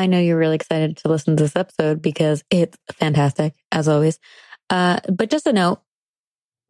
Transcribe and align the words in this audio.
I 0.00 0.06
know 0.06 0.18
you're 0.18 0.38
really 0.38 0.56
excited 0.56 0.96
to 0.98 1.08
listen 1.08 1.36
to 1.36 1.42
this 1.42 1.56
episode 1.56 2.00
because 2.00 2.42
it's 2.50 2.78
fantastic, 2.92 3.54
as 3.70 3.86
always. 3.86 4.18
Uh, 4.70 4.98
but 5.12 5.28
just 5.28 5.46
a 5.46 5.52
note 5.52 5.82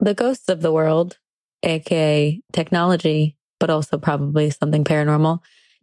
the 0.01 0.15
ghosts 0.15 0.49
of 0.49 0.63
the 0.63 0.73
world, 0.73 1.19
aka 1.63 2.41
technology, 2.53 3.37
but 3.61 3.71
also 3.71 3.99
probably 3.99 4.51
something 4.51 4.83
paranormal, 4.83 5.39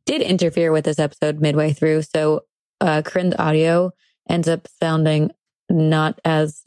did 0.06 0.22
interfere 0.22 0.74
with 0.74 0.84
this 0.84 1.00
episode 1.00 1.40
midway 1.40 1.72
through. 1.72 2.02
So, 2.02 2.42
uh, 2.82 3.02
Corinne's 3.04 3.36
audio 3.40 3.92
ends 4.30 4.50
up 4.50 4.68
sounding 4.82 5.32
not 5.70 6.20
as 6.26 6.64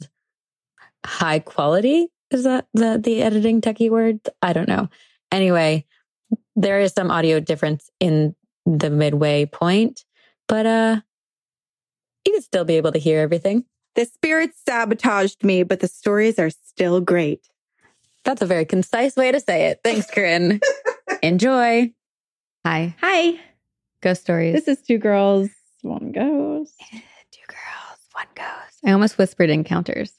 high 1.05 1.39
quality. 1.39 2.07
Is 2.31 2.45
that 2.45 2.65
the, 2.73 2.99
the 3.03 3.21
editing 3.21 3.61
techie 3.61 3.91
word? 3.91 4.19
I 4.41 4.53
don't 4.53 4.67
know. 4.67 4.89
Anyway, 5.31 5.85
there 6.55 6.79
is 6.79 6.93
some 6.93 7.11
audio 7.11 7.39
difference 7.39 7.87
in 7.99 8.35
the 8.65 8.89
midway 8.89 9.45
point, 9.45 10.05
but 10.51 10.65
uh, 10.65 10.99
you 12.25 12.33
can 12.33 12.41
still 12.41 12.65
be 12.65 12.75
able 12.75 12.91
to 12.91 12.99
hear 12.99 13.21
everything. 13.21 13.63
The 13.95 14.03
spirits 14.03 14.57
sabotaged 14.67 15.45
me, 15.45 15.63
but 15.63 15.79
the 15.79 15.87
stories 15.87 16.37
are 16.39 16.49
still 16.49 16.99
great. 16.99 17.47
That's 18.25 18.41
a 18.41 18.45
very 18.45 18.65
concise 18.65 19.15
way 19.15 19.31
to 19.31 19.39
say 19.39 19.67
it. 19.67 19.79
Thanks, 19.81 20.11
Corinne. 20.11 20.59
Enjoy. 21.23 21.93
Hi. 22.65 22.93
Hi. 22.99 23.39
Ghost 24.01 24.23
stories. 24.23 24.53
This 24.53 24.67
is 24.67 24.85
two 24.85 24.97
girls, 24.97 25.49
one 25.83 26.11
ghost. 26.11 26.73
Two 27.31 27.47
girls, 27.47 27.99
one 28.11 28.27
ghost. 28.35 28.77
I 28.85 28.91
almost 28.91 29.17
whispered 29.17 29.49
encounters. 29.49 30.11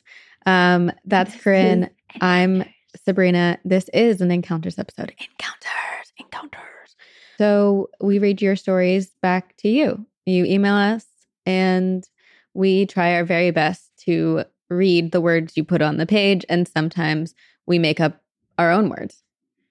Um, 0.46 0.90
that's 1.04 1.36
Corinne. 1.36 1.90
I'm 2.22 2.64
Sabrina. 3.04 3.58
This 3.66 3.90
is 3.92 4.22
an 4.22 4.30
encounters 4.30 4.78
episode. 4.78 5.12
Encounters, 5.18 6.12
encounters. 6.18 6.96
So 7.36 7.90
we 8.00 8.18
read 8.18 8.40
your 8.40 8.56
stories 8.56 9.10
back 9.20 9.54
to 9.58 9.68
you. 9.68 10.06
You 10.26 10.44
email 10.44 10.74
us 10.74 11.06
and 11.46 12.08
we 12.54 12.86
try 12.86 13.14
our 13.14 13.24
very 13.24 13.50
best 13.50 13.90
to 14.04 14.44
read 14.70 15.12
the 15.12 15.20
words 15.20 15.56
you 15.56 15.64
put 15.64 15.82
on 15.82 15.96
the 15.96 16.06
page. 16.06 16.44
And 16.48 16.66
sometimes 16.66 17.34
we 17.66 17.78
make 17.78 18.00
up 18.00 18.22
our 18.58 18.70
own 18.70 18.88
words. 18.88 19.22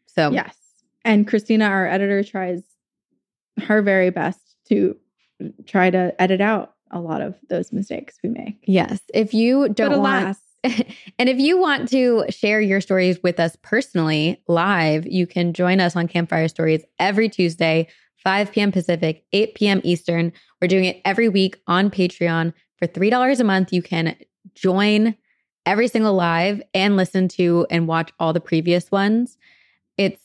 So, 0.08 0.32
Yes. 0.32 0.58
And 1.04 1.28
Cristina, 1.28 1.66
our 1.66 1.88
editor, 1.88 2.24
tries 2.24 2.62
her 3.64 3.82
very 3.82 4.12
best 4.12 4.40
to 4.70 4.96
try 5.66 5.90
to 5.90 6.14
edit 6.22 6.42
out 6.42 6.76
a 6.92 7.00
lot 7.00 7.22
of 7.22 7.36
those 7.50 7.72
mistakes 7.72 8.18
we 8.24 8.30
make. 8.30 8.64
yes, 8.64 9.00
if 9.14 9.34
you 9.34 9.70
don't 9.70 10.00
want 10.00 10.38
and 10.64 11.28
if 11.28 11.40
you 11.40 11.58
want 11.58 11.90
to 11.90 12.24
share 12.30 12.62
your 12.62 12.82
stories 12.82 13.18
with 13.24 13.40
us 13.40 13.58
personally 13.64 14.44
live, 14.48 15.08
you 15.08 15.26
can 15.26 15.54
join 15.54 15.80
us 15.80 15.96
on 15.96 16.08
Campfire 16.08 16.48
Stories 16.48 16.84
every 17.00 17.30
Tuesday, 17.30 17.88
5 18.24 18.52
p.m. 18.52 18.72
Pacific, 18.72 19.24
8 19.34 19.56
p.m. 19.56 19.82
Eastern. 19.84 20.32
We're 20.62 20.68
doing 20.68 20.86
it 20.86 21.02
every 21.06 21.30
week 21.30 21.58
on 21.68 21.90
Patreon. 21.90 22.54
For 22.78 22.88
$3 22.88 23.40
a 23.40 23.44
month, 23.44 23.72
you 23.74 23.82
can 23.82 24.16
join 24.56 25.16
every 25.66 25.88
single 25.88 26.14
live 26.14 26.62
and 26.74 26.98
listen 26.98 27.28
to 27.30 27.68
and 27.70 27.88
watch 27.88 28.12
all 28.20 28.34
the 28.34 28.40
previous 28.42 28.90
ones. 28.92 29.38
It's 29.98 30.22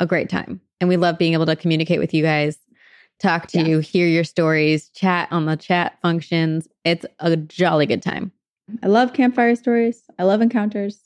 a 0.00 0.06
great 0.06 0.28
time. 0.28 0.60
And 0.80 0.88
we 0.88 0.96
love 0.96 1.18
being 1.18 1.32
able 1.32 1.46
to 1.46 1.56
communicate 1.56 1.98
with 1.98 2.14
you 2.14 2.22
guys, 2.22 2.58
talk 3.18 3.46
to 3.48 3.58
Yes. 3.58 3.66
you, 3.68 3.78
hear 3.80 4.06
your 4.06 4.24
stories, 4.24 4.88
chat 4.90 5.28
on 5.30 5.46
the 5.46 5.56
chat 5.56 5.98
functions. 6.02 6.68
It's 6.84 7.04
a 7.20 7.36
jolly 7.36 7.86
good 7.86 8.02
time. 8.02 8.32
I 8.82 8.86
love 8.86 9.12
campfire 9.12 9.54
stories. 9.56 10.04
I 10.18 10.22
love 10.24 10.40
encounters. 10.40 11.00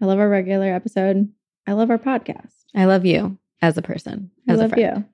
I 0.00 0.06
love 0.06 0.18
our 0.18 0.28
regular 0.28 0.72
episode. 0.74 1.28
I 1.66 1.72
love 1.72 1.90
our 1.90 1.98
podcast. 1.98 2.50
I 2.74 2.84
love 2.84 3.06
you 3.06 3.38
as 3.62 3.78
a 3.78 3.82
person. 3.82 4.30
I 4.48 4.52
As 4.52 4.58
a 4.58 4.62
love 4.62 4.70
friend. 4.72 4.96
you. 4.98 5.04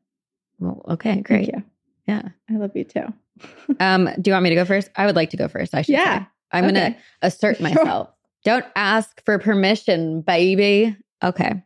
Well, 0.60 0.84
okay, 0.90 1.14
Thank 1.14 1.26
great. 1.26 1.48
you. 1.48 1.62
Yeah. 2.06 2.22
I 2.48 2.56
love 2.56 2.72
you 2.76 2.84
too. 2.84 3.04
Um, 3.80 4.08
do 4.20 4.28
you 4.30 4.32
want 4.34 4.42
me 4.44 4.50
to 4.50 4.56
go 4.56 4.64
first? 4.66 4.90
I 4.96 5.06
would 5.06 5.16
like 5.16 5.30
to 5.30 5.36
go 5.38 5.48
first. 5.48 5.74
I 5.74 5.80
should 5.82 5.94
Yeah. 5.94 6.20
say. 6.20 6.26
I'm 6.52 6.64
gonna 6.66 6.80
Okay. 6.80 6.98
assert 7.22 7.56
Sure. 7.58 7.68
myself. 7.70 8.10
Don't 8.44 8.64
ask 8.76 9.24
for 9.24 9.38
permission, 9.38 10.20
baby. 10.20 10.94
Okay. 11.24 11.62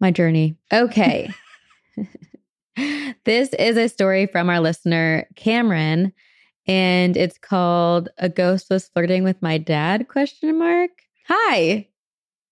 My 0.00 0.10
journey. 0.10 0.56
Okay. 0.72 1.30
this 3.24 3.50
is 3.54 3.76
a 3.76 3.88
story 3.88 4.26
from 4.26 4.48
our 4.50 4.60
listener, 4.60 5.26
Cameron, 5.36 6.12
and 6.66 7.16
it's 7.16 7.38
called 7.38 8.08
A 8.18 8.28
Ghost 8.28 8.66
Was 8.70 8.88
Flirting 8.88 9.24
with 9.24 9.40
My 9.42 9.58
Dad? 9.58 10.08
Question 10.08 10.58
mark. 10.58 10.90
Hi. 11.28 11.88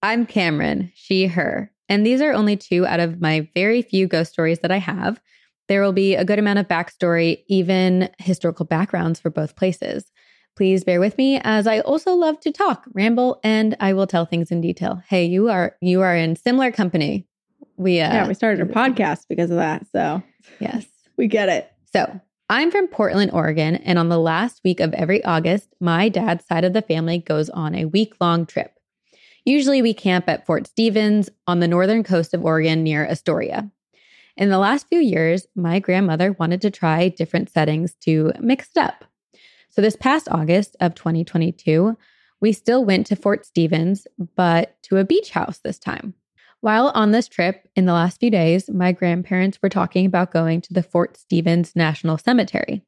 I'm 0.02 0.26
Cameron, 0.26 0.92
she, 0.94 1.26
her. 1.26 1.72
And 1.88 2.04
these 2.06 2.20
are 2.20 2.32
only 2.32 2.56
two 2.56 2.86
out 2.86 3.00
of 3.00 3.20
my 3.20 3.48
very 3.54 3.82
few 3.82 4.06
ghost 4.06 4.32
stories 4.32 4.60
that 4.60 4.70
I 4.70 4.76
have. 4.78 5.20
There 5.68 5.82
will 5.82 5.92
be 5.92 6.14
a 6.14 6.24
good 6.24 6.38
amount 6.38 6.58
of 6.58 6.68
backstory, 6.68 7.44
even 7.46 8.10
historical 8.18 8.64
backgrounds 8.64 9.20
for 9.20 9.30
both 9.30 9.56
places. 9.56 10.10
Please 10.56 10.82
bear 10.82 10.98
with 10.98 11.16
me 11.16 11.40
as 11.44 11.66
I 11.66 11.80
also 11.80 12.14
love 12.14 12.40
to 12.40 12.50
talk, 12.50 12.84
ramble, 12.92 13.38
and 13.44 13.76
I 13.78 13.92
will 13.92 14.08
tell 14.08 14.26
things 14.26 14.50
in 14.50 14.60
detail. 14.60 15.02
Hey, 15.06 15.24
you 15.24 15.48
are 15.48 15.76
you 15.80 16.00
are 16.00 16.16
in 16.16 16.34
similar 16.36 16.72
company. 16.72 17.26
We 17.76 18.00
uh, 18.00 18.12
yeah, 18.12 18.28
we 18.28 18.34
started 18.34 18.68
a 18.68 18.72
podcast 18.72 19.26
because 19.28 19.50
of 19.50 19.58
that. 19.58 19.86
So 19.92 20.22
Yes. 20.58 20.86
we 21.16 21.26
get 21.26 21.48
it. 21.48 21.70
So 21.92 22.20
I'm 22.48 22.70
from 22.70 22.88
Portland, 22.88 23.30
Oregon, 23.32 23.76
and 23.76 23.98
on 23.98 24.08
the 24.08 24.18
last 24.18 24.62
week 24.64 24.80
of 24.80 24.94
every 24.94 25.22
August, 25.24 25.74
my 25.80 26.08
dad's 26.08 26.46
side 26.46 26.64
of 26.64 26.72
the 26.72 26.82
family 26.82 27.18
goes 27.18 27.50
on 27.50 27.74
a 27.74 27.84
week 27.84 28.14
long 28.20 28.46
trip. 28.46 28.72
Usually 29.44 29.80
we 29.82 29.94
camp 29.94 30.28
at 30.28 30.46
Fort 30.46 30.66
Stevens 30.66 31.30
on 31.46 31.60
the 31.60 31.68
northern 31.68 32.02
coast 32.02 32.34
of 32.34 32.44
Oregon 32.44 32.82
near 32.82 33.06
Astoria. 33.06 33.70
In 34.38 34.50
the 34.50 34.58
last 34.58 34.86
few 34.88 35.00
years, 35.00 35.48
my 35.56 35.80
grandmother 35.80 36.30
wanted 36.30 36.60
to 36.60 36.70
try 36.70 37.08
different 37.08 37.50
settings 37.50 37.94
to 38.02 38.30
mix 38.38 38.68
it 38.76 38.78
up. 38.78 39.04
So 39.70 39.82
this 39.82 39.96
past 39.96 40.28
August 40.30 40.76
of 40.78 40.94
2022, 40.94 41.96
we 42.40 42.52
still 42.52 42.84
went 42.84 43.08
to 43.08 43.16
Fort 43.16 43.44
Stevens, 43.44 44.06
but 44.36 44.80
to 44.84 44.98
a 44.98 45.04
beach 45.04 45.30
house 45.30 45.58
this 45.58 45.80
time. 45.80 46.14
While 46.60 46.92
on 46.94 47.10
this 47.10 47.26
trip 47.26 47.68
in 47.74 47.86
the 47.86 47.92
last 47.92 48.20
few 48.20 48.30
days, 48.30 48.70
my 48.70 48.92
grandparents 48.92 49.58
were 49.60 49.68
talking 49.68 50.06
about 50.06 50.32
going 50.32 50.60
to 50.62 50.72
the 50.72 50.84
Fort 50.84 51.16
Stevens 51.16 51.74
National 51.74 52.16
Cemetery. 52.16 52.82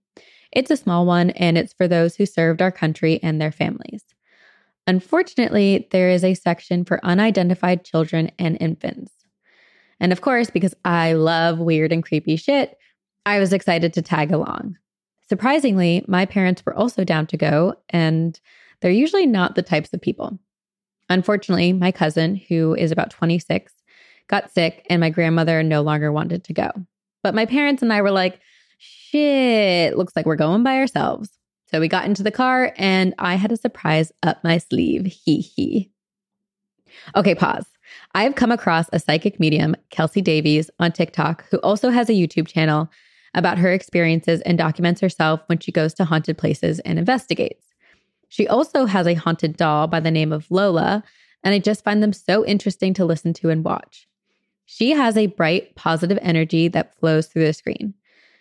It's 0.53 0.71
a 0.71 0.77
small 0.77 1.05
one 1.05 1.31
and 1.31 1.59
it's 1.59 1.73
for 1.73 1.89
those 1.89 2.15
who 2.15 2.27
served 2.27 2.63
our 2.63 2.73
country 2.73 3.19
and 3.25 3.41
their 3.41 3.53
families. 3.53 4.05
Unfortunately, 4.87 5.89
there 5.91 6.11
is 6.11 6.23
a 6.23 6.35
section 6.35 6.85
for 6.85 7.05
unidentified 7.05 7.85
children 7.85 8.31
and 8.39 8.57
infants. 8.61 9.20
And 10.01 10.13
of 10.13 10.23
course, 10.23 10.51
because 10.51 10.75
I 10.85 11.13
love 11.13 11.59
weird 11.59 11.93
and 11.93 12.03
creepy 12.03 12.37
shit, 12.37 12.77
I 13.27 13.39
was 13.39 13.53
excited 13.53 13.93
to 13.93 14.03
tag 14.03 14.33
along. 14.33 14.77
Surprisingly, 15.29 16.05
my 16.09 16.27
parents 16.27 16.65
were 16.65 16.75
also 16.75 17.05
down 17.05 17.27
to 17.29 17.37
go, 17.37 17.75
and 17.91 18.41
they're 18.81 18.91
usually 18.91 19.27
not 19.27 19.55
the 19.55 19.63
types 19.63 19.93
of 19.93 20.01
people. 20.01 20.39
Unfortunately, 21.09 21.73
my 21.73 21.93
cousin, 21.93 22.35
who 22.35 22.75
is 22.75 22.91
about 22.91 23.11
26, 23.11 23.73
got 24.29 24.51
sick, 24.51 24.87
and 24.89 25.01
my 25.01 25.11
grandmother 25.11 25.63
no 25.63 25.83
longer 25.83 26.11
wanted 26.11 26.45
to 26.45 26.55
go. 26.55 26.71
But 27.23 27.35
my 27.35 27.47
parents 27.47 27.83
and 27.83 27.93
I 27.93 28.01
were 28.01 28.11
like, 28.11 28.41
shit, 28.79 29.97
looks 29.97 30.15
like 30.17 30.27
we're 30.27 30.37
going 30.37 30.63
by 30.63 30.77
ourselves. 30.77 31.31
So 31.71 31.79
we 31.79 31.89
got 31.89 32.07
into 32.07 32.23
the 32.23 32.31
car, 32.31 32.73
and 32.77 33.15
I 33.19 33.35
had 33.35 33.53
a 33.53 33.57
surprise 33.57 34.11
up 34.23 34.43
my 34.43 34.59
sleeve. 34.59 35.07
Hee 35.07 35.41
hee. 35.41 35.91
Okay, 37.15 37.35
pause. 37.35 37.67
I 38.15 38.25
have 38.25 38.35
come 38.35 38.51
across 38.51 38.89
a 38.93 38.99
psychic 38.99 39.39
medium, 39.39 39.77
Kelsey 39.91 40.21
Davies, 40.21 40.71
on 40.81 40.93
TikTok, 40.93 41.45
who 41.51 41.59
also 41.59 41.91
has 41.91 42.09
a 42.09 42.15
YouTube 42.15 42.49
channel 42.49 42.91
about 43.35 43.59
her 43.59 43.71
experiences 43.71 44.41
and 44.41 44.59
documents 44.59 45.01
herself 45.01 45.41
when 45.47 45.61
she 45.61 45.71
goes 45.71 45.95
to 45.95 46.05
haunted 46.05 46.37
places 46.37 46.81
and 46.81 46.99
investigates. 46.99 47.67
She 48.29 48.49
also 48.49 48.87
has 48.87 49.07
a 49.07 49.15
haunted 49.15 49.57
doll 49.57 49.87
by 49.87 50.01
the 50.01 50.11
name 50.11 50.33
of 50.33 50.51
Lola, 50.51 51.05
and 51.45 51.55
I 51.55 51.59
just 51.61 51.85
find 51.85 52.03
them 52.03 52.13
so 52.13 52.45
interesting 52.45 52.95
to 52.95 53.05
listen 53.05 53.33
to 53.35 53.51
and 53.51 53.65
watch. 53.65 54.09
She 54.67 54.91
has 54.91 55.17
a 55.17 55.27
bright, 55.27 55.75
positive 55.77 56.19
energy 56.21 56.69
that 56.69 56.99
flows 56.99 57.27
through 57.27 57.47
the 57.47 57.53
screen. 57.53 57.95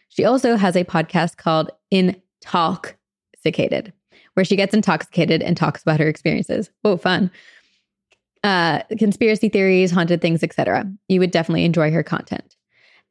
She 0.10 0.26
also 0.26 0.56
has 0.56 0.76
a 0.76 0.84
podcast 0.84 1.38
called 1.38 1.72
in 1.92 2.20
Intoxicated, 2.42 3.94
where 4.34 4.46
she 4.46 4.56
gets 4.56 4.74
intoxicated 4.74 5.42
and 5.42 5.58
talks 5.58 5.82
about 5.82 6.00
her 6.00 6.08
experiences. 6.08 6.70
Whoa, 6.82 6.98
fun. 6.98 7.30
Uh, 8.44 8.84
conspiracy 8.98 9.50
theories, 9.50 9.92
haunted 9.92 10.22
things, 10.22 10.44
etc. 10.44 10.90
You 11.10 11.20
would 11.20 11.32
definitely 11.32 11.66
enjoy 11.66 11.92
her 11.92 12.04
content. 12.04 12.56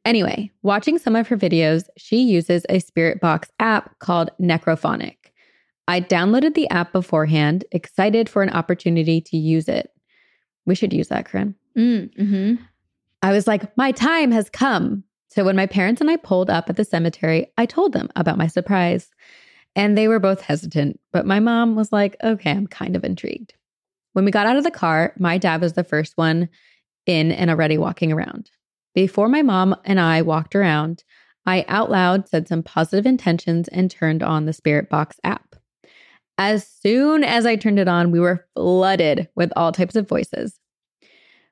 Anyway, 0.05 0.51
watching 0.63 0.97
some 0.97 1.15
of 1.15 1.27
her 1.27 1.37
videos, 1.37 1.83
she 1.97 2.21
uses 2.21 2.65
a 2.69 2.79
spirit 2.79 3.19
box 3.19 3.49
app 3.59 3.99
called 3.99 4.31
Necrophonic. 4.41 5.17
I 5.87 6.01
downloaded 6.01 6.53
the 6.53 6.69
app 6.69 6.93
beforehand, 6.93 7.65
excited 7.71 8.29
for 8.29 8.41
an 8.41 8.49
opportunity 8.49 9.21
to 9.21 9.37
use 9.37 9.67
it. 9.67 9.91
We 10.65 10.75
should 10.75 10.93
use 10.93 11.09
that, 11.09 11.25
Corinne. 11.25 11.55
Mm, 11.77 12.15
hmm 12.15 12.63
I 13.21 13.33
was 13.33 13.47
like, 13.47 13.75
my 13.75 13.91
time 13.91 14.31
has 14.31 14.49
come. 14.49 15.03
So 15.27 15.43
when 15.43 15.55
my 15.55 15.65
parents 15.65 15.99
and 15.99 16.09
I 16.09 16.15
pulled 16.15 16.49
up 16.49 16.69
at 16.69 16.77
the 16.77 16.85
cemetery, 16.85 17.51
I 17.57 17.65
told 17.65 17.93
them 17.93 18.09
about 18.15 18.37
my 18.37 18.47
surprise. 18.47 19.09
And 19.75 19.97
they 19.97 20.07
were 20.07 20.19
both 20.19 20.41
hesitant, 20.41 20.99
but 21.11 21.25
my 21.25 21.39
mom 21.39 21.75
was 21.75 21.91
like, 21.91 22.15
okay, 22.23 22.51
I'm 22.51 22.67
kind 22.67 22.95
of 22.95 23.03
intrigued. 23.03 23.53
When 24.19 24.25
we 24.25 24.31
got 24.31 24.47
out 24.47 24.57
of 24.57 24.65
the 24.65 24.69
car, 24.69 25.13
my 25.17 25.37
dad 25.37 25.61
was 25.61 25.71
the 25.71 25.83
first 25.85 26.17
one 26.17 26.49
in 27.05 27.31
and 27.31 27.49
already 27.49 27.77
walking 27.77 28.11
around. 28.11 28.51
Before 28.93 29.29
my 29.29 29.41
mom 29.41 29.77
and 29.85 29.97
I 29.97 30.23
walked 30.23 30.55
around, 30.55 31.05
I 31.45 31.63
out 31.69 31.89
loud 31.89 32.27
said 32.27 32.45
some 32.45 32.61
positive 32.61 33.05
intentions 33.05 33.69
and 33.69 33.89
turned 33.89 34.21
on 34.21 34.43
the 34.43 34.51
Spirit 34.51 34.89
Box 34.89 35.21
app. 35.23 35.55
As 36.37 36.67
soon 36.67 37.23
as 37.23 37.45
I 37.45 37.55
turned 37.55 37.79
it 37.79 37.87
on, 37.87 38.11
we 38.11 38.19
were 38.19 38.45
flooded 38.57 39.29
with 39.37 39.53
all 39.55 39.71
types 39.71 39.95
of 39.95 40.09
voices. 40.09 40.59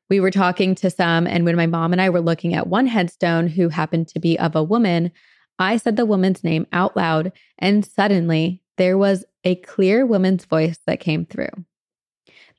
We 0.09 0.19
were 0.19 0.29
talking 0.29 0.75
to 0.75 0.89
some, 0.89 1.25
and 1.25 1.45
when 1.45 1.55
my 1.55 1.67
mom 1.67 1.93
and 1.93 2.01
I 2.01 2.09
were 2.09 2.19
looking 2.19 2.53
at 2.53 2.67
one 2.67 2.87
headstone 2.87 3.47
who 3.47 3.69
happened 3.69 4.09
to 4.09 4.19
be 4.19 4.37
of 4.37 4.57
a 4.57 4.61
woman, 4.61 5.13
I 5.57 5.77
said 5.77 5.95
the 5.95 6.05
woman's 6.05 6.43
name 6.43 6.67
out 6.73 6.97
loud, 6.97 7.31
and 7.57 7.85
suddenly 7.85 8.61
there 8.75 8.97
was 8.97 9.23
a 9.45 9.55
clear 9.55 10.05
woman's 10.05 10.43
voice 10.43 10.79
that 10.85 10.99
came 10.99 11.25
through. 11.25 11.47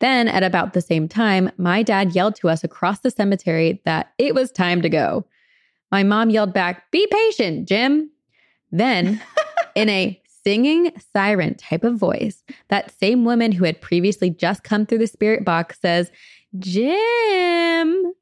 Then, 0.01 0.29
at 0.29 0.43
about 0.43 0.73
the 0.73 0.81
same 0.81 1.09
time, 1.09 1.51
my 1.57 1.83
dad 1.83 2.15
yelled 2.15 2.37
to 2.37 2.49
us 2.49 2.63
across 2.63 3.01
the 3.01 3.11
cemetery 3.11 3.81
that 3.85 4.13
it 4.19 4.35
was 4.35 4.53
time 4.53 4.81
to 4.83 4.89
go. 4.89 5.27
My 5.91 6.03
mom 6.03 6.31
yelled 6.31 6.53
back, 6.53 6.91
Be 6.91 7.07
patient, 7.11 7.69
Jim. 7.69 8.11
Then, 8.71 9.21
in 9.75 9.89
a 9.89 10.21
singing 10.45 10.93
siren 11.13 11.57
type 11.57 11.85
of 11.85 11.97
voice, 11.97 12.45
that 12.69 12.97
same 12.99 13.25
woman 13.25 13.53
who 13.53 13.65
had 13.65 13.81
previously 13.81 14.31
just 14.31 14.63
come 14.63 14.87
through 14.87 14.99
the 14.99 15.07
spirit 15.07 15.45
box 15.45 15.81
says, 15.81 16.11
Jim, 16.59 18.13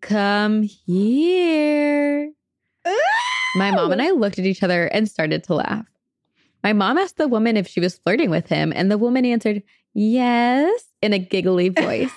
come 0.00 0.62
here. 0.62 2.30
My 3.56 3.70
mom 3.70 3.90
and 3.92 4.02
I 4.02 4.10
looked 4.10 4.38
at 4.38 4.46
each 4.46 4.62
other 4.62 4.86
and 4.86 5.08
started 5.08 5.42
to 5.44 5.54
laugh. 5.54 5.86
My 6.62 6.72
mom 6.72 6.98
asked 6.98 7.16
the 7.16 7.28
woman 7.28 7.56
if 7.56 7.66
she 7.66 7.80
was 7.80 7.98
flirting 7.98 8.30
with 8.30 8.48
him, 8.48 8.72
and 8.74 8.90
the 8.90 8.98
woman 8.98 9.24
answered, 9.24 9.62
Yes, 9.98 10.84
in 11.00 11.14
a 11.14 11.18
giggly 11.18 11.68
voice. 11.70 12.12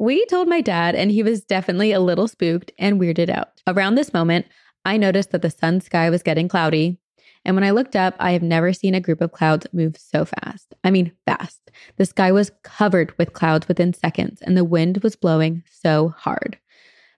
we 0.00 0.26
told 0.26 0.48
my 0.48 0.60
dad, 0.60 0.96
and 0.96 1.12
he 1.12 1.22
was 1.22 1.44
definitely 1.44 1.92
a 1.92 2.00
little 2.00 2.26
spooked 2.26 2.72
and 2.76 3.00
weirded 3.00 3.30
out. 3.30 3.50
Around 3.68 3.94
this 3.94 4.12
moment, 4.12 4.46
I 4.84 4.96
noticed 4.96 5.30
that 5.30 5.42
the 5.42 5.50
sun 5.50 5.80
sky 5.80 6.10
was 6.10 6.24
getting 6.24 6.48
cloudy. 6.48 6.98
And 7.44 7.54
when 7.54 7.62
I 7.62 7.70
looked 7.70 7.94
up, 7.94 8.16
I 8.18 8.32
have 8.32 8.42
never 8.42 8.72
seen 8.72 8.96
a 8.96 9.00
group 9.00 9.20
of 9.20 9.30
clouds 9.30 9.68
move 9.72 9.96
so 9.96 10.24
fast. 10.24 10.74
I 10.82 10.90
mean, 10.90 11.12
fast. 11.24 11.70
The 11.98 12.04
sky 12.04 12.32
was 12.32 12.50
covered 12.64 13.16
with 13.16 13.32
clouds 13.32 13.68
within 13.68 13.94
seconds, 13.94 14.42
and 14.42 14.56
the 14.56 14.64
wind 14.64 14.98
was 15.04 15.14
blowing 15.14 15.62
so 15.70 16.08
hard. 16.16 16.58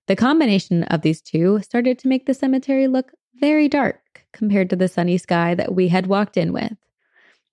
The 0.09 0.17
combination 0.17 0.83
of 0.85 1.01
these 1.01 1.23
two 1.23 1.59
started 1.63 1.99
to 2.01 2.09
make 2.09 2.27
the 2.27 2.35
cemetery 2.35 2.87
look 2.87 3.13
very 3.41 3.67
dark 3.67 4.27
compared 4.35 4.69
to 4.71 4.77
the 4.77 4.89
sunny 4.89 5.17
sky 5.17 5.55
that 5.55 5.75
we 5.75 5.89
had 5.89 6.07
walked 6.07 6.37
in 6.37 6.53
with. 6.53 6.77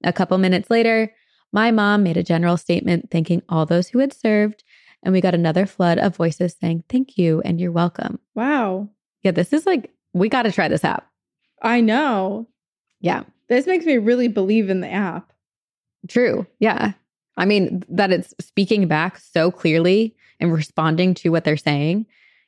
A 0.03 0.11
couple 0.11 0.37
minutes 0.37 0.69
later, 0.69 1.13
my 1.57 1.71
mom 1.71 2.03
made 2.03 2.17
a 2.17 2.21
general 2.23 2.55
statement 2.55 3.09
thanking 3.09 3.41
all 3.49 3.65
those 3.65 3.87
who 3.87 3.97
had 3.97 4.13
served, 4.13 4.63
and 5.01 5.11
we 5.11 5.19
got 5.19 5.33
another 5.33 5.65
flood 5.65 5.97
of 5.97 6.15
voices 6.15 6.55
saying 6.61 6.83
thank 6.87 7.17
you 7.17 7.41
and 7.43 7.59
you're 7.59 7.71
welcome. 7.71 8.19
Wow. 8.35 8.89
Yeah, 9.23 9.31
this 9.31 9.51
is 9.51 9.65
like, 9.65 9.89
we 10.13 10.29
got 10.29 10.43
to 10.43 10.51
try 10.51 10.67
this 10.67 10.85
app. 10.85 11.09
I 11.63 11.81
know. 11.81 12.47
Yeah. 13.01 13.23
This 13.49 13.65
makes 13.65 13.87
me 13.87 13.97
really 13.97 14.27
believe 14.27 14.69
in 14.69 14.81
the 14.81 14.91
app. 14.91 15.33
True. 16.07 16.45
Yeah. 16.59 16.91
I 17.37 17.45
mean, 17.45 17.83
that 17.89 18.11
it's 18.11 18.35
speaking 18.39 18.87
back 18.87 19.17
so 19.17 19.49
clearly 19.49 20.15
and 20.39 20.53
responding 20.53 21.15
to 21.15 21.29
what 21.29 21.43
they're 21.43 21.57
saying. 21.57 22.05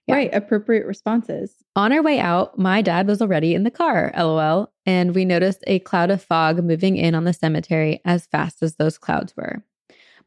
Yeah. 0.10 0.16
Right. 0.16 0.34
Appropriate 0.34 0.88
responses. 0.88 1.54
On 1.76 1.94
our 1.94 2.02
way 2.02 2.20
out, 2.20 2.58
my 2.58 2.82
dad 2.82 3.08
was 3.08 3.22
already 3.22 3.54
in 3.54 3.64
the 3.64 3.72
car, 3.72 4.12
lol, 4.18 4.72
and 4.86 5.14
we 5.14 5.24
noticed 5.24 5.64
a 5.68 5.80
cloud 5.80 6.10
of 6.10 6.24
fog 6.24 6.64
moving 6.64 6.98
in 6.98 7.14
on 7.14 7.26
the 7.26 7.34
cemetery 7.34 8.02
as 8.06 8.26
fast 8.26 8.64
as 8.64 8.76
those 8.76 8.98
clouds 8.98 9.36
were. 9.38 9.64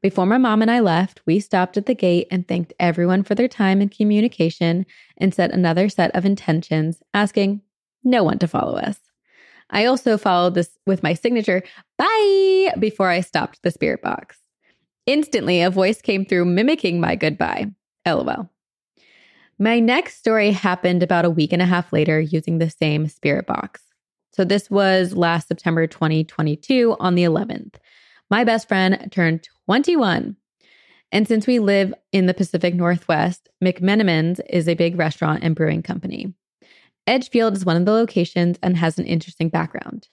Before 0.00 0.25
my 0.25 0.38
mom 0.38 0.62
and 0.62 0.70
I 0.70 0.79
left, 0.79 1.20
we 1.26 1.40
stopped 1.40 1.76
at 1.76 1.87
the 1.87 1.96
gate 1.96 2.29
and 2.31 2.46
thanked 2.46 2.73
everyone 2.79 3.25
for 3.25 3.34
their 3.34 3.49
time 3.49 3.81
and 3.81 3.90
communication 3.90 4.87
and 5.17 5.34
set 5.34 5.52
another 5.52 5.88
set 5.88 6.14
of 6.14 6.25
intentions, 6.25 7.02
asking 7.12 7.62
no 8.05 8.23
one 8.23 8.38
to 8.38 8.49
follow 8.49 8.76
us. 8.76 9.00
I 9.70 9.87
also 9.87 10.17
followed 10.17 10.55
this 10.55 10.78
with 10.87 11.02
my 11.02 11.14
signature, 11.14 11.64
bye, 11.99 12.73
before 12.78 13.08
I 13.08 13.20
stopped 13.20 13.62
the 13.62 13.70
spirit 13.73 14.00
box. 14.00 14.38
Instantly, 15.06 15.61
a 15.61 15.70
voice 15.70 16.00
came 16.00 16.25
through 16.25 16.44
mimicking 16.44 17.00
my 17.00 17.17
goodbye. 17.17 17.73
LOL. 18.06 18.51
My 19.62 19.79
next 19.79 20.19
story 20.19 20.50
happened 20.50 21.05
about 21.05 21.25
a 21.25 21.31
week 21.31 21.53
and 21.53 21.62
a 21.62 21.67
half 21.67 21.93
later 21.93 22.20
using 22.20 22.59
the 22.59 22.69
same 22.69 23.06
spirit 23.06 23.47
box. 23.47 23.81
So 24.32 24.43
this 24.43 24.69
was 24.69 25.14
last 25.14 25.47
September 25.47 25.87
2022 25.87 26.97
on 26.99 27.14
the 27.14 27.23
11th. 27.23 27.76
My 28.29 28.43
best 28.43 28.67
friend 28.67 29.09
turned 29.12 29.49
21. 29.67 30.35
And 31.12 31.29
since 31.29 31.47
we 31.47 31.61
live 31.61 31.94
in 32.11 32.26
the 32.26 32.35
Pacific 32.35 32.75
Northwest, 32.75 33.50
McMenamins 33.62 34.41
is 34.50 34.67
a 34.67 34.75
big 34.75 34.99
restaurant 34.99 35.44
and 35.44 35.55
brewing 35.55 35.85
company. 35.85 36.35
Edgefield 37.06 37.55
is 37.55 37.64
one 37.64 37.76
of 37.76 37.85
the 37.85 37.93
locations 37.93 38.59
and 38.64 38.76
has 38.76 38.99
an 38.99 39.06
interesting 39.06 39.49
background. 39.49 40.09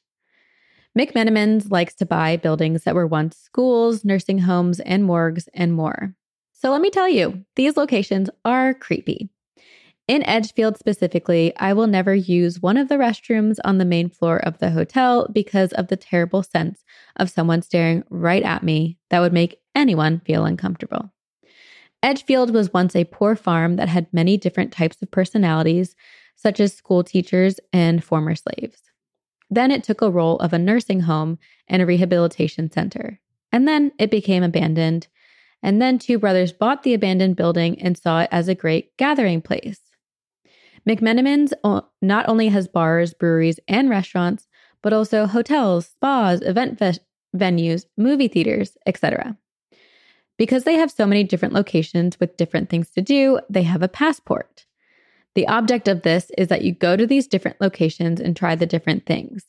McMenamins 0.95 1.71
likes 1.71 1.95
to 1.95 2.05
buy 2.05 2.37
buildings 2.37 2.83
that 2.83 2.93
were 2.93 3.07
once 3.07 3.35
schools, 3.35 4.05
nursing 4.05 4.37
homes, 4.37 4.79
and 4.81 5.03
morgues, 5.03 5.49
and 5.55 5.73
more. 5.73 6.13
So 6.53 6.69
let 6.69 6.81
me 6.81 6.91
tell 6.91 7.09
you, 7.09 7.43
these 7.55 7.77
locations 7.77 8.29
are 8.45 8.75
creepy. 8.75 9.31
In 10.09 10.23
Edgefield 10.23 10.75
specifically, 10.79 11.55
I 11.57 11.73
will 11.73 11.85
never 11.85 12.15
use 12.15 12.59
one 12.59 12.77
of 12.77 12.87
the 12.87 12.95
restrooms 12.95 13.59
on 13.63 13.77
the 13.77 13.85
main 13.85 14.09
floor 14.09 14.39
of 14.39 14.57
the 14.57 14.71
hotel 14.71 15.27
because 15.31 15.71
of 15.73 15.87
the 15.87 15.97
terrible 15.97 16.41
sense 16.41 16.83
of 17.17 17.29
someone 17.29 17.61
staring 17.61 18.03
right 18.09 18.41
at 18.41 18.63
me 18.63 18.97
that 19.11 19.19
would 19.19 19.33
make 19.33 19.61
anyone 19.75 20.21
feel 20.21 20.45
uncomfortable. 20.45 21.13
Edgefield 22.01 22.51
was 22.51 22.73
once 22.73 22.95
a 22.95 23.03
poor 23.03 23.35
farm 23.35 23.75
that 23.75 23.87
had 23.87 24.11
many 24.11 24.35
different 24.35 24.71
types 24.71 24.99
of 25.03 25.11
personalities, 25.11 25.95
such 26.35 26.59
as 26.59 26.73
school 26.73 27.03
teachers 27.03 27.59
and 27.71 28.03
former 28.03 28.33
slaves. 28.33 28.81
Then 29.51 29.69
it 29.69 29.83
took 29.83 30.01
a 30.01 30.09
role 30.09 30.37
of 30.37 30.53
a 30.53 30.57
nursing 30.57 31.01
home 31.01 31.37
and 31.67 31.83
a 31.83 31.85
rehabilitation 31.85 32.71
center. 32.71 33.19
And 33.51 33.67
then 33.67 33.91
it 33.99 34.09
became 34.09 34.41
abandoned. 34.41 35.05
And 35.61 35.79
then 35.79 35.99
two 35.99 36.17
brothers 36.17 36.51
bought 36.51 36.81
the 36.81 36.95
abandoned 36.95 37.35
building 37.35 37.79
and 37.79 37.95
saw 37.95 38.21
it 38.21 38.29
as 38.31 38.47
a 38.47 38.55
great 38.55 38.97
gathering 38.97 39.43
place. 39.43 39.81
McMenamins 40.87 41.53
not 42.01 42.29
only 42.29 42.47
has 42.49 42.67
bars, 42.67 43.13
breweries, 43.13 43.59
and 43.67 43.89
restaurants, 43.89 44.47
but 44.81 44.93
also 44.93 45.25
hotels, 45.25 45.87
spas, 45.87 46.41
event 46.41 46.79
ve- 46.79 46.99
venues, 47.35 47.85
movie 47.97 48.27
theaters, 48.27 48.77
etc. 48.85 49.37
Because 50.37 50.63
they 50.63 50.75
have 50.75 50.91
so 50.91 51.05
many 51.05 51.23
different 51.23 51.53
locations 51.53 52.19
with 52.19 52.37
different 52.37 52.69
things 52.69 52.89
to 52.91 53.01
do, 53.01 53.39
they 53.49 53.63
have 53.63 53.83
a 53.83 53.89
passport. 53.89 54.65
The 55.35 55.47
object 55.47 55.87
of 55.87 56.01
this 56.01 56.31
is 56.37 56.47
that 56.47 56.63
you 56.63 56.73
go 56.73 56.95
to 56.95 57.05
these 57.05 57.27
different 57.27 57.61
locations 57.61 58.19
and 58.19 58.35
try 58.35 58.55
the 58.55 58.65
different 58.65 59.05
things. 59.05 59.45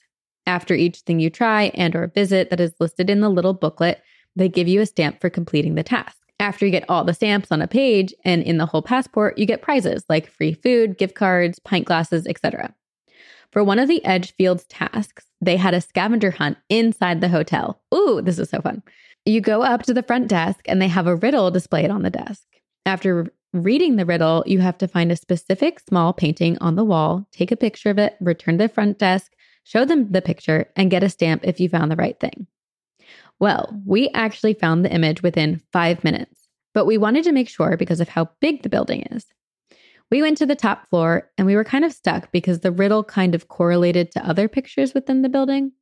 After 0.47 0.75
each 0.75 1.01
thing 1.01 1.21
you 1.21 1.31
try 1.31 1.71
and 1.75 1.95
or 1.95 2.09
visit 2.09 2.51
that 2.51 2.61
is 2.61 2.75
listed 2.81 3.09
in 3.09 3.21
the 3.21 3.31
little 3.31 3.55
booklet, 3.55 4.03
they 4.37 4.49
give 4.49 4.69
you 4.69 4.81
a 4.81 4.87
stamp 4.87 5.21
for 5.21 5.31
completing 5.31 5.75
the 5.75 5.83
task. 5.83 6.20
After 6.41 6.65
you 6.65 6.73
get 6.73 6.89
all 6.89 7.05
the 7.05 7.13
stamps 7.13 7.53
on 7.53 7.61
a 7.61 7.69
page 7.69 8.15
and 8.25 8.43
in 8.43 8.57
the 8.57 8.65
whole 8.65 8.81
passport, 8.81 9.37
you 9.37 9.45
get 9.45 9.61
prizes 9.61 10.05
like 10.09 10.31
free 10.31 10.55
food, 10.55 10.97
gift 10.97 11.15
cards, 11.15 11.59
pint 11.59 11.85
glasses, 11.85 12.27
etc. 12.27 12.75
For 13.53 13.63
one 13.63 13.79
of 13.79 13.89
the 13.89 14.01
Edgefield's 14.07 14.65
tasks, 14.65 15.27
they 15.43 15.59
had 15.59 15.75
a 15.75 15.83
scavenger 15.83 16.31
hunt 16.31 16.57
inside 16.71 17.21
the 17.21 17.29
hotel. 17.29 17.83
Ooh, 17.95 18.23
this 18.23 18.39
is 18.39 18.49
so 18.49 18.63
fun. 18.63 18.83
You 19.27 19.43
go 19.43 19.63
up 19.63 19.83
to 19.83 19.93
the 19.93 20.03
front 20.03 20.29
desk 20.29 20.61
and 20.65 20.81
they 20.81 20.89
have 20.89 21.07
a 21.07 21.17
riddle 21.17 21.51
displayed 21.51 21.91
on 21.91 22.03
the 22.03 22.11
desk. 22.11 22.47
After 22.87 23.31
reading 23.53 23.97
the 23.97 24.07
riddle, 24.07 24.43
you 24.47 24.61
have 24.61 24.79
to 24.79 24.89
find 24.89 25.13
a 25.13 25.17
specific 25.17 25.79
small 25.81 26.15
painting 26.15 26.57
on 26.63 26.75
the 26.75 26.85
wall, 26.85 27.29
take 27.33 27.53
a 27.53 27.57
picture 27.57 27.91
of 27.91 27.99
it, 27.99 28.17
return 28.19 28.57
to 28.57 28.65
the 28.65 28.73
front 28.73 28.99
desk, 28.99 29.33
show 29.65 29.85
them 29.85 30.11
the 30.11 30.23
picture, 30.23 30.71
and 30.75 30.91
get 30.91 31.03
a 31.03 31.11
stamp 31.11 31.43
if 31.45 31.61
you 31.61 31.69
found 31.69 31.91
the 31.91 31.97
right 31.97 32.19
thing. 32.19 32.47
Well, 33.41 33.75
we 33.85 34.09
actually 34.11 34.55
found 34.55 34.85
the 34.85 34.93
image 34.93 35.23
within 35.23 35.63
five 35.73 36.05
minutes, 36.05 36.49
but 36.75 36.87
we 36.87 36.99
wanted 36.99 37.25
to 37.25 37.33
make 37.33 37.49
sure 37.49 37.77
because 37.77 38.01
of 38.01 38.09
how 38.09 38.31
big 38.41 38.63
the 38.63 38.69
building 38.69 39.03
is. 39.11 39.27
We 40.11 40.23
went 40.23 40.39
to 40.39 40.47
the 40.47 40.57
top 40.57 40.89
floor 40.89 41.31
and 41.39 41.47
we 41.47 41.57
were 41.57 41.65
kind 41.65 41.85
of 41.85 41.93
stuck 41.93 42.31
because 42.33 42.61
the 42.61 42.73
riddle 42.73 43.03
kind 43.03 43.35
of 43.35 43.49
correlated 43.49 44.13
to 44.13 44.29
other 44.29 44.49
pictures 44.49 44.93
within 44.93 45.23
the 45.23 45.29
building. 45.29 45.73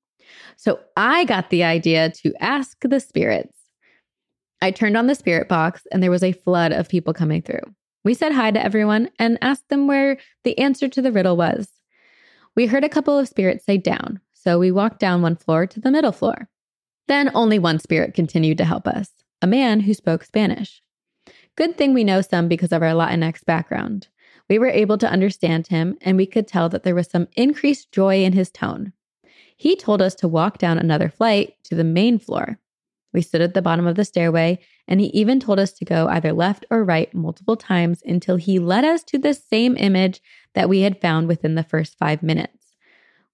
So 0.56 0.80
I 0.96 1.24
got 1.24 1.50
the 1.50 1.64
idea 1.64 2.10
to 2.22 2.34
ask 2.40 2.76
the 2.82 3.00
spirits 3.00 3.58
I 4.60 4.70
turned 4.70 4.96
on 4.96 5.06
the 5.06 5.14
spirit 5.14 5.48
box 5.48 5.86
and 5.92 6.02
there 6.02 6.10
was 6.10 6.22
a 6.22 6.32
flood 6.32 6.72
of 6.72 6.88
people 6.88 7.14
coming 7.14 7.42
through. 7.42 7.62
We 8.04 8.14
said 8.14 8.32
hi 8.32 8.50
to 8.50 8.62
everyone 8.62 9.10
and 9.18 9.38
asked 9.40 9.68
them 9.68 9.86
where 9.86 10.18
the 10.44 10.58
answer 10.58 10.88
to 10.88 11.02
the 11.02 11.12
riddle 11.12 11.36
was. 11.36 11.68
We 12.56 12.66
heard 12.66 12.84
a 12.84 12.88
couple 12.88 13.16
of 13.18 13.28
spirits 13.28 13.64
say 13.64 13.78
down, 13.78 14.20
so 14.32 14.58
we 14.58 14.72
walked 14.72 14.98
down 14.98 15.22
one 15.22 15.36
floor 15.36 15.66
to 15.66 15.80
the 15.80 15.90
middle 15.90 16.12
floor. 16.12 16.48
Then 17.08 17.30
only 17.34 17.58
one 17.58 17.78
spirit 17.78 18.14
continued 18.14 18.58
to 18.58 18.64
help 18.64 18.86
us 18.86 19.10
a 19.40 19.46
man 19.46 19.80
who 19.80 19.94
spoke 19.94 20.24
Spanish. 20.24 20.82
Good 21.56 21.76
thing 21.76 21.94
we 21.94 22.04
know 22.04 22.20
some 22.20 22.48
because 22.48 22.72
of 22.72 22.82
our 22.82 22.90
Latinx 22.90 23.44
background. 23.44 24.08
We 24.48 24.58
were 24.58 24.68
able 24.68 24.98
to 24.98 25.10
understand 25.10 25.68
him, 25.68 25.96
and 26.00 26.16
we 26.16 26.26
could 26.26 26.48
tell 26.48 26.68
that 26.68 26.82
there 26.82 26.94
was 26.94 27.08
some 27.08 27.28
increased 27.36 27.92
joy 27.92 28.24
in 28.24 28.32
his 28.32 28.50
tone. 28.50 28.92
He 29.56 29.76
told 29.76 30.02
us 30.02 30.14
to 30.16 30.28
walk 30.28 30.58
down 30.58 30.78
another 30.78 31.08
flight 31.08 31.54
to 31.64 31.74
the 31.74 31.84
main 31.84 32.18
floor. 32.18 32.58
We 33.12 33.22
stood 33.22 33.40
at 33.40 33.54
the 33.54 33.62
bottom 33.62 33.86
of 33.86 33.96
the 33.96 34.04
stairway, 34.04 34.58
and 34.86 35.00
he 35.00 35.06
even 35.08 35.40
told 35.40 35.58
us 35.58 35.72
to 35.74 35.84
go 35.84 36.08
either 36.08 36.32
left 36.32 36.66
or 36.70 36.84
right 36.84 37.12
multiple 37.14 37.56
times 37.56 38.02
until 38.04 38.36
he 38.36 38.58
led 38.58 38.84
us 38.84 39.02
to 39.04 39.18
the 39.18 39.34
same 39.34 39.76
image 39.76 40.20
that 40.54 40.68
we 40.68 40.80
had 40.80 41.00
found 41.00 41.28
within 41.28 41.54
the 41.54 41.62
first 41.62 41.96
five 41.98 42.22
minutes. 42.22 42.76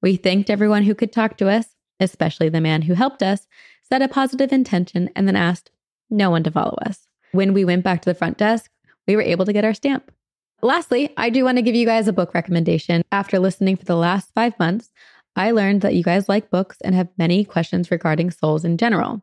We 0.00 0.16
thanked 0.16 0.50
everyone 0.50 0.84
who 0.84 0.94
could 0.94 1.12
talk 1.12 1.36
to 1.38 1.48
us, 1.48 1.73
especially 2.00 2.48
the 2.48 2.60
man 2.60 2.82
who 2.82 2.94
helped 2.94 3.22
us, 3.22 3.46
said 3.82 4.02
a 4.02 4.08
positive 4.08 4.52
intention, 4.52 5.10
and 5.14 5.26
then 5.26 5.36
asked 5.36 5.70
no 6.10 6.30
one 6.30 6.42
to 6.44 6.50
follow 6.50 6.76
us. 6.86 7.06
When 7.32 7.52
we 7.52 7.64
went 7.64 7.84
back 7.84 8.02
to 8.02 8.10
the 8.10 8.14
front 8.14 8.38
desk, 8.38 8.70
we 9.06 9.16
were 9.16 9.22
able 9.22 9.44
to 9.44 9.52
get 9.52 9.64
our 9.64 9.74
stamp. 9.74 10.10
Lastly, 10.62 11.12
I 11.16 11.30
do 11.30 11.44
want 11.44 11.58
to 11.58 11.62
give 11.62 11.74
you 11.74 11.84
guys 11.84 12.08
a 12.08 12.12
book 12.12 12.32
recommendation. 12.32 13.02
After 13.12 13.38
listening 13.38 13.76
for 13.76 13.84
the 13.84 13.96
last 13.96 14.32
five 14.34 14.58
months, 14.58 14.90
I 15.36 15.50
learned 15.50 15.82
that 15.82 15.94
you 15.94 16.02
guys 16.02 16.28
like 16.28 16.50
books 16.50 16.78
and 16.82 16.94
have 16.94 17.08
many 17.18 17.44
questions 17.44 17.90
regarding 17.90 18.30
souls 18.30 18.64
in 18.64 18.78
general. 18.78 19.22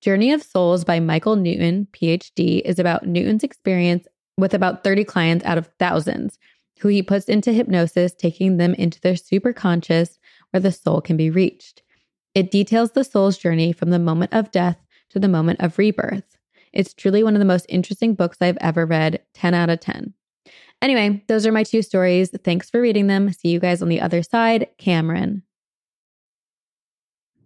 Journey 0.00 0.32
of 0.32 0.42
Souls 0.42 0.84
by 0.84 1.00
Michael 1.00 1.34
Newton, 1.34 1.88
PhD, 1.92 2.62
is 2.64 2.78
about 2.78 3.06
Newton's 3.06 3.42
experience 3.42 4.06
with 4.36 4.54
about 4.54 4.84
30 4.84 5.04
clients 5.04 5.44
out 5.44 5.58
of 5.58 5.68
thousands 5.78 6.38
who 6.78 6.88
he 6.88 7.02
puts 7.02 7.28
into 7.28 7.52
hypnosis, 7.52 8.14
taking 8.14 8.56
them 8.56 8.74
into 8.74 9.00
their 9.00 9.14
superconscious 9.14 10.18
where 10.50 10.60
the 10.60 10.70
soul 10.70 11.00
can 11.00 11.16
be 11.16 11.30
reached. 11.30 11.82
It 12.34 12.50
details 12.50 12.92
the 12.92 13.04
soul's 13.04 13.38
journey 13.38 13.72
from 13.72 13.90
the 13.90 13.98
moment 13.98 14.32
of 14.32 14.50
death 14.50 14.78
to 15.10 15.18
the 15.18 15.28
moment 15.28 15.60
of 15.60 15.78
rebirth. 15.78 16.36
It's 16.72 16.94
truly 16.94 17.22
one 17.22 17.34
of 17.34 17.38
the 17.38 17.44
most 17.44 17.66
interesting 17.68 18.14
books 18.14 18.38
I've 18.40 18.58
ever 18.60 18.86
read, 18.86 19.22
10 19.34 19.54
out 19.54 19.70
of 19.70 19.80
10. 19.80 20.12
Anyway, 20.80 21.24
those 21.26 21.46
are 21.46 21.52
my 21.52 21.64
two 21.64 21.82
stories. 21.82 22.30
Thanks 22.44 22.70
for 22.70 22.80
reading 22.80 23.06
them. 23.06 23.32
See 23.32 23.48
you 23.48 23.58
guys 23.58 23.82
on 23.82 23.88
the 23.88 24.00
other 24.00 24.22
side. 24.22 24.68
Cameron. 24.78 25.42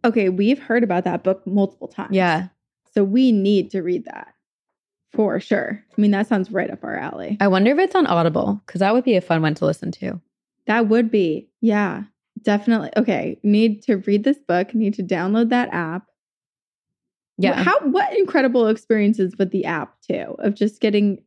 Okay, 0.04 0.28
we've 0.28 0.58
heard 0.58 0.82
about 0.82 1.04
that 1.04 1.22
book 1.22 1.46
multiple 1.46 1.88
times. 1.88 2.14
Yeah. 2.14 2.48
So 2.92 3.04
we 3.04 3.32
need 3.32 3.70
to 3.70 3.82
read 3.82 4.04
that 4.06 4.34
for 5.12 5.38
sure. 5.40 5.82
I 5.96 6.00
mean, 6.00 6.10
that 6.10 6.26
sounds 6.26 6.50
right 6.50 6.70
up 6.70 6.84
our 6.84 6.96
alley. 6.96 7.36
I 7.40 7.48
wonder 7.48 7.70
if 7.70 7.78
it's 7.78 7.94
on 7.94 8.06
Audible 8.06 8.60
because 8.66 8.80
that 8.80 8.92
would 8.92 9.04
be 9.04 9.16
a 9.16 9.20
fun 9.20 9.42
one 9.42 9.54
to 9.54 9.64
listen 9.64 9.92
to. 9.92 10.20
That 10.66 10.88
would 10.88 11.10
be. 11.10 11.48
Yeah, 11.60 12.04
definitely. 12.42 12.90
Okay, 12.96 13.38
need 13.42 13.82
to 13.84 13.96
read 13.96 14.24
this 14.24 14.38
book, 14.38 14.74
need 14.74 14.94
to 14.94 15.02
download 15.02 15.50
that 15.50 15.72
app. 15.72 16.06
Yeah. 17.38 17.62
How 17.62 17.78
what 17.80 18.16
incredible 18.16 18.68
experiences 18.68 19.34
with 19.38 19.50
the 19.50 19.64
app 19.64 20.00
too 20.02 20.36
of 20.38 20.54
just 20.54 20.80
getting 20.80 21.22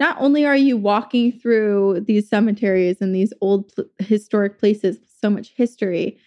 not 0.00 0.16
only 0.20 0.46
are 0.46 0.56
you 0.56 0.76
walking 0.76 1.32
through 1.32 2.04
these 2.06 2.28
cemeteries 2.28 3.00
and 3.00 3.14
these 3.14 3.32
old 3.40 3.72
historic 3.98 4.58
places 4.58 4.98
with 5.00 5.10
so 5.20 5.28
much 5.28 5.52
history, 5.56 6.18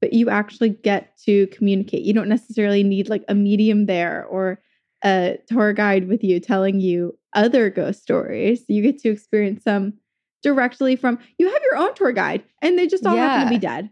but 0.00 0.12
you 0.12 0.28
actually 0.28 0.70
get 0.70 1.16
to 1.24 1.46
communicate. 1.48 2.02
You 2.02 2.12
don't 2.12 2.28
necessarily 2.28 2.82
need 2.82 3.08
like 3.08 3.24
a 3.28 3.34
medium 3.34 3.86
there 3.86 4.24
or 4.26 4.60
a 5.04 5.38
tour 5.48 5.72
guide 5.72 6.08
with 6.08 6.24
you 6.24 6.40
telling 6.40 6.80
you 6.80 7.16
other 7.32 7.70
ghost 7.70 8.02
stories. 8.02 8.64
You 8.68 8.82
get 8.82 8.98
to 9.00 9.08
experience 9.08 9.64
them 9.64 9.94
directly 10.42 10.96
from 10.96 11.18
you 11.38 11.50
have 11.50 11.62
your 11.62 11.76
own 11.76 11.94
tour 11.94 12.12
guide 12.12 12.44
and 12.62 12.78
they 12.78 12.86
just 12.86 13.04
all 13.06 13.16
happen 13.16 13.44
to 13.46 13.50
be 13.50 13.58
dead. 13.58 13.90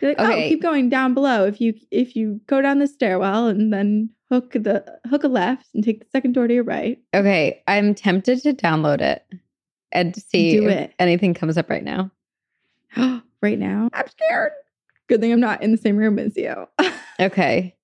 They're 0.00 0.10
like, 0.10 0.20
oh, 0.20 0.24
Okay. 0.30 0.46
oh, 0.46 0.48
keep 0.48 0.62
going 0.62 0.88
down 0.88 1.14
below. 1.14 1.44
If 1.46 1.60
you 1.60 1.74
if 1.90 2.16
you 2.16 2.40
go 2.46 2.60
down 2.60 2.78
the 2.80 2.86
stairwell 2.86 3.46
and 3.48 3.72
then 3.72 4.10
hook 4.30 4.52
the 4.52 4.84
hook 5.08 5.24
a 5.24 5.28
left 5.28 5.68
and 5.74 5.84
take 5.84 6.00
the 6.00 6.06
second 6.10 6.32
door 6.32 6.48
to 6.48 6.54
your 6.54 6.64
right. 6.64 6.98
Okay. 7.14 7.62
I'm 7.68 7.94
tempted 7.94 8.42
to 8.42 8.52
download 8.52 9.00
it 9.00 9.24
and 9.92 10.14
see 10.16 10.58
Do 10.58 10.68
if 10.68 10.76
it. 10.76 10.94
anything 10.98 11.32
comes 11.34 11.56
up 11.56 11.70
right 11.70 11.84
now. 11.84 12.10
right 12.96 13.58
now. 13.58 13.88
I'm 13.92 14.08
scared. 14.08 14.52
Good 15.06 15.20
thing 15.20 15.32
I'm 15.32 15.40
not 15.40 15.62
in 15.62 15.70
the 15.70 15.76
same 15.78 15.96
room 15.96 16.18
as 16.18 16.36
you. 16.36 16.66
Okay. 17.20 17.76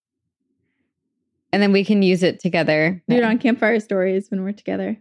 And 1.52 1.62
then 1.62 1.72
we 1.72 1.84
can 1.84 2.02
use 2.02 2.22
it 2.22 2.40
together. 2.40 3.02
Do 3.08 3.16
it 3.16 3.24
on 3.24 3.38
campfire 3.38 3.78
stories 3.80 4.30
when 4.30 4.42
we're 4.42 4.52
together. 4.52 4.96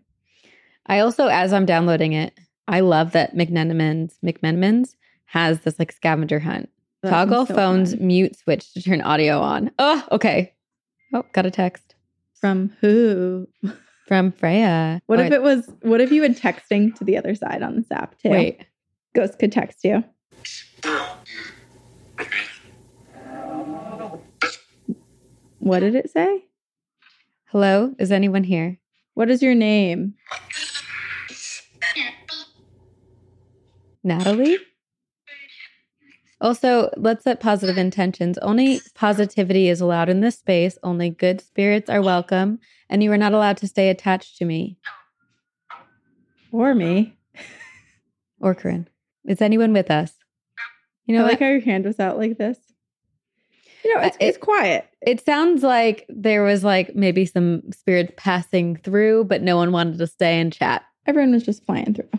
I 0.85 0.99
also, 0.99 1.27
as 1.27 1.53
I'm 1.53 1.65
downloading 1.65 2.13
it, 2.13 2.37
I 2.69 2.81
love 2.81 3.13
that 3.13 3.35
McMenamins, 3.35 4.13
McMenamins 4.23 4.93
has 5.25 5.61
this 5.61 5.79
like 5.79 5.91
scavenger 5.91 6.39
hunt. 6.39 6.69
That 7.01 7.09
Toggle 7.09 7.47
so 7.47 7.55
phone's 7.55 7.95
fun. 7.95 8.07
mute 8.07 8.35
switch 8.37 8.73
to 8.73 8.81
turn 8.83 9.01
audio 9.01 9.39
on. 9.39 9.71
Oh, 9.79 10.05
okay. 10.11 10.53
Oh, 11.13 11.25
got 11.33 11.47
a 11.47 11.51
text 11.51 11.95
from 12.39 12.71
who? 12.79 13.47
from 14.07 14.31
Freya. 14.31 15.01
What 15.07 15.19
Oh, 15.19 15.23
if 15.23 15.31
it 15.31 15.41
was? 15.41 15.71
What 15.81 15.99
if 15.99 16.11
you 16.11 16.21
had 16.21 16.37
texting 16.37 16.93
to 16.95 17.03
the 17.03 17.17
other 17.17 17.33
side 17.33 17.63
on 17.63 17.75
this 17.75 17.91
app 17.91 18.19
too? 18.19 18.29
Wait. 18.29 18.65
Ghost 19.15 19.39
could 19.39 19.51
text 19.51 19.83
you. 19.83 20.03
What 25.57 25.79
did 25.79 25.95
it 25.95 26.11
say? 26.11 26.45
Hello? 27.45 27.95
Is 27.97 28.11
anyone 28.11 28.43
here? 28.43 28.77
What 29.15 29.29
is 29.29 29.41
your 29.41 29.55
name? 29.55 30.13
Natalie? 34.03 34.57
Also, 36.41 36.89
let's 36.95 37.25
set 37.25 37.41
positive 37.41 37.77
intentions. 37.77 38.37
Only 38.37 38.79
positivity 38.95 39.67
is 39.67 39.81
allowed 39.81 40.07
in 40.07 40.21
this 40.21 40.37
space. 40.39 40.77
Only 40.83 41.09
good 41.09 41.41
spirits 41.41 41.89
are 41.89 42.01
welcome, 42.01 42.59
and 42.89 43.03
you 43.03 43.11
are 43.11 43.17
not 43.17 43.33
allowed 43.33 43.57
to 43.57 43.67
stay 43.67 43.89
attached 43.89 44.37
to 44.37 44.45
me 44.45 44.77
Or 46.51 46.73
me? 46.73 47.17
or 48.39 48.55
Corinne. 48.55 48.87
Is 49.27 49.41
anyone 49.41 49.73
with 49.73 49.91
us? 49.91 50.13
You 51.05 51.15
know, 51.17 51.21
I 51.25 51.29
like 51.29 51.39
what? 51.41 51.45
how 51.45 51.51
your 51.51 51.59
hand 51.61 51.83
was 51.85 51.99
out 51.99 52.17
like 52.17 52.37
this. 52.37 52.57
You 53.83 53.95
know, 53.95 54.01
it's, 54.01 54.15
it- 54.17 54.25
it's 54.27 54.37
quiet. 54.37 54.87
it 55.01 55.25
sounds 55.25 55.61
like 55.61 56.05
there 56.07 56.43
was 56.43 56.63
like 56.63 56.95
maybe 56.95 57.25
some 57.25 57.63
spirits 57.73 58.13
passing 58.15 58.77
through, 58.77 59.25
but 59.25 59.41
no 59.41 59.57
one 59.57 59.73
wanted 59.73 59.97
to 59.97 60.07
stay 60.07 60.39
and 60.39 60.53
chat. 60.53 60.83
Everyone 61.05 61.31
was 61.33 61.43
just 61.43 61.65
flying 61.65 61.93
through. 61.93 62.09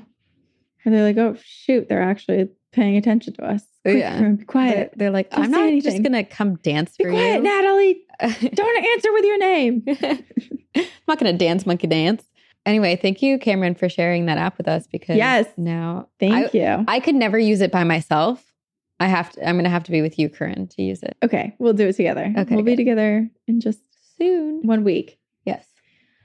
And 0.84 0.94
they're 0.94 1.02
like, 1.04 1.16
oh, 1.18 1.36
shoot, 1.44 1.88
they're 1.88 2.02
actually 2.02 2.48
paying 2.72 2.96
attention 2.96 3.34
to 3.34 3.44
us. 3.44 3.62
Oh, 3.84 3.90
Quick, 3.90 3.98
Yeah. 3.98 4.20
be 4.20 4.36
They're, 4.36 4.44
quiet. 4.46 4.92
they're 4.96 5.10
like, 5.10 5.30
Don't 5.30 5.44
I'm 5.44 5.50
not 5.50 5.66
anything. 5.68 5.90
just 5.90 6.02
gonna 6.02 6.24
come 6.24 6.56
dance 6.56 6.96
for 6.96 7.04
Be 7.04 7.10
quiet, 7.10 7.36
you. 7.36 7.42
Natalie. 7.42 8.02
Don't 8.54 8.84
answer 8.84 9.12
with 9.12 9.24
your 9.24 9.38
name. 9.38 9.84
I'm 10.76 10.84
not 11.08 11.18
gonna 11.18 11.32
dance 11.32 11.66
monkey 11.66 11.86
dance. 11.86 12.22
Anyway, 12.66 12.94
thank 12.96 13.22
you, 13.22 13.38
Cameron, 13.38 13.74
for 13.74 13.88
sharing 13.88 14.26
that 14.26 14.36
app 14.38 14.58
with 14.58 14.68
us 14.68 14.86
because 14.86 15.16
Yes. 15.16 15.46
now 15.56 16.08
Thank 16.20 16.54
I, 16.54 16.58
you. 16.78 16.84
I 16.88 17.00
could 17.00 17.14
never 17.14 17.38
use 17.38 17.60
it 17.62 17.72
by 17.72 17.84
myself. 17.84 18.44
I 19.00 19.06
have 19.06 19.32
to. 19.32 19.48
I'm 19.48 19.56
gonna 19.56 19.70
have 19.70 19.84
to 19.84 19.90
be 19.90 20.02
with 20.02 20.18
you, 20.18 20.28
Corinne, 20.28 20.68
to 20.68 20.82
use 20.82 21.02
it 21.02 21.16
okay, 21.22 21.54
we'll 21.58 21.72
do 21.72 21.88
it 21.88 21.94
together. 21.96 22.32
Okay, 22.36 22.54
We'll 22.54 22.64
be 22.64 22.76
together 22.76 23.30
in 23.48 23.60
just 23.60 23.80
soon. 24.18 24.60
one 24.66 24.84
week. 24.84 25.18
Yes, 25.46 25.66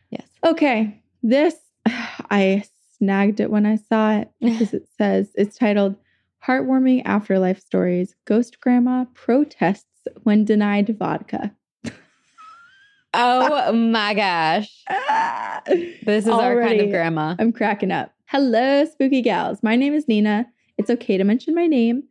yes. 0.10 0.28
Okay, 0.46 1.02
this 1.24 1.56
I 1.86 2.66
snagged 2.98 3.40
it 3.40 3.52
when 3.52 3.66
I 3.66 3.76
saw 3.76 4.18
it 4.18 4.32
because 4.42 4.74
it 4.74 4.88
says 4.98 5.32
it's 5.36 5.58
titled 5.58 5.96
"Heartwarming 6.46 7.04
Afterlife 7.06 7.60
Stories." 7.60 8.16
Ghost 8.26 8.60
Grandma 8.60 9.06
protests 9.14 10.08
when 10.24 10.46
denied 10.46 10.96
vodka. 10.98 11.54
Oh 13.14 13.72
my 13.92 14.14
gosh, 14.14 14.84
this 16.04 16.26
is 16.26 16.30
our 16.30 16.62
kind 16.62 16.82
of 16.82 16.90
grandma. 16.90 17.36
I'm 17.40 17.52
cracking 17.52 17.92
up. 17.92 18.12
Hello, 18.26 18.86
spooky 18.86 19.22
gals. 19.22 19.64
My 19.64 19.76
name 19.76 19.94
is 19.94 20.08
Nina. 20.08 20.48
It's 20.78 20.90
okay 20.90 21.18
to 21.18 21.24
mention 21.24 21.56
my 21.56 21.68
name. 21.68 22.04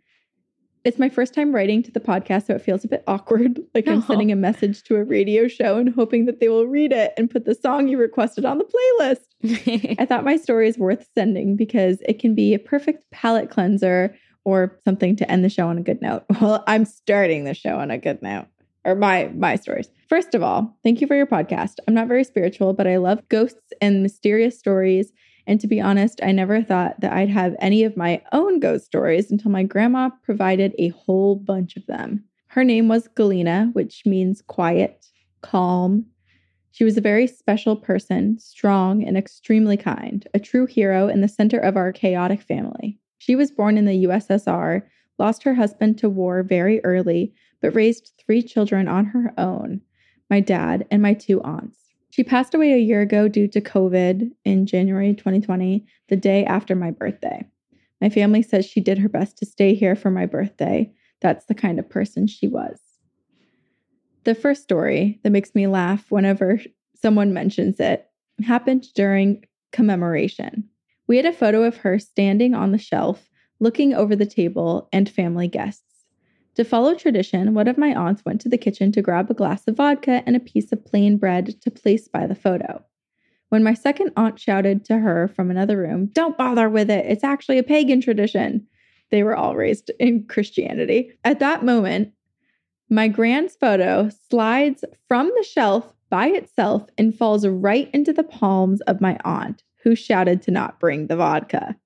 It's 0.85 0.99
my 0.99 1.09
first 1.09 1.33
time 1.35 1.55
writing 1.55 1.83
to 1.83 1.91
the 1.91 2.01
podcast, 2.01 2.47
so 2.47 2.55
it 2.55 2.61
feels 2.63 2.85
a 2.85 2.89
bit 2.89 3.03
awkward. 3.07 3.59
Like 3.75 3.89
I'm 3.89 3.99
Oh. 3.99 4.05
sending 4.07 4.31
a 4.31 4.37
message 4.37 4.83
to 4.85 4.97
a 4.97 5.05
radio 5.05 5.49
show 5.49 5.79
and 5.79 5.89
hoping 5.95 6.27
that 6.27 6.41
they 6.41 6.49
will 6.49 6.67
read 6.67 6.93
it 6.93 7.13
and 7.17 7.31
put 7.31 7.45
the 7.47 7.55
song 7.55 7.89
you 7.89 7.99
requested 7.99 8.45
on 8.45 8.59
the 8.59 8.65
playlist. 8.65 9.97
I 9.99 10.05
thought 10.05 10.25
my 10.25 10.37
story 10.37 10.69
is 10.69 10.79
worth 10.79 11.07
sending 11.15 11.57
because 11.57 11.99
it 12.07 12.19
can 12.19 12.35
be 12.35 12.55
a 12.55 12.59
perfect 12.59 13.11
palate 13.11 13.51
cleanser 13.51 14.15
or 14.45 14.79
something 14.85 15.17
to 15.17 15.31
end 15.31 15.43
the 15.45 15.49
show 15.49 15.67
on 15.69 15.79
a 15.79 15.83
good 15.83 16.03
note. 16.03 16.25
Well, 16.41 16.63
I'm 16.67 16.85
starting 16.85 17.45
the 17.45 17.55
show 17.55 17.77
on 17.79 17.91
a 17.91 17.99
good 17.99 18.23
note. 18.23 18.47
Or 18.85 18.95
my 18.95 19.31
my 19.35 19.57
stories. 19.57 19.89
First 20.11 20.35
of 20.35 20.43
all, 20.43 20.77
thank 20.85 21.01
you 21.01 21.07
for 21.07 21.17
your 21.17 21.27
podcast. 21.27 21.77
I'm 21.89 21.95
not 21.95 22.07
very 22.09 22.23
spiritual, 22.25 22.75
but 22.75 22.87
I 22.87 22.99
love 22.99 23.27
ghosts 23.31 23.73
and 23.81 24.03
mysterious 24.03 24.59
stories. 24.59 25.11
And 25.47 25.61
to 25.61 25.67
be 25.67 25.81
honest, 25.81 26.21
I 26.23 26.33
never 26.33 26.63
thought 26.63 27.01
that 27.01 27.13
I'd 27.13 27.29
have 27.29 27.55
any 27.59 27.85
of 27.85 27.97
my 27.97 28.23
own 28.33 28.61
ghost 28.61 28.87
stories 28.87 29.31
until 29.31 29.51
my 29.51 29.63
grandma 29.63 30.11
provided 30.23 30.75
a 30.79 30.89
whole 30.89 31.37
bunch 31.37 31.77
of 31.77 31.87
them. 31.87 32.25
Her 32.49 32.65
name 32.65 32.89
was 32.89 33.09
Galina, 33.09 33.75
which 33.75 34.03
means 34.07 34.43
quiet, 34.43 35.07
calm, 35.43 36.07
she 36.75 36.83
was 36.83 36.97
a 36.97 37.01
very 37.01 37.29
special 37.29 37.77
person, 37.77 38.37
strong 38.41 39.05
and 39.05 39.17
extremely 39.17 39.77
kind, 39.77 40.27
a 40.35 40.41
true 40.41 40.67
hero 40.67 41.07
in 41.07 41.21
the 41.21 41.29
center 41.29 41.57
of 41.57 41.77
our 41.77 41.93
chaotic 41.93 42.43
family. 42.43 42.99
She 43.19 43.37
was 43.37 43.53
born 43.53 43.79
in 43.79 43.85
the 43.85 44.07
USSR, 44.07 44.83
lost 45.17 45.45
her 45.45 45.55
husband 45.55 45.99
to 45.99 46.09
war 46.09 46.43
very 46.43 46.85
early, 46.85 47.33
but 47.63 47.77
raised 47.77 48.11
three 48.19 48.43
children 48.43 48.89
on 48.89 49.05
her 49.05 49.33
own 49.39 49.83
my 50.29 50.41
dad 50.41 50.85
and 50.91 51.01
my 51.01 51.15
two 51.15 51.41
aunts. 51.43 51.84
She 52.15 52.23
passed 52.23 52.55
away 52.55 52.73
a 52.73 52.79
year 52.79 53.01
ago 53.01 53.27
due 53.27 53.49
to 53.49 53.61
COVID 53.61 54.31
in 54.45 54.67
January 54.67 55.15
2020, 55.15 55.85
the 56.07 56.15
day 56.15 56.45
after 56.45 56.77
my 56.77 56.93
birthday. 56.93 57.45
My 58.01 58.09
family 58.09 58.41
says 58.41 58.65
she 58.65 58.81
did 58.81 58.99
her 58.99 59.09
best 59.09 59.37
to 59.39 59.47
stay 59.47 59.75
here 59.75 59.97
for 59.97 60.13
my 60.13 60.25
birthday. 60.25 60.93
That's 61.21 61.47
the 61.47 61.57
kind 61.57 61.81
of 61.81 61.91
person 61.91 62.29
she 62.29 62.47
was. 62.47 62.79
The 64.23 64.37
first 64.37 64.63
story 64.63 65.19
that 65.25 65.33
makes 65.33 65.57
me 65.57 65.67
laugh 65.67 66.09
whenever 66.09 66.61
someone 66.95 67.35
mentions 67.35 67.81
it 67.81 68.07
happened 68.45 68.87
during 68.95 69.45
commemoration. 69.73 70.69
We 71.09 71.17
had 71.17 71.27
a 71.27 71.33
photo 71.33 71.65
of 71.65 71.79
her 71.79 71.99
standing 71.99 72.55
on 72.55 72.71
the 72.71 72.79
shelf, 72.79 73.29
looking 73.59 73.93
over 73.93 74.15
the 74.15 74.25
table 74.25 74.89
and 74.93 75.09
family 75.09 75.49
guests. 75.49 75.94
To 76.57 76.65
follow 76.65 76.95
tradition, 76.95 77.55
one 77.55 77.67
of 77.67 77.79
my 77.79 77.93
aunts 77.95 78.25
went 78.25 78.41
to 78.43 78.49
the 78.49 78.59
kitchen 78.59 78.93
to 78.93 79.03
grab 79.03 79.31
a 79.31 79.35
glass 79.35 79.67
of 79.67 79.77
vodka 79.77 80.23
and 80.25 80.37
a 80.37 80.41
piece 80.41 80.71
of 80.71 80.85
plain 80.85 81.17
bread 81.17 81.61
to 81.63 81.71
place 81.71 82.07
by 82.07 82.27
the 82.27 82.35
photo. 82.35 82.85
When 83.49 83.65
my 83.65 83.75
second 83.75 84.13
aunt 84.17 84.39
shouted 84.39 84.85
to 84.87 84.99
her 84.99 85.29
from 85.29 85.51
another 85.51 85.77
room, 85.77 86.11
Don't 86.13 86.39
bother 86.39 86.69
with 86.69 86.91
it, 86.91 87.07
it's 87.07 87.25
actually 87.25 87.59
a 87.59 87.65
pagan 87.65 88.01
tradition. 88.01 88.67
They 89.11 89.23
were 89.23 89.37
all 89.37 89.57
raised 89.57 89.91
in 89.99 90.27
Christianity. 90.27 91.13
At 91.25 91.41
that 91.41 91.65
moment, 91.65 92.13
my 92.89 93.09
grand's 93.09 93.57
photo 93.57 94.11
slides 94.31 94.85
from 95.09 95.27
the 95.37 95.45
shelf 95.45 95.93
by 96.11 96.29
itself 96.29 96.87
and 96.97 97.17
falls 97.17 97.47
right 97.47 97.91
into 97.93 98.13
the 98.13 98.23
palms 98.23 98.81
of 98.83 99.01
my 99.01 99.19
aunt, 99.25 99.65
who 99.83 99.97
shouted 99.97 100.43
to 100.43 100.51
not 100.51 100.79
bring 100.79 101.07
the 101.07 101.17
vodka. 101.17 101.77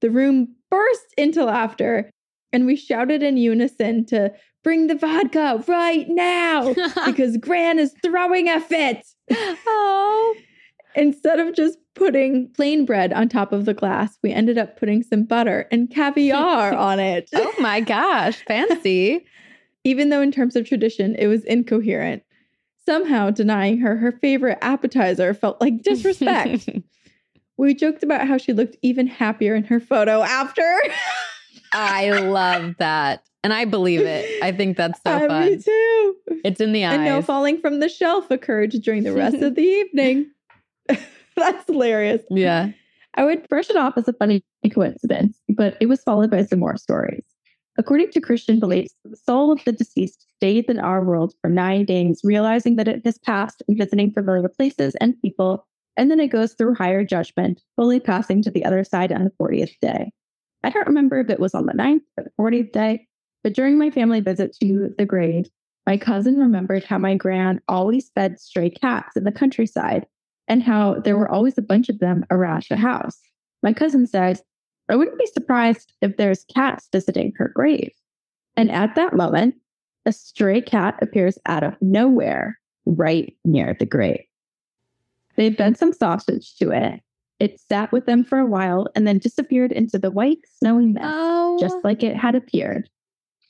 The 0.00 0.10
room 0.10 0.54
burst 0.70 1.12
into 1.16 1.44
laughter, 1.44 2.10
and 2.52 2.66
we 2.66 2.76
shouted 2.76 3.22
in 3.22 3.36
unison 3.36 4.04
to 4.06 4.32
bring 4.64 4.86
the 4.86 4.94
vodka 4.94 5.62
right 5.66 6.08
now 6.08 6.74
because 7.06 7.36
Gran 7.36 7.78
is 7.78 7.94
throwing 8.02 8.48
a 8.48 8.60
fit. 8.60 9.06
oh. 9.30 10.34
Instead 10.94 11.38
of 11.38 11.54
just 11.54 11.78
putting 11.94 12.50
plain 12.52 12.84
bread 12.84 13.12
on 13.12 13.28
top 13.28 13.52
of 13.52 13.64
the 13.66 13.74
glass, 13.74 14.18
we 14.22 14.32
ended 14.32 14.58
up 14.58 14.78
putting 14.78 15.02
some 15.02 15.24
butter 15.24 15.68
and 15.70 15.90
caviar 15.90 16.72
on 16.76 16.98
it. 16.98 17.28
Oh 17.34 17.54
my 17.60 17.80
gosh, 17.80 18.42
fancy. 18.46 19.24
Even 19.84 20.08
though, 20.08 20.20
in 20.20 20.32
terms 20.32 20.56
of 20.56 20.66
tradition, 20.66 21.14
it 21.18 21.28
was 21.28 21.44
incoherent. 21.44 22.22
Somehow, 22.84 23.30
denying 23.30 23.78
her 23.78 23.96
her 23.96 24.12
favorite 24.12 24.58
appetizer 24.60 25.32
felt 25.34 25.60
like 25.60 25.82
disrespect. 25.82 26.68
we 27.56 27.74
joked 27.74 28.02
about 28.02 28.26
how 28.26 28.38
she 28.38 28.52
looked 28.52 28.76
even 28.82 29.06
happier 29.06 29.54
in 29.54 29.64
her 29.64 29.78
photo 29.80 30.22
after. 30.22 30.80
I 31.72 32.10
love 32.10 32.74
that. 32.78 33.22
And 33.44 33.52
I 33.52 33.64
believe 33.64 34.00
it. 34.00 34.42
I 34.42 34.52
think 34.52 34.76
that's 34.76 35.00
so 35.06 35.10
Uh, 35.16 35.28
fun. 35.28 35.46
Me 35.50 35.56
too. 35.58 36.16
It's 36.44 36.60
in 36.60 36.72
the 36.72 36.84
eyes. 36.84 36.94
And 36.96 37.04
no 37.04 37.22
falling 37.22 37.60
from 37.60 37.80
the 37.80 37.88
shelf 37.88 38.30
occurred 38.30 38.70
during 38.82 39.04
the 39.04 39.12
rest 39.12 39.36
of 39.36 39.54
the 39.54 39.62
evening. 39.62 40.30
That's 41.36 41.66
hilarious. 41.66 42.22
yeah. 42.30 42.70
I 43.14 43.24
would 43.24 43.48
brush 43.48 43.68
it 43.70 43.76
off 43.76 43.96
as 43.96 44.06
a 44.06 44.12
funny 44.12 44.44
coincidence, 44.72 45.38
but 45.48 45.76
it 45.80 45.86
was 45.86 46.02
followed 46.02 46.30
by 46.30 46.44
some 46.44 46.58
more 46.60 46.76
stories. 46.76 47.24
According 47.76 48.10
to 48.12 48.20
Christian 48.20 48.60
beliefs, 48.60 48.94
the 49.04 49.16
soul 49.16 49.50
of 49.52 49.62
the 49.64 49.72
deceased 49.72 50.26
stays 50.36 50.64
in 50.68 50.78
our 50.78 51.02
world 51.04 51.32
for 51.40 51.48
nine 51.48 51.84
days, 51.84 52.20
realizing 52.24 52.76
that 52.76 52.86
it 52.88 53.02
has 53.04 53.18
passed 53.18 53.62
and 53.66 53.78
visiting 53.78 54.12
familiar 54.12 54.48
places 54.48 54.94
and 55.00 55.20
people, 55.22 55.66
and 55.96 56.10
then 56.10 56.20
it 56.20 56.28
goes 56.28 56.54
through 56.54 56.74
higher 56.74 57.04
judgment, 57.04 57.62
fully 57.76 57.98
passing 58.00 58.42
to 58.42 58.50
the 58.50 58.64
other 58.64 58.84
side 58.84 59.10
on 59.12 59.24
the 59.24 59.30
40th 59.40 59.74
day. 59.80 60.12
I 60.64 60.70
don't 60.70 60.86
remember 60.86 61.20
if 61.20 61.30
it 61.30 61.40
was 61.40 61.54
on 61.54 61.66
the 61.66 61.72
9th 61.72 62.00
or 62.16 62.24
the 62.24 62.30
40th 62.38 62.72
day, 62.72 63.06
but 63.42 63.54
during 63.54 63.78
my 63.78 63.90
family 63.90 64.20
visit 64.20 64.56
to 64.60 64.94
the 64.98 65.06
grave, 65.06 65.48
my 65.86 65.96
cousin 65.96 66.38
remembered 66.38 66.84
how 66.84 66.98
my 66.98 67.14
gran 67.14 67.60
always 67.68 68.10
fed 68.14 68.38
stray 68.40 68.68
cats 68.68 69.16
in 69.16 69.24
the 69.24 69.32
countryside 69.32 70.06
and 70.48 70.62
how 70.62 71.00
there 71.00 71.16
were 71.16 71.30
always 71.30 71.56
a 71.56 71.62
bunch 71.62 71.88
of 71.88 71.98
them 71.98 72.24
around 72.30 72.66
the 72.68 72.76
house. 72.76 73.18
My 73.62 73.72
cousin 73.72 74.06
says, 74.06 74.42
I 74.88 74.96
wouldn't 74.96 75.18
be 75.18 75.26
surprised 75.26 75.92
if 76.00 76.16
there's 76.16 76.44
cats 76.44 76.88
visiting 76.90 77.32
her 77.36 77.50
grave. 77.54 77.92
And 78.56 78.70
at 78.70 78.94
that 78.96 79.14
moment, 79.14 79.56
a 80.06 80.12
stray 80.12 80.60
cat 80.60 80.98
appears 81.02 81.38
out 81.46 81.62
of 81.62 81.76
nowhere 81.80 82.58
right 82.86 83.34
near 83.44 83.76
the 83.78 83.86
grave. 83.86 84.24
They 85.36 85.52
fed 85.52 85.76
some 85.76 85.92
sausage 85.92 86.56
to 86.56 86.70
it. 86.70 87.00
It 87.40 87.60
sat 87.60 87.92
with 87.92 88.06
them 88.06 88.24
for 88.24 88.38
a 88.38 88.46
while 88.46 88.88
and 88.96 89.06
then 89.06 89.18
disappeared 89.18 89.70
into 89.70 89.98
the 89.98 90.10
white, 90.10 90.38
snowy 90.58 90.86
mist, 90.86 91.06
Oh. 91.06 91.56
just 91.60 91.76
like 91.84 92.02
it 92.02 92.16
had 92.16 92.34
appeared. 92.34 92.88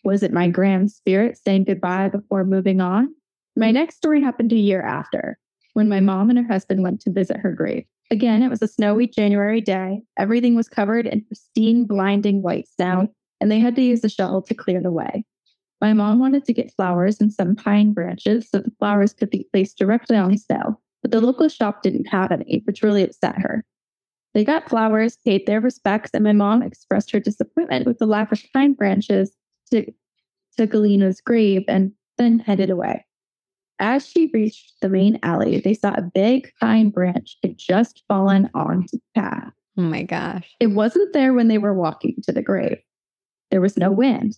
Was 0.04 0.22
it 0.22 0.32
my 0.32 0.48
grand 0.48 0.90
spirit 0.90 1.38
saying 1.38 1.64
goodbye 1.64 2.08
before 2.10 2.44
moving 2.44 2.80
on? 2.80 3.14
My 3.56 3.70
next 3.70 3.96
story 3.96 4.20
happened 4.20 4.52
a 4.52 4.56
year 4.56 4.82
after, 4.82 5.38
when 5.72 5.88
my 5.88 6.00
mom 6.00 6.28
and 6.30 6.38
her 6.38 6.44
husband 6.46 6.82
went 6.82 7.00
to 7.02 7.10
visit 7.10 7.38
her 7.38 7.52
grave. 7.52 7.84
Again, 8.10 8.42
it 8.42 8.48
was 8.48 8.62
a 8.62 8.68
snowy 8.68 9.06
January 9.06 9.60
day. 9.60 10.02
Everything 10.18 10.54
was 10.54 10.68
covered 10.68 11.06
in 11.06 11.24
pristine, 11.24 11.84
blinding 11.84 12.42
white 12.42 12.68
snow, 12.68 13.08
and 13.40 13.50
they 13.50 13.58
had 13.58 13.74
to 13.76 13.82
use 13.82 14.04
a 14.04 14.08
shovel 14.08 14.42
to 14.42 14.54
clear 14.54 14.80
the 14.80 14.90
way. 14.92 15.24
My 15.80 15.92
mom 15.92 16.18
wanted 16.18 16.44
to 16.44 16.52
get 16.52 16.72
flowers 16.74 17.20
and 17.20 17.32
some 17.32 17.54
pine 17.54 17.92
branches 17.92 18.48
so 18.50 18.58
the 18.60 18.72
flowers 18.78 19.12
could 19.12 19.30
be 19.30 19.48
placed 19.52 19.78
directly 19.78 20.16
on 20.16 20.30
the 20.32 20.38
snow, 20.38 20.78
but 21.02 21.10
the 21.10 21.20
local 21.20 21.48
shop 21.48 21.82
didn't 21.82 22.06
have 22.06 22.32
any, 22.32 22.62
which 22.64 22.82
really 22.82 23.02
upset 23.02 23.36
her. 23.38 23.64
They 24.34 24.44
got 24.44 24.68
flowers, 24.68 25.18
paid 25.24 25.46
their 25.46 25.60
respects, 25.60 26.10
and 26.14 26.24
my 26.24 26.32
mom 26.32 26.62
expressed 26.62 27.10
her 27.12 27.20
disappointment 27.20 27.86
with 27.86 27.98
the 27.98 28.06
lack 28.06 28.30
of 28.30 28.40
pine 28.52 28.74
branches 28.74 29.34
to, 29.70 29.90
to 30.56 30.66
Galina's 30.66 31.20
grave 31.20 31.64
and 31.68 31.92
then 32.18 32.38
headed 32.38 32.70
away. 32.70 33.04
As 33.80 34.06
she 34.06 34.30
reached 34.34 34.74
the 34.82 34.88
main 34.88 35.18
alley, 35.22 35.60
they 35.60 35.74
saw 35.74 35.94
a 35.94 36.02
big 36.02 36.50
pine 36.60 36.90
branch 36.90 37.36
had 37.42 37.56
just 37.56 38.02
fallen 38.08 38.50
onto 38.54 38.98
the 38.98 39.20
path. 39.20 39.52
Oh 39.76 39.82
my 39.82 40.02
gosh. 40.02 40.56
It 40.58 40.68
wasn't 40.68 41.12
there 41.12 41.32
when 41.32 41.48
they 41.48 41.58
were 41.58 41.74
walking 41.74 42.16
to 42.24 42.32
the 42.32 42.42
grave. 42.42 42.78
There 43.50 43.60
was 43.60 43.76
no 43.76 43.92
wind. 43.92 44.36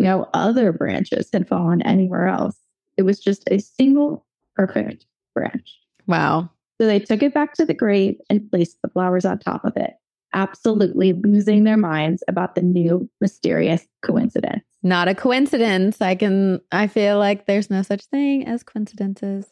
No 0.00 0.28
other 0.34 0.72
branches 0.72 1.28
had 1.32 1.46
fallen 1.46 1.82
anywhere 1.82 2.26
else. 2.26 2.58
It 2.96 3.02
was 3.02 3.20
just 3.20 3.44
a 3.48 3.60
single 3.60 4.26
perfect 4.56 5.06
branch. 5.34 5.78
Wow. 6.06 6.50
So 6.80 6.86
they 6.86 6.98
took 6.98 7.22
it 7.22 7.34
back 7.34 7.52
to 7.54 7.66
the 7.66 7.74
grave 7.74 8.16
and 8.30 8.50
placed 8.50 8.80
the 8.82 8.88
flowers 8.88 9.26
on 9.26 9.38
top 9.38 9.66
of 9.66 9.76
it, 9.76 9.92
absolutely 10.32 11.12
losing 11.12 11.64
their 11.64 11.76
minds 11.76 12.24
about 12.26 12.54
the 12.54 12.62
new 12.62 13.10
mysterious 13.20 13.86
coincidence. 14.02 14.64
Not 14.82 15.06
a 15.06 15.14
coincidence. 15.14 16.00
I 16.00 16.14
can, 16.14 16.60
I 16.72 16.86
feel 16.86 17.18
like 17.18 17.44
there's 17.44 17.68
no 17.68 17.82
such 17.82 18.06
thing 18.06 18.46
as 18.46 18.62
coincidences. 18.62 19.46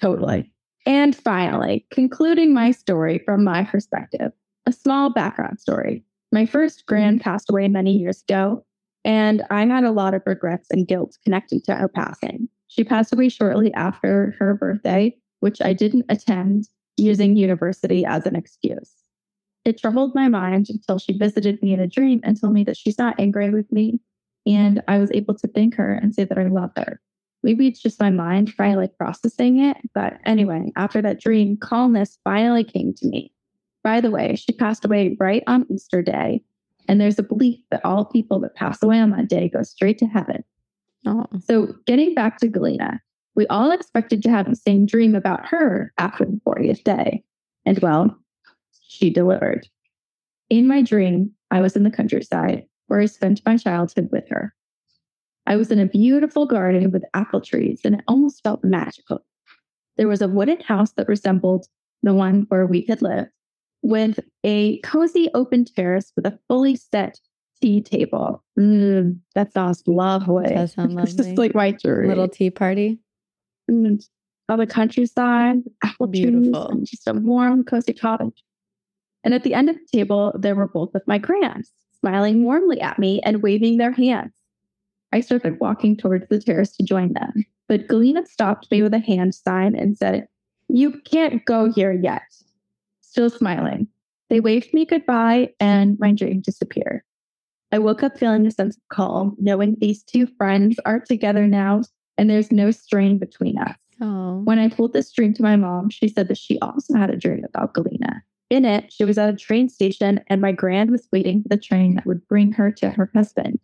Totally. 0.00 0.52
And 0.86 1.16
finally, 1.16 1.84
concluding 1.90 2.54
my 2.54 2.70
story 2.70 3.20
from 3.24 3.42
my 3.42 3.64
perspective, 3.64 4.30
a 4.66 4.72
small 4.72 5.10
background 5.10 5.58
story. 5.58 6.04
My 6.30 6.46
first 6.46 6.86
grand 6.86 7.18
mm-hmm. 7.18 7.28
passed 7.28 7.50
away 7.50 7.66
many 7.66 7.98
years 7.98 8.22
ago, 8.28 8.64
and 9.04 9.42
I 9.50 9.66
had 9.66 9.82
a 9.82 9.90
lot 9.90 10.14
of 10.14 10.22
regrets 10.26 10.68
and 10.70 10.86
guilt 10.86 11.18
connected 11.24 11.64
to 11.64 11.74
her 11.74 11.88
passing. 11.88 12.48
She 12.68 12.84
passed 12.84 13.12
away 13.12 13.30
shortly 13.30 13.74
after 13.74 14.36
her 14.38 14.54
birthday, 14.54 15.16
which 15.40 15.60
I 15.60 15.72
didn't 15.72 16.06
attend, 16.08 16.68
using 16.96 17.36
university 17.36 18.04
as 18.04 18.26
an 18.26 18.36
excuse. 18.36 18.92
It 19.64 19.78
troubled 19.78 20.14
my 20.14 20.28
mind 20.28 20.68
until 20.70 20.98
she 20.98 21.16
visited 21.16 21.62
me 21.62 21.72
in 21.72 21.80
a 21.80 21.86
dream 21.86 22.20
and 22.22 22.40
told 22.40 22.54
me 22.54 22.64
that 22.64 22.76
she's 22.76 22.98
not 22.98 23.18
angry 23.18 23.50
with 23.50 23.70
me, 23.72 24.00
and 24.46 24.82
I 24.88 24.98
was 24.98 25.10
able 25.12 25.34
to 25.34 25.48
thank 25.48 25.74
her 25.74 25.92
and 25.92 26.14
say 26.14 26.24
that 26.24 26.38
I 26.38 26.46
love 26.46 26.72
her. 26.76 27.00
Maybe 27.42 27.66
it's 27.66 27.80
just 27.80 28.00
my 28.00 28.10
mind 28.10 28.52
finally 28.52 28.88
processing 28.88 29.60
it. 29.64 29.76
But 29.94 30.18
anyway, 30.26 30.72
after 30.76 31.00
that 31.02 31.20
dream, 31.20 31.56
calmness 31.56 32.18
finally 32.22 32.64
came 32.64 32.92
to 32.94 33.06
me. 33.06 33.32
By 33.82 34.00
the 34.00 34.10
way, 34.10 34.36
she 34.36 34.52
passed 34.52 34.84
away 34.84 35.16
right 35.18 35.42
on 35.46 35.66
Easter 35.70 36.02
Day. 36.02 36.42
And 36.88 37.00
there's 37.00 37.18
a 37.18 37.22
belief 37.22 37.60
that 37.70 37.84
all 37.84 38.04
people 38.04 38.40
that 38.40 38.56
pass 38.56 38.82
away 38.82 38.98
on 38.98 39.10
that 39.10 39.28
day 39.28 39.48
go 39.48 39.62
straight 39.62 39.98
to 39.98 40.06
heaven. 40.06 40.44
Oh. 41.06 41.26
So 41.44 41.74
getting 41.86 42.14
back 42.14 42.38
to 42.38 42.48
Galina, 42.48 42.98
we 43.40 43.46
all 43.46 43.70
expected 43.70 44.22
to 44.22 44.28
have 44.28 44.50
the 44.50 44.54
same 44.54 44.84
dream 44.84 45.14
about 45.14 45.46
her 45.46 45.94
after 45.96 46.26
the 46.26 46.38
40th 46.46 46.84
day. 46.84 47.24
And 47.64 47.78
well, 47.78 48.14
she 48.82 49.08
delivered. 49.08 49.66
In 50.50 50.68
my 50.68 50.82
dream, 50.82 51.30
I 51.50 51.62
was 51.62 51.74
in 51.74 51.84
the 51.84 51.90
countryside 51.90 52.66
where 52.88 53.00
I 53.00 53.06
spent 53.06 53.40
my 53.46 53.56
childhood 53.56 54.10
with 54.12 54.28
her. 54.28 54.54
I 55.46 55.56
was 55.56 55.70
in 55.70 55.78
a 55.78 55.86
beautiful 55.86 56.44
garden 56.44 56.90
with 56.90 57.02
apple 57.14 57.40
trees, 57.40 57.80
and 57.82 57.94
it 57.94 58.02
almost 58.06 58.42
felt 58.42 58.62
magical. 58.62 59.24
There 59.96 60.06
was 60.06 60.20
a 60.20 60.28
wooden 60.28 60.60
house 60.60 60.92
that 60.98 61.08
resembled 61.08 61.66
the 62.02 62.12
one 62.12 62.44
where 62.50 62.66
we 62.66 62.84
had 62.90 63.00
lived, 63.00 63.30
with 63.80 64.20
a 64.44 64.80
cozy 64.80 65.30
open 65.32 65.64
terrace 65.64 66.12
with 66.14 66.26
a 66.26 66.38
fully 66.46 66.76
set 66.76 67.18
tea 67.62 67.80
table. 67.80 68.44
Mm, 68.58 69.20
that 69.34 69.54
sounds 69.54 69.82
lovely. 69.86 70.54
Does 70.54 70.74
sound 70.74 70.92
It's 70.92 71.14
lovely. 71.14 71.24
just 71.24 71.38
like 71.38 71.54
my 71.54 71.70
dream. 71.70 72.08
Little 72.08 72.28
tea 72.28 72.50
party. 72.50 72.98
And 73.70 74.04
on 74.48 74.58
the 74.58 74.66
countryside, 74.66 75.58
apple 75.84 76.08
Beautiful. 76.08 76.66
trees, 76.66 76.70
and 76.70 76.86
just 76.86 77.08
a 77.08 77.14
warm, 77.14 77.64
cozy 77.64 77.92
cottage. 77.92 78.42
And 79.22 79.32
at 79.32 79.44
the 79.44 79.54
end 79.54 79.70
of 79.70 79.76
the 79.76 79.98
table, 79.98 80.32
there 80.38 80.54
were 80.54 80.66
both 80.66 80.94
of 80.94 81.02
my 81.06 81.18
grands, 81.18 81.72
smiling 82.00 82.44
warmly 82.44 82.80
at 82.80 82.98
me 82.98 83.20
and 83.24 83.42
waving 83.42 83.76
their 83.76 83.92
hands. 83.92 84.32
I 85.12 85.20
started 85.20 85.60
walking 85.60 85.96
towards 85.96 86.28
the 86.28 86.40
terrace 86.40 86.76
to 86.76 86.82
join 86.82 87.12
them, 87.12 87.44
but 87.68 87.86
Galina 87.86 88.26
stopped 88.26 88.70
me 88.70 88.82
with 88.82 88.94
a 88.94 88.98
hand 88.98 89.34
sign 89.34 89.76
and 89.76 89.96
said, 89.96 90.26
You 90.68 91.00
can't 91.02 91.44
go 91.44 91.72
here 91.72 91.92
yet. 91.92 92.22
Still 93.00 93.30
smiling. 93.30 93.88
They 94.30 94.40
waved 94.40 94.72
me 94.72 94.84
goodbye, 94.84 95.50
and 95.58 95.98
my 95.98 96.12
dream 96.12 96.40
disappeared. 96.40 97.02
I 97.72 97.78
woke 97.78 98.02
up 98.02 98.18
feeling 98.18 98.46
a 98.46 98.50
sense 98.50 98.76
of 98.76 98.82
calm, 98.88 99.36
knowing 99.38 99.76
these 99.78 100.02
two 100.02 100.26
friends 100.38 100.78
are 100.84 101.00
together 101.00 101.46
now 101.46 101.82
and 102.20 102.28
there's 102.28 102.52
no 102.52 102.70
strain 102.70 103.16
between 103.16 103.56
us. 103.56 103.74
Oh. 104.02 104.42
When 104.44 104.58
I 104.58 104.68
told 104.68 104.92
this 104.92 105.10
dream 105.10 105.32
to 105.34 105.42
my 105.42 105.56
mom, 105.56 105.88
she 105.88 106.06
said 106.06 106.28
that 106.28 106.36
she 106.36 106.58
also 106.60 106.94
had 106.94 107.08
a 107.08 107.16
dream 107.16 107.46
about 107.48 107.72
Galina. 107.72 108.20
In 108.50 108.66
it, 108.66 108.92
she 108.92 109.06
was 109.06 109.16
at 109.16 109.32
a 109.32 109.36
train 109.36 109.70
station, 109.70 110.20
and 110.26 110.42
my 110.42 110.52
grand 110.52 110.90
was 110.90 111.08
waiting 111.12 111.42
for 111.42 111.48
the 111.48 111.56
train 111.56 111.94
that 111.94 112.04
would 112.04 112.28
bring 112.28 112.52
her 112.52 112.70
to 112.72 112.90
her 112.90 113.10
husband. 113.14 113.58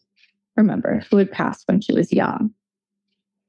Remember, 0.56 1.02
who 1.10 1.18
had 1.18 1.30
passed 1.30 1.68
when 1.68 1.82
she 1.82 1.92
was 1.92 2.14
young. 2.14 2.50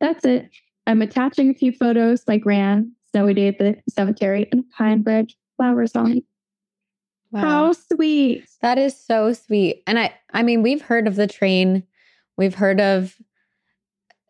That's 0.01 0.25
it. 0.25 0.49
I'm 0.87 1.01
attaching 1.01 1.49
a 1.49 1.53
few 1.53 1.71
photos 1.71 2.23
my 2.27 2.37
grand, 2.37 2.91
snowy 3.09 3.33
day 3.33 3.47
at 3.47 3.59
the 3.59 3.77
cemetery, 3.87 4.49
and 4.51 4.59
a 4.59 4.75
pine 4.75 5.03
bridge, 5.03 5.37
flowers 5.55 5.95
on 5.95 6.17
it. 6.17 6.23
Wow. 7.31 7.41
How 7.41 7.71
sweet. 7.71 8.45
That 8.61 8.77
is 8.77 8.99
so 8.99 9.31
sweet. 9.31 9.83
And 9.87 9.97
I 9.99 10.13
I 10.33 10.43
mean, 10.43 10.63
we've 10.63 10.81
heard 10.81 11.07
of 11.07 11.15
the 11.15 11.27
train. 11.27 11.83
We've 12.35 12.55
heard 12.55 12.81
of 12.81 13.15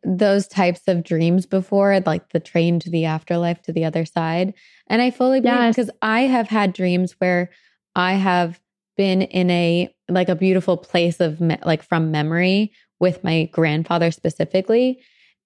those 0.04 0.48
types 0.48 0.82
of 0.88 1.04
dreams 1.04 1.46
before, 1.46 2.00
like 2.06 2.30
the 2.30 2.40
train 2.40 2.80
to 2.80 2.90
the 2.90 3.06
afterlife 3.06 3.62
to 3.64 3.74
the 3.74 3.84
other 3.86 4.06
side. 4.06 4.54
And 4.88 5.02
I 5.02 5.12
fully 5.12 5.42
believe 5.42 5.58
Yes. 5.58 5.76
because 5.76 5.92
I 6.02 6.22
have 6.22 6.48
had 6.48 6.74
dreams 6.74 7.14
where 7.20 7.50
I 7.96 8.14
have 8.14 8.60
been 8.96 9.22
in 9.24 9.50
a 9.50 9.94
like 10.10 10.30
a 10.30 10.36
beautiful 10.36 10.78
place 10.78 11.20
of 11.20 11.40
me- 11.42 11.58
like 11.66 11.84
from 11.84 12.10
memory 12.12 12.72
with 13.00 13.24
my 13.24 13.46
grandfather 13.52 14.10
specifically 14.10 15.00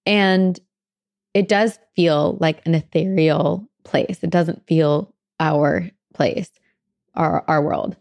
and 0.05 0.59
it 1.33 1.47
does 1.49 1.79
feel 1.95 2.37
like 2.39 2.65
an 2.65 2.75
ethereal 2.75 3.67
place. 3.83 4.19
It 4.21 4.29
doesn't 4.29 4.67
feel 4.67 5.13
our 5.39 5.89
place, 6.13 6.49
our 7.15 7.43
our 7.47 7.61
world. 7.61 7.95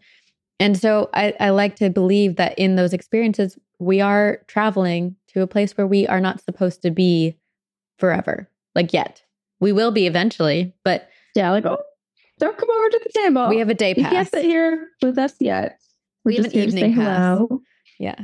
And 0.59 0.77
so 0.77 1.09
I, 1.13 1.33
I 1.39 1.49
like 1.49 1.75
to 1.77 1.89
believe 1.89 2.35
that 2.35 2.57
in 2.59 2.75
those 2.75 2.93
experiences, 2.93 3.57
we 3.79 3.99
are 3.99 4.41
traveling 4.47 5.15
to 5.33 5.41
a 5.41 5.47
place 5.47 5.77
where 5.77 5.87
we 5.87 6.07
are 6.07 6.19
not 6.21 6.41
supposed 6.41 6.81
to 6.83 6.91
be 6.91 7.37
forever, 7.99 8.49
like 8.75 8.93
yet. 8.93 9.21
We 9.59 9.71
will 9.71 9.91
be 9.91 10.07
eventually, 10.07 10.73
but 10.83 11.09
Yeah, 11.35 11.51
like, 11.51 11.65
oh, 11.65 11.77
don't 12.39 12.57
come 12.57 12.69
over 12.69 12.89
to 12.89 12.99
the 13.03 13.19
table. 13.19 13.47
we 13.49 13.59
have 13.59 13.69
a 13.69 13.73
day 13.75 13.89
You 13.89 13.95
can't 14.03 14.09
pass. 14.13 14.29
sit 14.31 14.43
here 14.45 14.87
with 15.01 15.17
us 15.17 15.35
yet. 15.39 15.79
We're 16.25 16.31
We 16.31 16.35
have 16.37 16.45
just 16.45 16.55
an 16.55 16.61
evening 16.63 16.95
pass. 16.95 17.37
hello. 17.37 17.61
Yeah. 17.99 18.15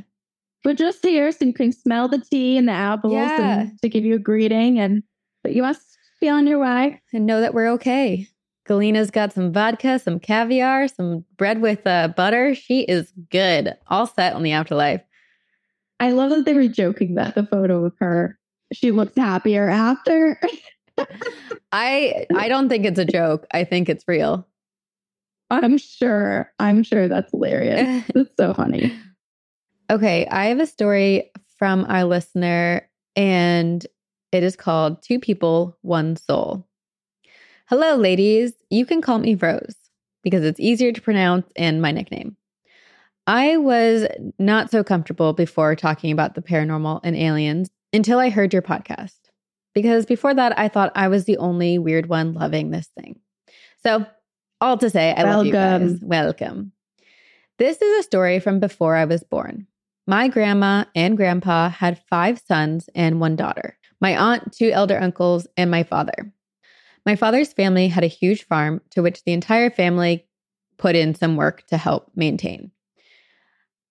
We're 0.65 0.73
just 0.73 1.03
here 1.05 1.31
so 1.31 1.45
you 1.45 1.53
can 1.53 1.71
smell 1.71 2.07
the 2.07 2.17
tea 2.19 2.57
and 2.57 2.67
the 2.67 2.71
apples 2.73 3.13
Yeah. 3.13 3.59
and 3.61 3.81
to 3.81 3.89
give 3.89 4.03
you 4.03 4.15
a 4.15 4.19
greeting 4.19 4.79
and 4.79 5.03
but 5.43 5.53
you 5.53 5.61
must 5.61 5.81
be 6.19 6.27
on 6.29 6.47
your 6.47 6.59
way. 6.59 6.99
And 7.13 7.25
know 7.27 7.39
that 7.41 7.53
we're 7.53 7.69
okay. 7.73 8.27
Galina's 8.67 9.11
got 9.11 9.31
some 9.31 9.53
vodka, 9.53 9.97
some 9.99 10.19
caviar, 10.19 10.87
some 10.89 11.23
bread 11.37 11.61
with 11.61 11.85
uh, 11.87 12.09
butter. 12.09 12.53
She 12.55 12.81
is 12.81 13.13
good. 13.31 13.75
All 13.87 14.07
set 14.07 14.33
on 14.33 14.43
the 14.43 14.51
afterlife. 14.51 15.01
I 15.99 16.11
love 16.11 16.29
that 16.31 16.45
they 16.45 16.53
were 16.53 16.67
joking 16.67 17.15
that 17.15 17.35
the 17.35 17.45
photo 17.45 17.85
of 17.85 17.93
her, 17.99 18.37
she 18.71 18.91
looks 18.91 19.15
happier 19.15 19.69
after. 19.69 20.39
I 21.71 22.25
I 22.35 22.47
don't 22.47 22.69
think 22.69 22.85
it's 22.85 22.99
a 22.99 23.05
joke. 23.05 23.45
I 23.51 23.63
think 23.63 23.89
it's 23.89 24.03
real. 24.07 24.47
I'm 25.49 25.77
sure. 25.77 26.51
I'm 26.59 26.83
sure 26.83 27.07
that's 27.07 27.31
hilarious. 27.31 28.03
That's 28.13 28.29
so 28.37 28.53
funny. 28.53 28.93
Okay, 29.89 30.27
I 30.27 30.45
have 30.47 30.59
a 30.59 30.65
story 30.65 31.31
from 31.57 31.85
our 31.87 32.03
listener, 32.03 32.89
and 33.15 33.85
it 34.33 34.43
is 34.43 34.57
called 34.57 35.01
Two 35.01 35.19
People, 35.19 35.77
One 35.81 36.17
Soul. 36.17 36.67
Hello, 37.67 37.95
ladies. 37.95 38.53
You 38.69 38.85
can 38.85 39.01
call 39.01 39.19
me 39.19 39.35
Rose 39.35 39.75
because 40.23 40.43
it's 40.43 40.59
easier 40.59 40.91
to 40.91 41.01
pronounce 41.01 41.49
and 41.55 41.81
my 41.81 41.91
nickname. 41.91 42.35
I 43.27 43.57
was 43.57 44.07
not 44.39 44.71
so 44.71 44.85
comfortable 44.85 45.33
before 45.33 45.75
talking 45.75 46.13
about 46.13 46.33
the 46.33 46.41
paranormal 46.41 47.01
and 47.03 47.15
aliens 47.15 47.69
until 47.91 48.19
I 48.19 48.29
heard 48.29 48.53
your 48.53 48.61
podcast. 48.61 49.17
Because 49.73 50.05
before 50.05 50.33
that, 50.33 50.57
I 50.57 50.69
thought 50.69 50.93
I 50.95 51.09
was 51.09 51.25
the 51.25 51.37
only 51.37 51.77
weird 51.77 52.07
one 52.07 52.33
loving 52.33 52.71
this 52.71 52.89
thing. 52.97 53.19
So, 53.83 54.05
all 54.61 54.77
to 54.77 54.89
say, 54.89 55.13
I 55.13 55.23
love 55.23 55.45
you 55.45 55.51
guys. 55.51 55.81
Welcome. 55.81 56.07
Welcome. 56.07 56.71
This 57.59 57.81
is 57.81 57.99
a 57.99 58.03
story 58.03 58.39
from 58.39 58.59
before 58.59 58.95
I 58.95 59.05
was 59.05 59.23
born. 59.23 59.67
My 60.07 60.29
grandma 60.29 60.85
and 60.95 61.17
grandpa 61.17 61.69
had 61.69 62.01
five 62.09 62.41
sons 62.47 62.89
and 62.95 63.19
one 63.19 63.35
daughter, 63.35 63.77
my 63.99 64.15
aunt, 64.17 64.53
two 64.53 64.71
elder 64.71 64.97
uncles, 64.97 65.47
and 65.57 65.69
my 65.69 65.83
father. 65.83 66.33
My 67.05 67.17
father's 67.17 67.51
family 67.51 67.89
had 67.89 68.05
a 68.05 68.07
huge 68.07 68.45
farm 68.45 68.81
to 68.91 69.01
which 69.03 69.23
the 69.25 69.33
entire 69.33 69.69
family 69.69 70.25
put 70.77 70.95
in 70.95 71.13
some 71.13 71.35
work 71.35 71.67
to 71.67 71.77
help 71.77 72.09
maintain. 72.15 72.71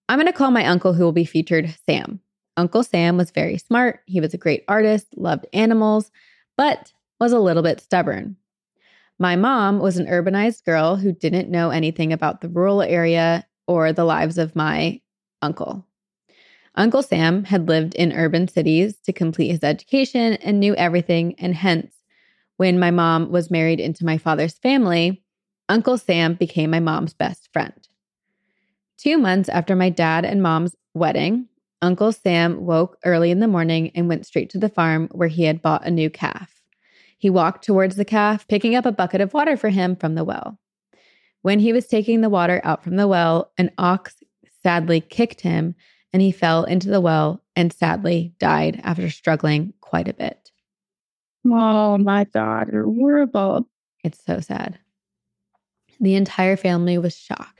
I'm 0.09 0.19
going 0.19 0.27
to 0.27 0.33
call 0.33 0.51
my 0.51 0.67
uncle, 0.67 0.93
who 0.93 1.05
will 1.05 1.13
be 1.13 1.25
featured, 1.25 1.75
Sam. 1.85 2.21
Uncle 2.57 2.83
Sam 2.83 3.17
was 3.17 3.31
very 3.31 3.59
smart. 3.59 4.01
He 4.07 4.21
was 4.21 4.33
a 4.33 4.39
great 4.39 4.65
artist, 4.69 5.09
loved 5.17 5.47
animals, 5.53 6.11
but 6.57 6.93
was 7.21 7.33
a 7.33 7.39
little 7.39 7.63
bit 7.63 7.81
stubborn. 7.81 8.37
My 9.19 9.35
mom 9.35 9.79
was 9.79 9.97
an 9.97 10.07
urbanized 10.07 10.65
girl 10.65 10.97
who 10.97 11.13
didn't 11.13 11.51
know 11.51 11.71
anything 11.71 12.13
about 12.13 12.41
the 12.41 12.49
rural 12.49 12.83
area 12.83 13.47
or 13.67 13.93
the 13.93 14.05
lives 14.05 14.39
of 14.39 14.55
my 14.55 15.01
uncle. 15.43 15.87
Uncle 16.75 17.03
Sam 17.03 17.45
had 17.45 17.69
lived 17.69 17.95
in 17.95 18.13
urban 18.13 18.47
cities 18.49 18.97
to 19.05 19.13
complete 19.13 19.51
his 19.51 19.65
education 19.65 20.35
and 20.35 20.61
knew 20.61 20.75
everything, 20.77 21.35
and 21.39 21.55
hence, 21.55 21.95
when 22.59 22.79
my 22.79 22.91
mom 22.91 23.31
was 23.31 23.51
married 23.51 23.81
into 23.81 24.05
my 24.05 24.19
father's 24.19 24.59
family, 24.59 25.23
Uncle 25.69 25.99
Sam 25.99 26.35
became 26.35 26.71
my 26.71 26.81
mom's 26.81 27.15
best 27.15 27.49
friend. 27.53 27.86
Two 29.07 29.19
months 29.19 29.49
after 29.49 29.77
my 29.77 29.89
dad 29.89 30.25
and 30.25 30.43
mom's 30.43 30.75
wedding, 30.93 31.47
Uncle 31.81 32.11
Sam 32.11 32.67
woke 32.67 32.99
early 33.05 33.31
in 33.31 33.39
the 33.39 33.47
morning 33.47 33.93
and 33.95 34.09
went 34.09 34.27
straight 34.27 34.51
to 34.51 34.59
the 34.59 34.69
farm 34.69 35.09
where 35.13 35.29
he 35.29 35.45
had 35.45 35.63
bought 35.63 35.87
a 35.87 35.93
new 35.93 36.11
calf. 36.11 36.61
He 37.17 37.31
walked 37.31 37.65
towards 37.65 37.95
the 37.95 38.05
calf, 38.05 38.49
picking 38.49 38.75
up 38.75 38.85
a 38.85 38.91
bucket 38.91 39.21
of 39.21 39.33
water 39.33 39.57
for 39.57 39.69
him 39.69 39.95
from 39.95 40.17
the 40.17 40.25
well. 40.25 40.59
When 41.43 41.61
he 41.61 41.73
was 41.73 41.87
taking 41.87 42.21
the 42.21 42.29
water 42.29 42.61
out 42.65 42.83
from 42.83 42.97
the 42.97 43.07
well, 43.07 43.53
an 43.57 43.71
ox 43.79 44.25
sadly 44.65 45.01
kicked 45.01 45.43
him 45.43 45.77
and 46.13 46.21
he 46.21 46.33
fell 46.33 46.65
into 46.65 46.89
the 46.89 47.01
well 47.01 47.45
and 47.55 47.73
sadly 47.73 48.35
died 48.41 48.81
after 48.83 49.09
struggling 49.09 49.73
quite 49.81 50.09
a 50.09 50.15
bit. 50.15 50.51
Oh 51.45 51.97
my 51.97 52.25
God, 52.25 52.73
you're 52.73 52.93
horrible. 52.93 53.69
It's 54.03 54.19
so 54.27 54.41
sad. 54.41 54.81
The 56.01 56.17
entire 56.17 56.57
family 56.57 56.99
was 56.99 57.17
shocked. 57.17 57.56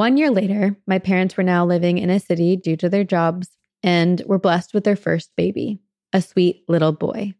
One 0.00 0.16
year 0.16 0.30
later, 0.30 0.78
my 0.86 0.98
parents 0.98 1.36
were 1.36 1.42
now 1.42 1.66
living 1.66 1.98
in 1.98 2.08
a 2.08 2.18
city 2.18 2.56
due 2.56 2.74
to 2.78 2.88
their 2.88 3.04
jobs 3.04 3.50
and 3.82 4.22
were 4.24 4.38
blessed 4.38 4.72
with 4.72 4.82
their 4.82 4.96
first 4.96 5.30
baby, 5.36 5.78
a 6.14 6.22
sweet 6.22 6.64
little 6.68 6.92
boy. 6.92 7.34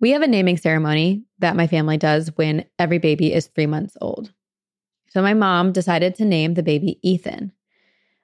We 0.00 0.10
have 0.10 0.22
a 0.22 0.26
naming 0.26 0.56
ceremony 0.56 1.22
that 1.38 1.54
my 1.54 1.68
family 1.68 1.98
does 1.98 2.32
when 2.34 2.64
every 2.80 2.98
baby 2.98 3.32
is 3.32 3.46
three 3.46 3.68
months 3.68 3.96
old. 4.00 4.32
So 5.10 5.22
my 5.22 5.34
mom 5.34 5.70
decided 5.70 6.16
to 6.16 6.24
name 6.24 6.54
the 6.54 6.64
baby 6.64 6.98
Ethan. 7.08 7.52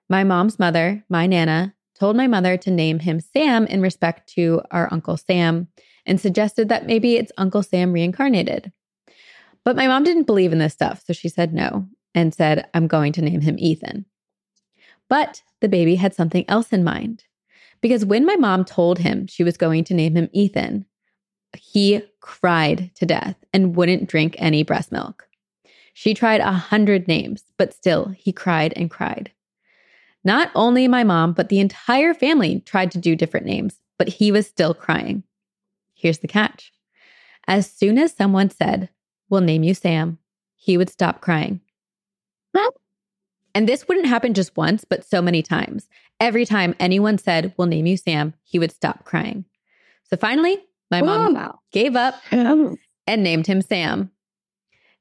My 0.08 0.24
mom's 0.24 0.58
mother, 0.58 1.04
my 1.08 1.28
Nana, 1.28 1.76
told 1.94 2.16
my 2.16 2.26
mother 2.26 2.56
to 2.56 2.72
name 2.72 2.98
him 2.98 3.20
Sam 3.20 3.68
in 3.68 3.82
respect 3.82 4.28
to 4.30 4.62
our 4.72 4.88
Uncle 4.90 5.16
Sam 5.16 5.68
and 6.06 6.20
suggested 6.20 6.70
that 6.70 6.86
maybe 6.86 7.14
it's 7.14 7.30
Uncle 7.38 7.62
Sam 7.62 7.92
reincarnated. 7.92 8.72
But 9.64 9.76
my 9.76 9.86
mom 9.86 10.02
didn't 10.02 10.26
believe 10.26 10.52
in 10.52 10.58
this 10.58 10.72
stuff, 10.72 11.04
so 11.06 11.12
she 11.12 11.28
said 11.28 11.54
no 11.54 11.86
and 12.16 12.34
said, 12.34 12.68
I'm 12.74 12.88
going 12.88 13.12
to 13.12 13.22
name 13.22 13.42
him 13.42 13.56
Ethan. 13.58 14.06
But 15.08 15.42
the 15.60 15.68
baby 15.68 15.94
had 15.94 16.14
something 16.14 16.44
else 16.48 16.72
in 16.72 16.82
mind. 16.82 17.24
Because 17.80 18.04
when 18.04 18.26
my 18.26 18.36
mom 18.36 18.64
told 18.64 18.98
him 18.98 19.26
she 19.26 19.44
was 19.44 19.56
going 19.56 19.84
to 19.84 19.94
name 19.94 20.16
him 20.16 20.28
Ethan, 20.32 20.86
he 21.56 22.02
cried 22.20 22.90
to 22.96 23.06
death 23.06 23.36
and 23.52 23.76
wouldn't 23.76 24.08
drink 24.08 24.34
any 24.38 24.64
breast 24.64 24.90
milk. 24.90 25.28
She 25.92 26.14
tried 26.14 26.40
a 26.40 26.52
hundred 26.52 27.06
names, 27.06 27.44
but 27.56 27.72
still 27.72 28.08
he 28.08 28.32
cried 28.32 28.72
and 28.74 28.90
cried. 28.90 29.30
Not 30.24 30.50
only 30.54 30.88
my 30.88 31.04
mom, 31.04 31.34
but 31.34 31.50
the 31.50 31.60
entire 31.60 32.14
family 32.14 32.60
tried 32.60 32.90
to 32.92 32.98
do 32.98 33.14
different 33.14 33.46
names, 33.46 33.78
but 33.98 34.08
he 34.08 34.32
was 34.32 34.46
still 34.46 34.74
crying. 34.74 35.22
Here's 35.94 36.18
the 36.18 36.28
catch. 36.28 36.72
As 37.46 37.70
soon 37.70 37.98
as 37.98 38.12
someone 38.12 38.50
said, 38.50 38.88
We'll 39.28 39.40
name 39.40 39.64
you 39.64 39.74
Sam, 39.74 40.18
he 40.54 40.76
would 40.76 40.90
stop 40.90 41.20
crying. 41.20 41.60
And 43.54 43.66
this 43.68 43.88
wouldn't 43.88 44.06
happen 44.06 44.34
just 44.34 44.56
once, 44.56 44.84
but 44.84 45.04
so 45.04 45.22
many 45.22 45.42
times. 45.42 45.88
Every 46.20 46.44
time 46.44 46.74
anyone 46.78 47.16
said, 47.18 47.54
We'll 47.56 47.68
name 47.68 47.86
you 47.86 47.96
Sam, 47.96 48.34
he 48.44 48.58
would 48.58 48.72
stop 48.72 49.04
crying. 49.04 49.46
So 50.04 50.16
finally, 50.16 50.58
my 50.90 51.00
mom 51.02 51.34
Wow. 51.34 51.58
gave 51.72 51.96
up 51.96 52.14
and 52.30 52.78
named 53.22 53.46
him 53.46 53.62
Sam. 53.62 54.10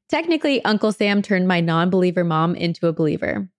Technically, 0.08 0.64
Uncle 0.64 0.92
Sam 0.92 1.22
turned 1.22 1.48
my 1.48 1.60
non 1.62 1.90
believer 1.90 2.24
mom 2.24 2.56
into 2.56 2.88
a 2.88 2.94
believer. 2.94 3.50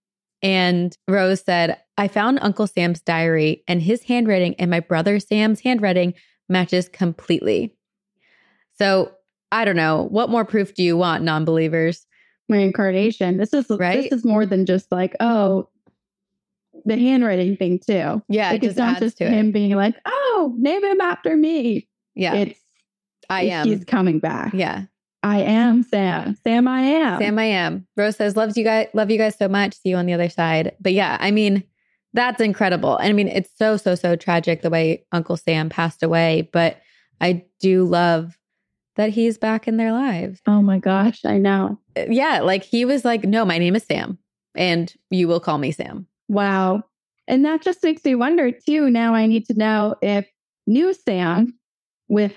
And 0.41 0.95
Rose 1.07 1.41
said, 1.41 1.77
I 1.97 2.07
found 2.07 2.39
Uncle 2.41 2.67
Sam's 2.67 3.01
diary, 3.01 3.63
and 3.67 3.81
his 3.81 4.03
handwriting 4.03 4.55
and 4.55 4.71
my 4.71 4.79
brother 4.79 5.19
Sam's 5.19 5.59
handwriting 5.61 6.13
matches 6.49 6.89
completely. 6.89 7.75
So 8.77 9.11
I 9.51 9.65
don't 9.65 9.75
know. 9.75 10.07
What 10.09 10.29
more 10.29 10.45
proof 10.45 10.73
do 10.73 10.83
you 10.83 10.97
want, 10.97 11.23
non 11.23 11.45
believers? 11.45 12.06
Reincarnation. 12.49 13.37
This 13.37 13.53
is 13.53 13.65
Right? 13.69 14.03
this 14.09 14.19
is 14.19 14.25
more 14.25 14.45
than 14.45 14.65
just 14.65 14.91
like, 14.91 15.15
oh, 15.19 15.69
the 16.85 16.97
handwriting 16.97 17.57
thing 17.57 17.79
too. 17.79 18.21
Yeah, 18.29 18.51
like 18.51 18.63
it 18.63 18.67
it's 18.67 18.77
not 18.77 18.99
just 18.99 19.17
to 19.17 19.27
him 19.29 19.49
it. 19.49 19.51
being 19.53 19.75
like, 19.75 19.95
oh, 20.05 20.53
name 20.57 20.83
him 20.83 21.01
after 21.01 21.35
me. 21.35 21.87
Yeah, 22.15 22.33
It's 22.35 22.59
I 23.29 23.43
am. 23.43 23.67
he's 23.67 23.83
coming 23.83 24.19
back. 24.19 24.53
Yeah. 24.53 24.83
I 25.23 25.39
am 25.41 25.83
Sam. 25.83 26.37
Sam, 26.43 26.67
I 26.67 26.81
am. 26.81 27.19
Sam, 27.19 27.39
I 27.39 27.43
am. 27.45 27.87
Rose 27.97 28.15
says, 28.15 28.37
loves 28.37 28.55
you 28.55 28.63
guys, 28.63 28.87
love 28.93 29.11
you 29.11 29.17
guys 29.17 29.35
so 29.37 29.47
much. 29.49 29.73
See 29.73 29.89
you 29.89 29.95
on 29.97 30.05
the 30.05 30.13
other 30.13 30.29
side. 30.29 30.73
But 30.79 30.93
yeah, 30.93 31.17
I 31.19 31.31
mean, 31.31 31.63
that's 32.13 32.39
incredible. 32.39 32.95
And 32.97 33.09
I 33.09 33.13
mean, 33.13 33.27
it's 33.27 33.49
so, 33.57 33.75
so, 33.75 33.95
so 33.95 34.15
tragic 34.15 34.61
the 34.61 34.69
way 34.69 35.05
Uncle 35.11 35.35
Sam 35.35 35.69
passed 35.69 36.03
away. 36.03 36.49
But 36.53 36.79
I 37.19 37.43
do 37.59 37.83
love 37.83 38.36
that 38.97 39.11
he's 39.11 39.37
back 39.37 39.67
in 39.67 39.77
their 39.77 39.91
lives. 39.91 40.41
Oh 40.45 40.61
my 40.61 40.79
gosh, 40.79 41.23
I 41.23 41.37
know. 41.37 41.79
Uh, 41.95 42.05
yeah, 42.09 42.41
like 42.41 42.63
he 42.63 42.83
was 42.83 43.05
like, 43.05 43.23
no, 43.23 43.45
my 43.45 43.57
name 43.57 43.75
is 43.75 43.83
Sam, 43.83 44.17
and 44.55 44.93
you 45.09 45.27
will 45.27 45.39
call 45.39 45.57
me 45.57 45.71
Sam. 45.71 46.07
Wow. 46.27 46.83
And 47.27 47.45
that 47.45 47.61
just 47.61 47.83
makes 47.83 48.03
me 48.03 48.15
wonder 48.15 48.51
too. 48.51 48.89
Now 48.89 49.13
I 49.13 49.25
need 49.25 49.45
to 49.47 49.53
know 49.53 49.95
if 50.01 50.27
new 50.65 50.93
Sam 50.93 51.57
with 52.07 52.33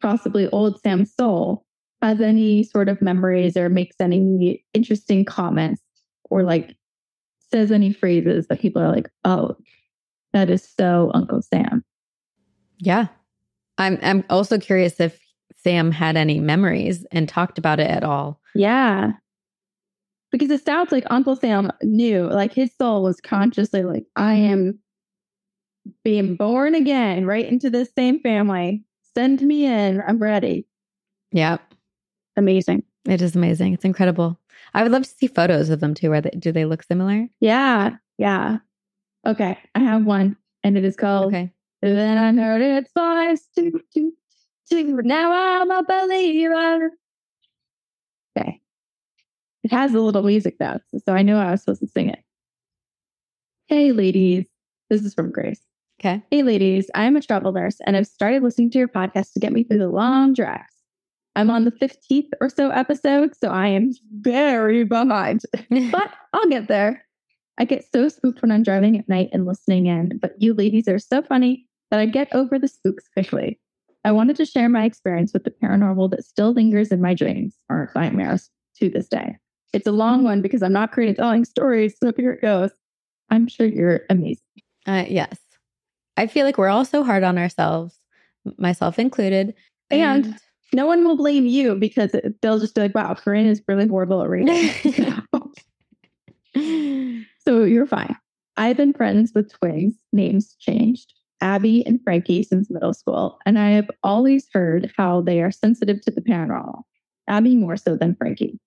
possibly 0.00 0.48
old 0.48 0.80
Sam's 0.80 1.14
soul 1.14 1.64
has 2.00 2.20
any 2.20 2.62
sort 2.62 2.88
of 2.88 3.00
memories 3.00 3.56
or 3.56 3.68
makes 3.68 3.96
any 4.00 4.64
interesting 4.74 5.24
comments 5.24 5.82
or 6.30 6.42
like 6.42 6.76
says 7.50 7.70
any 7.70 7.92
phrases 7.92 8.46
that 8.48 8.60
people 8.60 8.82
are 8.82 8.92
like, 8.92 9.08
oh, 9.24 9.56
that 10.32 10.50
is 10.50 10.66
so 10.78 11.10
Uncle 11.14 11.42
Sam. 11.42 11.84
Yeah. 12.78 13.08
I'm 13.78 13.98
I'm 14.02 14.24
also 14.28 14.58
curious 14.58 15.00
if 15.00 15.21
Sam 15.62 15.90
had 15.90 16.16
any 16.16 16.40
memories 16.40 17.04
and 17.12 17.28
talked 17.28 17.58
about 17.58 17.80
it 17.80 17.90
at 17.90 18.04
all. 18.04 18.40
Yeah. 18.54 19.12
Because 20.30 20.50
it 20.50 20.64
sounds 20.64 20.92
like 20.92 21.04
Uncle 21.10 21.36
Sam 21.36 21.70
knew, 21.82 22.24
like 22.28 22.52
his 22.52 22.74
soul 22.74 23.02
was 23.02 23.20
consciously 23.20 23.82
like, 23.82 24.04
I 24.16 24.34
mm-hmm. 24.36 24.52
am 24.52 24.78
being 26.04 26.36
born 26.36 26.74
again 26.74 27.26
right 27.26 27.46
into 27.46 27.70
this 27.70 27.90
same 27.96 28.20
family. 28.20 28.84
Send 29.14 29.42
me 29.42 29.66
in. 29.66 30.02
I'm 30.06 30.18
ready. 30.18 30.66
Yeah. 31.32 31.58
Amazing. 32.36 32.84
It 33.06 33.20
is 33.20 33.36
amazing. 33.36 33.74
It's 33.74 33.84
incredible. 33.84 34.38
I 34.74 34.82
would 34.82 34.92
love 34.92 35.02
to 35.02 35.10
see 35.10 35.26
photos 35.26 35.68
of 35.68 35.80
them 35.80 35.92
too. 35.92 36.10
Where 36.10 36.22
they, 36.22 36.30
do 36.30 36.50
they 36.50 36.64
look 36.64 36.82
similar? 36.82 37.26
Yeah. 37.40 37.96
Yeah. 38.16 38.58
Okay. 39.26 39.58
I 39.74 39.80
have 39.80 40.04
one 40.04 40.36
and 40.64 40.78
it 40.78 40.84
is 40.84 40.96
called 40.96 41.26
Okay. 41.26 41.52
Then 41.82 42.16
I 42.16 42.42
heard 42.42 42.62
its. 42.62 42.92
Do, 42.94 43.70
do, 43.70 43.80
do. 43.92 44.12
Now 44.72 45.32
I'm 45.32 45.70
a 45.70 45.82
believer. 45.82 46.90
Okay. 48.36 48.60
It 49.64 49.70
has 49.70 49.94
a 49.94 50.00
little 50.00 50.22
music 50.22 50.58
notes, 50.58 50.88
so 51.04 51.12
I 51.12 51.22
knew 51.22 51.36
I 51.36 51.50
was 51.50 51.60
supposed 51.60 51.80
to 51.80 51.86
sing 51.88 52.08
it. 52.08 52.20
Hey, 53.66 53.92
ladies. 53.92 54.46
This 54.88 55.04
is 55.04 55.14
from 55.14 55.30
Grace. 55.30 55.60
Okay. 56.00 56.22
Hey, 56.30 56.42
ladies. 56.42 56.90
I 56.94 57.04
am 57.04 57.16
a 57.16 57.20
travel 57.20 57.52
nurse 57.52 57.76
and 57.86 57.96
I've 57.96 58.06
started 58.06 58.42
listening 58.42 58.70
to 58.70 58.78
your 58.78 58.88
podcast 58.88 59.34
to 59.34 59.40
get 59.40 59.52
me 59.52 59.62
through 59.62 59.78
the 59.78 59.88
long 59.88 60.32
drives. 60.32 60.64
I'm 61.36 61.50
on 61.50 61.64
the 61.64 61.72
15th 61.72 62.28
or 62.40 62.48
so 62.48 62.70
episode, 62.70 63.36
so 63.36 63.48
I 63.48 63.68
am 63.68 63.92
very 64.20 64.84
behind, 64.84 65.42
but 65.90 66.10
I'll 66.32 66.48
get 66.48 66.68
there. 66.68 67.04
I 67.58 67.64
get 67.64 67.84
so 67.92 68.08
spooked 68.08 68.42
when 68.42 68.50
I'm 68.50 68.62
driving 68.62 68.98
at 68.98 69.08
night 69.08 69.30
and 69.32 69.46
listening 69.46 69.86
in, 69.86 70.18
but 70.18 70.34
you 70.38 70.54
ladies 70.54 70.88
are 70.88 70.98
so 70.98 71.22
funny 71.22 71.66
that 71.90 72.00
I 72.00 72.06
get 72.06 72.34
over 72.34 72.58
the 72.58 72.68
spooks 72.68 73.08
quickly. 73.14 73.58
I 74.04 74.12
wanted 74.12 74.36
to 74.36 74.44
share 74.44 74.68
my 74.68 74.84
experience 74.84 75.32
with 75.32 75.44
the 75.44 75.50
paranormal 75.50 76.10
that 76.10 76.24
still 76.24 76.52
lingers 76.52 76.90
in 76.90 77.00
my 77.00 77.14
dreams 77.14 77.56
or 77.68 77.90
nightmares 77.94 78.50
to 78.78 78.88
this 78.88 79.08
day. 79.08 79.36
It's 79.72 79.86
a 79.86 79.92
long 79.92 80.24
one 80.24 80.42
because 80.42 80.62
I'm 80.62 80.72
not 80.72 80.92
great 80.92 81.08
at 81.10 81.16
telling 81.16 81.44
stories, 81.44 81.94
so 81.98 82.12
here 82.16 82.32
it 82.32 82.42
goes. 82.42 82.70
I'm 83.30 83.48
sure 83.48 83.66
you're 83.66 84.00
amazing. 84.10 84.42
Uh, 84.86 85.04
yes. 85.08 85.38
I 86.16 86.26
feel 86.26 86.44
like 86.44 86.58
we're 86.58 86.68
all 86.68 86.84
so 86.84 87.04
hard 87.04 87.22
on 87.22 87.38
ourselves, 87.38 87.98
myself 88.58 88.98
included. 88.98 89.54
And 89.90 90.38
no 90.72 90.86
one 90.86 91.04
will 91.04 91.16
blame 91.16 91.46
you 91.46 91.74
because 91.74 92.14
they'll 92.40 92.58
just 92.58 92.74
be 92.74 92.80
like, 92.80 92.94
wow, 92.94 93.14
Corinne 93.14 93.46
is 93.46 93.62
really 93.68 93.86
horrible 93.86 94.22
at 94.22 94.28
reading. 94.28 94.72
so 97.44 97.64
you're 97.64 97.86
fine. 97.86 98.16
I've 98.56 98.76
been 98.76 98.92
friends 98.92 99.32
with 99.34 99.52
twins, 99.52 99.94
names 100.12 100.54
changed, 100.58 101.14
Abby 101.42 101.84
and 101.86 102.00
Frankie 102.02 102.42
since 102.42 102.70
middle 102.70 102.94
school, 102.94 103.38
and 103.44 103.58
I 103.58 103.70
have 103.70 103.90
always 104.02 104.48
heard 104.52 104.92
how 104.96 105.20
they 105.20 105.42
are 105.42 105.50
sensitive 105.50 106.00
to 106.02 106.10
the 106.10 106.22
paranormal, 106.22 106.82
Abby 107.28 107.56
more 107.56 107.76
so 107.76 107.96
than 107.96 108.14
Frankie. 108.14 108.58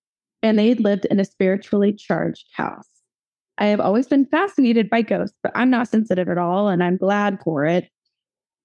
And 0.43 0.59
they 0.59 0.69
had 0.69 0.81
lived 0.81 1.05
in 1.05 1.19
a 1.19 1.25
spiritually 1.25 1.93
charged 1.93 2.45
house. 2.53 2.87
I 3.57 3.67
have 3.67 3.79
always 3.79 4.07
been 4.07 4.25
fascinated 4.25 4.89
by 4.89 5.01
ghosts, 5.01 5.37
but 5.41 5.53
I'm 5.55 5.69
not 5.69 5.87
sensitive 5.87 6.27
at 6.27 6.37
all, 6.37 6.67
and 6.67 6.83
I'm 6.83 6.97
glad 6.97 7.39
for 7.43 7.65
it. 7.65 7.89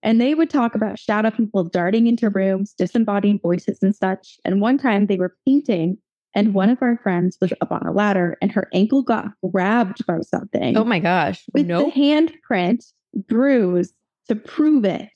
And 0.02 0.20
they 0.20 0.34
would 0.34 0.50
talk 0.50 0.74
about 0.74 0.98
shadow 0.98 1.30
people 1.30 1.64
darting 1.64 2.06
into 2.06 2.28
rooms, 2.30 2.74
disembodied 2.76 3.40
voices 3.42 3.78
and 3.82 3.94
such. 3.94 4.38
And 4.44 4.60
one 4.60 4.78
time 4.78 5.06
they 5.06 5.16
were 5.16 5.36
painting, 5.46 5.98
and 6.34 6.54
one 6.54 6.70
of 6.70 6.78
our 6.82 6.98
friends 7.02 7.38
was 7.40 7.52
up 7.60 7.70
on 7.70 7.86
a 7.86 7.92
ladder, 7.92 8.36
and 8.42 8.50
her 8.50 8.68
ankle 8.72 9.02
got 9.02 9.26
grabbed 9.52 10.04
by 10.06 10.20
something 10.20 10.76
oh 10.76 10.84
my 10.84 10.98
gosh. 10.98 11.44
with 11.54 11.66
Nope. 11.66 11.94
the 11.94 12.00
handprint 12.00 12.84
bruise 13.28 13.92
to 14.30 14.36
prove 14.36 14.84
it. 14.84 15.08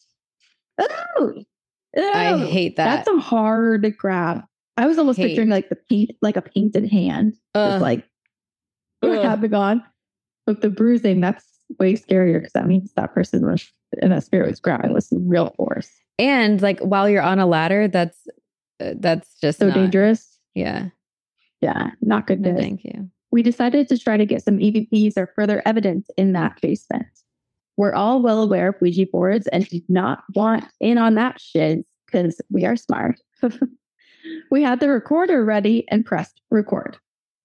Oh, 1.18 1.32
I 1.96 2.38
hate 2.46 2.76
that. 2.76 3.04
That's 3.04 3.08
a 3.08 3.20
hard 3.20 3.96
grab. 3.96 4.42
I 4.76 4.86
was 4.86 4.98
almost 4.98 5.18
Hate. 5.18 5.28
picturing 5.28 5.48
like 5.48 5.68
the 5.68 5.76
paint, 5.88 6.10
like 6.20 6.36
a 6.36 6.42
painted 6.42 6.90
hand, 6.90 7.34
just 7.54 7.80
like 7.80 8.04
Ugh. 9.02 9.22
having 9.24 9.54
on. 9.54 9.82
But 10.46 10.60
the 10.60 10.70
bruising, 10.70 11.20
that's 11.20 11.44
way 11.78 11.94
scarier 11.94 12.38
because 12.40 12.52
that 12.54 12.66
means 12.66 12.92
that 12.94 13.14
person 13.14 13.46
was 13.46 13.66
and 14.02 14.10
that 14.12 14.24
spirit 14.24 14.50
was 14.50 14.58
grabbing 14.60 14.92
with 14.92 15.04
some 15.04 15.26
real 15.28 15.54
force. 15.56 15.88
and 16.18 16.60
like 16.60 16.80
while 16.80 17.08
you're 17.08 17.22
on 17.22 17.38
a 17.38 17.46
ladder, 17.46 17.86
that's 17.88 18.18
uh, 18.80 18.94
that's 18.98 19.38
just 19.40 19.60
So 19.60 19.68
not- 19.68 19.74
dangerous. 19.76 20.38
Yeah. 20.54 20.88
Yeah, 21.60 21.90
not 22.02 22.26
good 22.26 22.40
No, 22.40 22.54
thank 22.56 22.84
you. 22.84 23.08
we 23.30 23.42
decided 23.42 23.88
to 23.88 23.96
try 23.98 24.16
to 24.18 24.26
get 24.26 24.42
some 24.44 24.58
EVPs 24.58 25.16
or 25.16 25.30
further 25.34 25.62
evidence 25.64 26.08
in 26.18 26.32
that 26.32 26.60
basement. 26.60 27.06
We're 27.76 27.94
all 27.94 28.22
well 28.22 28.42
aware 28.42 28.68
of 28.68 28.76
Ouija 28.80 29.06
boards 29.10 29.46
and 29.48 29.68
do 29.68 29.80
not 29.88 30.22
want 30.34 30.64
in 30.80 30.98
on 30.98 31.14
that 31.16 31.40
shit 31.40 31.84
because 32.06 32.40
we 32.50 32.64
are 32.64 32.76
smart. 32.76 33.20
we 34.50 34.62
had 34.62 34.80
the 34.80 34.88
recorder 34.88 35.44
ready 35.44 35.84
and 35.90 36.04
pressed 36.04 36.40
record. 36.50 36.98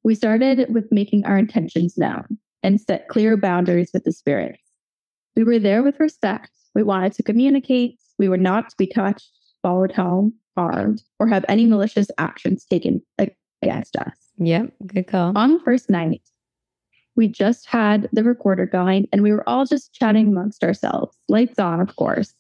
We 0.04 0.16
started 0.16 0.74
with 0.74 0.92
making 0.92 1.26
our 1.26 1.38
intentions 1.38 1.98
known 1.98 2.38
and 2.64 2.80
set 2.80 3.08
clear 3.08 3.38
boundaries 3.38 3.92
with 3.94 4.04
the 4.04 4.12
spirits. 4.12 4.62
We 5.36 5.44
were 5.44 5.60
there 5.60 5.84
with 5.84 6.00
respect. 6.00 6.52
We 6.76 6.84
wanted 6.84 7.14
to 7.14 7.24
communicate. 7.24 8.00
We 8.18 8.30
were 8.30 8.38
not 8.38 8.70
to 8.70 8.76
be 8.78 8.88
touched, 8.88 9.32
followed 9.62 9.92
home, 9.92 10.34
harmed, 10.56 11.02
or 11.20 11.28
have 11.28 11.46
any 11.48 11.66
malicious 11.66 12.10
actions 12.18 12.66
taken 12.66 13.02
against 13.62 13.96
us. 13.96 14.16
Yep. 14.38 14.74
Good 14.86 15.08
call. 15.08 15.38
On 15.38 15.54
the 15.54 15.60
first 15.60 15.90
night, 15.90 16.22
we 17.20 17.28
just 17.28 17.68
had 17.68 18.08
the 18.14 18.24
recorder 18.24 18.66
going 18.66 19.06
and 19.12 19.22
we 19.22 19.34
were 19.34 19.48
all 19.48 19.66
just 19.66 19.94
chatting 19.94 20.28
mm-hmm. 20.28 20.38
amongst 20.38 20.64
ourselves. 20.64 21.18
Lights 21.28 21.60
on, 21.60 21.82
of 21.82 21.98
course. 21.98 22.34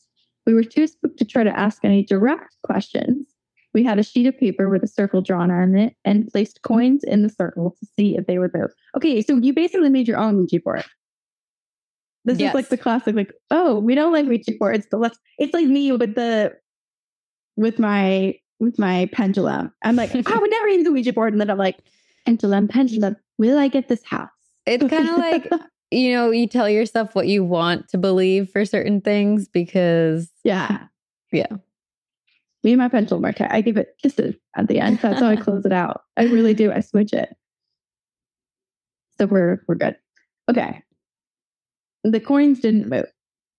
We 0.46 0.54
were 0.54 0.64
too 0.64 0.88
spooked 0.88 1.20
to 1.20 1.26
try 1.26 1.44
to 1.44 1.60
ask 1.60 1.84
any 1.84 2.02
direct 2.02 2.56
questions. 2.64 3.28
We 3.74 3.84
had 3.84 4.00
a 4.00 4.04
sheet 4.04 4.26
of 4.26 4.40
paper 4.40 4.70
with 4.70 4.82
a 4.82 4.88
circle 4.88 5.22
drawn 5.22 5.52
on 5.52 5.76
it 5.76 5.96
and 6.06 6.30
placed 6.30 6.62
mm-hmm. 6.62 6.74
coins 6.74 7.04
in 7.04 7.24
the 7.24 7.30
circle 7.30 7.76
to 7.78 7.88
see 7.98 8.16
if 8.16 8.26
they 8.26 8.40
were 8.40 8.48
there. 8.48 8.74
Okay, 8.96 9.22
so 9.22 9.36
you 9.36 9.52
basically 9.52 9.90
made 9.90 10.08
your 10.08 10.18
own 10.18 10.38
Ouija 10.38 10.62
board. 10.62 10.86
This 12.24 12.40
Yes. 12.40 12.52
is 12.52 12.56
like 12.56 12.70
the 12.70 12.78
classic, 12.78 13.16
like, 13.16 13.34
oh, 13.52 13.80
we 13.80 13.96
don't 13.96 14.14
like 14.14 14.28
Ouija 14.28 14.54
boards, 14.58 14.88
but 14.90 15.02
let's 15.02 15.20
it's 15.38 15.54
like 15.54 15.68
me 15.68 15.92
with 15.92 16.16
the 16.16 16.54
with 17.58 17.80
my 17.80 18.36
with 18.62 18.80
my 18.80 19.10
pendulum. 19.12 19.74
I'm 19.84 19.98
like, 19.98 20.16
oh, 20.16 20.24
I 20.26 20.38
would 20.38 20.52
never 20.52 20.70
use 20.70 20.88
a 20.88 20.92
Ouija 20.92 21.12
board. 21.12 21.34
And 21.34 21.42
then 21.42 21.50
I'm 21.50 21.58
like, 21.58 21.80
pendulum, 22.26 22.70
pendulum, 22.70 23.18
will 23.38 23.58
I 23.58 23.68
get 23.68 23.90
this 23.90 24.06
house? 24.06 24.30
It's 24.70 24.88
kind 24.88 25.10
of 25.10 25.18
like, 25.18 25.52
you 25.92 26.14
know, 26.14 26.30
you 26.32 26.48
tell 26.48 26.70
yourself 26.70 27.16
what 27.16 27.28
you 27.28 27.44
want 27.44 27.90
to 27.90 27.98
believe 27.98 28.52
for 28.52 28.66
certain 28.66 29.02
things 29.02 29.48
because 29.48 30.30
yeah. 30.44 30.86
Yeah. 31.32 31.48
Me 32.64 32.74
and 32.74 32.80
my 32.80 32.90
pendulum 32.90 33.26
are 33.26 33.32
tight. 33.32 33.52
I 33.52 33.62
give 33.62 33.78
it 33.78 33.96
kisses 34.02 34.36
at 34.56 34.68
the 34.68 34.80
end. 34.80 35.00
That's 35.00 35.20
how 35.20 35.28
I 35.28 35.38
close 35.38 35.66
it 35.66 35.72
out. 35.72 36.02
I 36.18 36.24
really 36.26 36.54
do. 36.54 36.72
I 36.72 36.82
switch 36.82 37.14
it. 37.14 37.36
So 39.18 39.26
we're 39.26 39.64
we're 39.68 39.76
good. 39.76 39.96
Okay. 40.50 40.84
The 42.04 42.20
coins 42.20 42.60
didn't 42.60 42.90
move. 42.90 43.06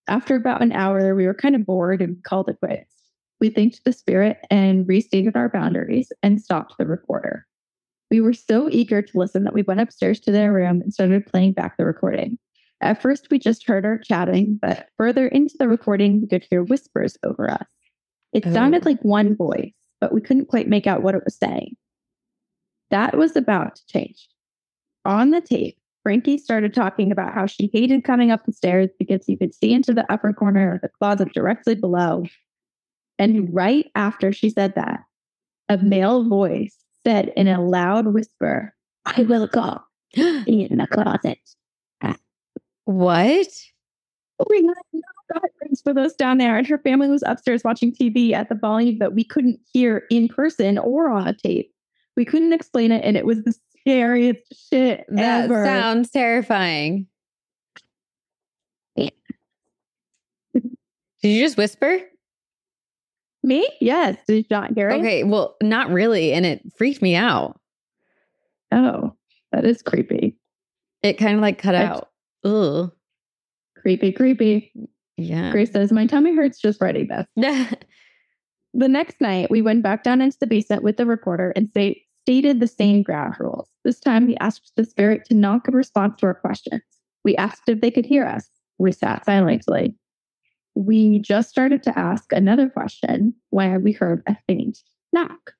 After 0.07 0.35
about 0.35 0.61
an 0.61 0.71
hour, 0.71 1.13
we 1.15 1.25
were 1.25 1.33
kind 1.33 1.55
of 1.55 1.65
bored 1.65 2.01
and 2.01 2.23
called 2.23 2.49
it 2.49 2.57
quits. 2.59 2.95
We 3.39 3.49
thanked 3.49 3.83
the 3.83 3.93
spirit 3.93 4.37
and 4.49 4.87
restated 4.87 5.35
our 5.35 5.49
boundaries 5.49 6.11
and 6.21 6.41
stopped 6.41 6.75
the 6.77 6.85
recorder. 6.85 7.45
We 8.11 8.19
were 8.19 8.33
so 8.33 8.69
eager 8.69 9.01
to 9.01 9.17
listen 9.17 9.45
that 9.45 9.53
we 9.53 9.61
went 9.63 9.79
upstairs 9.79 10.19
to 10.21 10.31
their 10.31 10.51
room 10.51 10.81
and 10.81 10.93
started 10.93 11.25
playing 11.25 11.53
back 11.53 11.77
the 11.77 11.85
recording. 11.85 12.37
At 12.81 13.01
first, 13.01 13.27
we 13.31 13.39
just 13.39 13.65
heard 13.65 13.85
our 13.85 13.97
chatting, 13.97 14.59
but 14.61 14.89
further 14.97 15.27
into 15.27 15.55
the 15.57 15.69
recording, 15.69 16.19
we 16.19 16.27
could 16.27 16.45
hear 16.49 16.61
whispers 16.61 17.17
over 17.23 17.49
us. 17.49 17.65
It 18.33 18.45
Oh. 18.45 18.51
sounded 18.51 18.85
like 18.85 19.01
one 19.03 19.35
voice, 19.35 19.73
but 20.01 20.13
we 20.13 20.19
couldn't 20.19 20.47
quite 20.47 20.67
make 20.67 20.87
out 20.87 21.03
what 21.03 21.15
it 21.15 21.23
was 21.23 21.37
saying. 21.37 21.77
That 22.89 23.17
was 23.17 23.37
about 23.37 23.75
to 23.75 23.85
change. 23.87 24.27
On 25.05 25.29
the 25.29 25.39
tape, 25.39 25.77
Frankie 26.03 26.37
started 26.37 26.73
talking 26.73 27.11
about 27.11 27.33
how 27.33 27.45
she 27.45 27.69
hated 27.71 28.03
coming 28.03 28.29
up 28.29 28.45
the 28.45 28.51
stairs 28.51 28.89
because 28.99 29.29
you 29.29 29.37
could 29.37 29.53
see 29.53 29.71
into 29.71 29.93
the 29.93 30.11
upper 30.11 30.33
corner 30.33 30.73
of 30.75 30.81
the 30.81 30.89
closet 30.89 31.31
directly 31.33 31.75
below. 31.75 32.25
And 33.17 33.53
right 33.53 33.89
after 33.95 34.33
she 34.33 34.49
said 34.49 34.75
that, 34.75 35.01
a 35.69 35.77
male 35.77 36.27
voice 36.27 36.80
said 37.05 37.31
in 37.35 37.47
a 37.47 37.61
loud 37.61 38.07
whisper, 38.07 38.73
I 39.05 39.21
will 39.23 39.47
go 39.47 39.79
in 40.15 40.77
the 40.77 40.87
closet. 40.87 41.39
what? 42.85 43.47
We 44.49 44.57
had 44.57 44.75
no 44.93 45.01
guidelines 45.35 45.83
for 45.83 45.93
those 45.93 46.13
down 46.15 46.37
there, 46.39 46.57
and 46.57 46.65
her 46.67 46.79
family 46.79 47.09
was 47.09 47.23
upstairs 47.25 47.63
watching 47.63 47.91
TV 47.93 48.33
at 48.33 48.49
the 48.49 48.55
volume 48.55 48.97
that 48.99 49.13
we 49.13 49.23
couldn't 49.23 49.59
hear 49.71 50.03
in 50.09 50.27
person 50.27 50.77
or 50.79 51.09
on 51.09 51.27
a 51.27 51.33
tape. 51.33 51.71
We 52.17 52.25
couldn't 52.25 52.53
explain 52.53 52.91
it, 52.91 53.03
and 53.05 53.15
it 53.15 53.25
was 53.25 53.43
the 53.43 53.53
scariest 53.79 54.41
shit 54.69 55.05
That 55.09 55.45
ever. 55.45 55.63
sounds 55.65 56.09
terrifying. 56.09 57.07
Yeah. 58.95 59.09
Did 60.53 61.29
you 61.29 61.43
just 61.43 61.55
whisper? 61.57 61.99
Me? 63.43 63.67
Yes. 63.79 64.17
Did 64.27 64.37
you 64.37 64.45
not 64.51 64.73
hear 64.75 64.89
it? 64.89 64.99
Okay, 64.99 65.23
well, 65.23 65.55
not 65.61 65.89
really. 65.89 66.33
And 66.33 66.45
it 66.45 66.61
freaked 66.77 67.01
me 67.01 67.15
out. 67.15 67.59
Oh, 68.71 69.15
that 69.51 69.65
is 69.65 69.81
creepy. 69.81 70.37
It 71.01 71.17
kind 71.17 71.35
of 71.35 71.41
like 71.41 71.57
cut 71.57 71.75
I- 71.75 71.85
out. 71.85 72.09
Ugh. 72.43 72.91
Creepy, 73.77 74.11
creepy. 74.11 74.71
Yeah. 75.17 75.51
Grace 75.51 75.71
says, 75.71 75.91
My 75.91 76.05
tummy 76.05 76.35
hurts 76.35 76.59
just 76.59 76.81
writing 76.81 77.07
this. 77.07 77.75
The 78.73 78.87
next 78.87 79.19
night, 79.19 79.51
we 79.51 79.61
went 79.61 79.83
back 79.83 80.03
down 80.03 80.21
into 80.21 80.37
the 80.39 80.47
basement 80.47 80.83
with 80.83 80.95
the 80.95 81.05
reporter 81.05 81.51
and 81.55 81.69
say, 81.73 82.03
stated 82.23 82.59
the 82.59 82.67
same 82.67 83.03
ground 83.03 83.35
rules. 83.39 83.69
This 83.83 83.99
time, 83.99 84.27
we 84.27 84.37
asked 84.37 84.71
the 84.77 84.85
spirit 84.85 85.25
to 85.25 85.33
knock 85.33 85.67
in 85.67 85.75
response 85.75 86.19
to 86.19 86.27
our 86.27 86.33
questions. 86.33 86.81
We 87.25 87.35
asked 87.35 87.63
if 87.67 87.81
they 87.81 87.91
could 87.91 88.05
hear 88.05 88.25
us. 88.25 88.49
We 88.77 88.91
sat 88.91 89.25
silently. 89.25 89.95
We 90.75 91.19
just 91.19 91.49
started 91.49 91.83
to 91.83 91.99
ask 91.99 92.31
another 92.31 92.69
question 92.69 93.33
when 93.49 93.83
we 93.83 93.91
heard 93.91 94.23
a 94.27 94.35
faint 94.47 94.79
knock. 95.11 95.53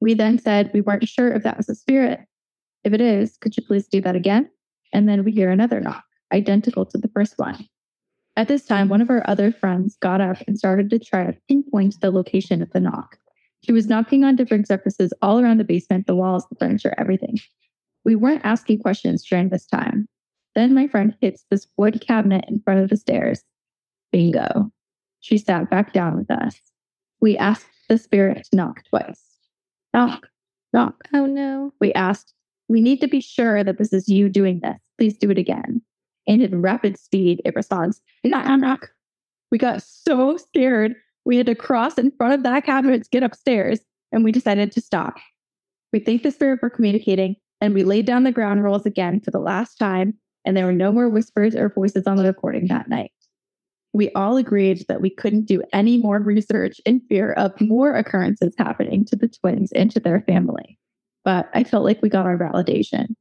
We 0.00 0.14
then 0.14 0.38
said 0.38 0.70
we 0.72 0.80
weren't 0.80 1.08
sure 1.08 1.32
if 1.32 1.42
that 1.42 1.56
was 1.56 1.68
a 1.68 1.74
spirit. 1.74 2.20
If 2.84 2.92
it 2.92 3.00
is, 3.00 3.36
could 3.36 3.56
you 3.56 3.62
please 3.62 3.86
do 3.86 4.00
that 4.00 4.16
again? 4.16 4.48
And 4.92 5.08
then 5.08 5.24
we 5.24 5.32
hear 5.32 5.50
another 5.50 5.80
knock, 5.80 6.04
identical 6.32 6.86
to 6.86 6.98
the 6.98 7.08
first 7.08 7.34
one. 7.36 7.66
At 8.36 8.48
this 8.48 8.64
time, 8.64 8.88
one 8.88 9.02
of 9.02 9.10
our 9.10 9.22
other 9.28 9.52
friends 9.52 9.96
got 10.00 10.20
up 10.20 10.38
and 10.46 10.58
started 10.58 10.88
to 10.90 10.98
try 10.98 11.24
to 11.26 11.36
pinpoint 11.48 12.00
the 12.00 12.10
location 12.10 12.62
of 12.62 12.70
the 12.70 12.80
knock. 12.80 13.18
She 13.64 13.72
was 13.72 13.88
knocking 13.88 14.24
on 14.24 14.36
different 14.36 14.66
surfaces 14.66 15.12
all 15.20 15.38
around 15.38 15.58
the 15.58 15.64
basement, 15.64 16.06
the 16.06 16.14
walls, 16.14 16.46
the 16.48 16.56
furniture, 16.56 16.94
everything. 16.96 17.38
We 18.04 18.16
weren't 18.16 18.44
asking 18.44 18.78
questions 18.78 19.24
during 19.28 19.50
this 19.50 19.66
time. 19.66 20.08
Then 20.54 20.74
my 20.74 20.88
friend 20.88 21.14
hits 21.20 21.44
this 21.50 21.66
wood 21.76 22.00
cabinet 22.00 22.46
in 22.48 22.60
front 22.60 22.80
of 22.80 22.88
the 22.88 22.96
stairs. 22.96 23.42
Bingo. 24.12 24.70
She 25.20 25.38
sat 25.38 25.70
back 25.70 25.92
down 25.92 26.16
with 26.16 26.30
us. 26.30 26.60
We 27.20 27.36
asked 27.36 27.66
the 27.88 27.98
spirit 27.98 28.46
to 28.50 28.56
knock 28.56 28.82
twice. 28.88 29.22
Knock, 29.92 30.28
knock. 30.72 31.08
oh 31.12 31.26
no. 31.26 31.72
We 31.80 31.92
asked, 31.92 32.34
We 32.68 32.80
need 32.80 33.00
to 33.00 33.08
be 33.08 33.20
sure 33.20 33.62
that 33.62 33.78
this 33.78 33.92
is 33.92 34.08
you 34.08 34.28
doing 34.28 34.60
this. 34.62 34.78
Please 34.98 35.18
do 35.18 35.30
it 35.30 35.38
again. 35.38 35.82
And 36.26 36.42
in 36.42 36.62
rapid 36.62 36.98
speed, 36.98 37.42
it 37.44 37.54
responds, 37.54 38.00
Knock, 38.24 38.46
knock, 38.46 38.60
knock. 38.60 38.88
We 39.50 39.58
got 39.58 39.82
so 39.82 40.36
scared. 40.36 40.94
We 41.24 41.36
had 41.36 41.46
to 41.46 41.54
cross 41.54 41.98
in 41.98 42.12
front 42.12 42.34
of 42.34 42.42
that 42.44 42.64
cabinet 42.64 43.02
to 43.04 43.10
get 43.10 43.22
upstairs, 43.22 43.80
and 44.12 44.24
we 44.24 44.32
decided 44.32 44.72
to 44.72 44.80
stop. 44.80 45.16
We 45.92 45.98
thanked 45.98 46.22
the 46.22 46.30
spirit 46.30 46.60
for 46.60 46.70
communicating, 46.70 47.36
and 47.60 47.74
we 47.74 47.82
laid 47.82 48.06
down 48.06 48.22
the 48.22 48.32
ground 48.32 48.62
rules 48.62 48.86
again 48.86 49.20
for 49.20 49.30
the 49.30 49.40
last 49.40 49.76
time, 49.76 50.14
and 50.44 50.56
there 50.56 50.66
were 50.66 50.72
no 50.72 50.92
more 50.92 51.08
whispers 51.08 51.54
or 51.54 51.68
voices 51.68 52.06
on 52.06 52.16
the 52.16 52.24
recording 52.24 52.68
that 52.68 52.88
night. 52.88 53.12
We 53.92 54.10
all 54.12 54.36
agreed 54.36 54.84
that 54.88 55.00
we 55.00 55.10
couldn't 55.10 55.46
do 55.46 55.62
any 55.72 55.98
more 55.98 56.18
research 56.18 56.80
in 56.86 57.00
fear 57.08 57.32
of 57.32 57.60
more 57.60 57.94
occurrences 57.96 58.54
happening 58.56 59.04
to 59.06 59.16
the 59.16 59.28
twins 59.28 59.72
and 59.72 59.90
to 59.90 60.00
their 60.00 60.20
family 60.22 60.78
but 61.24 61.48
I 61.54 61.64
felt 61.64 61.84
like 61.84 62.02
we 62.02 62.08
got 62.08 62.26
our 62.26 62.38
validation. 62.38 63.14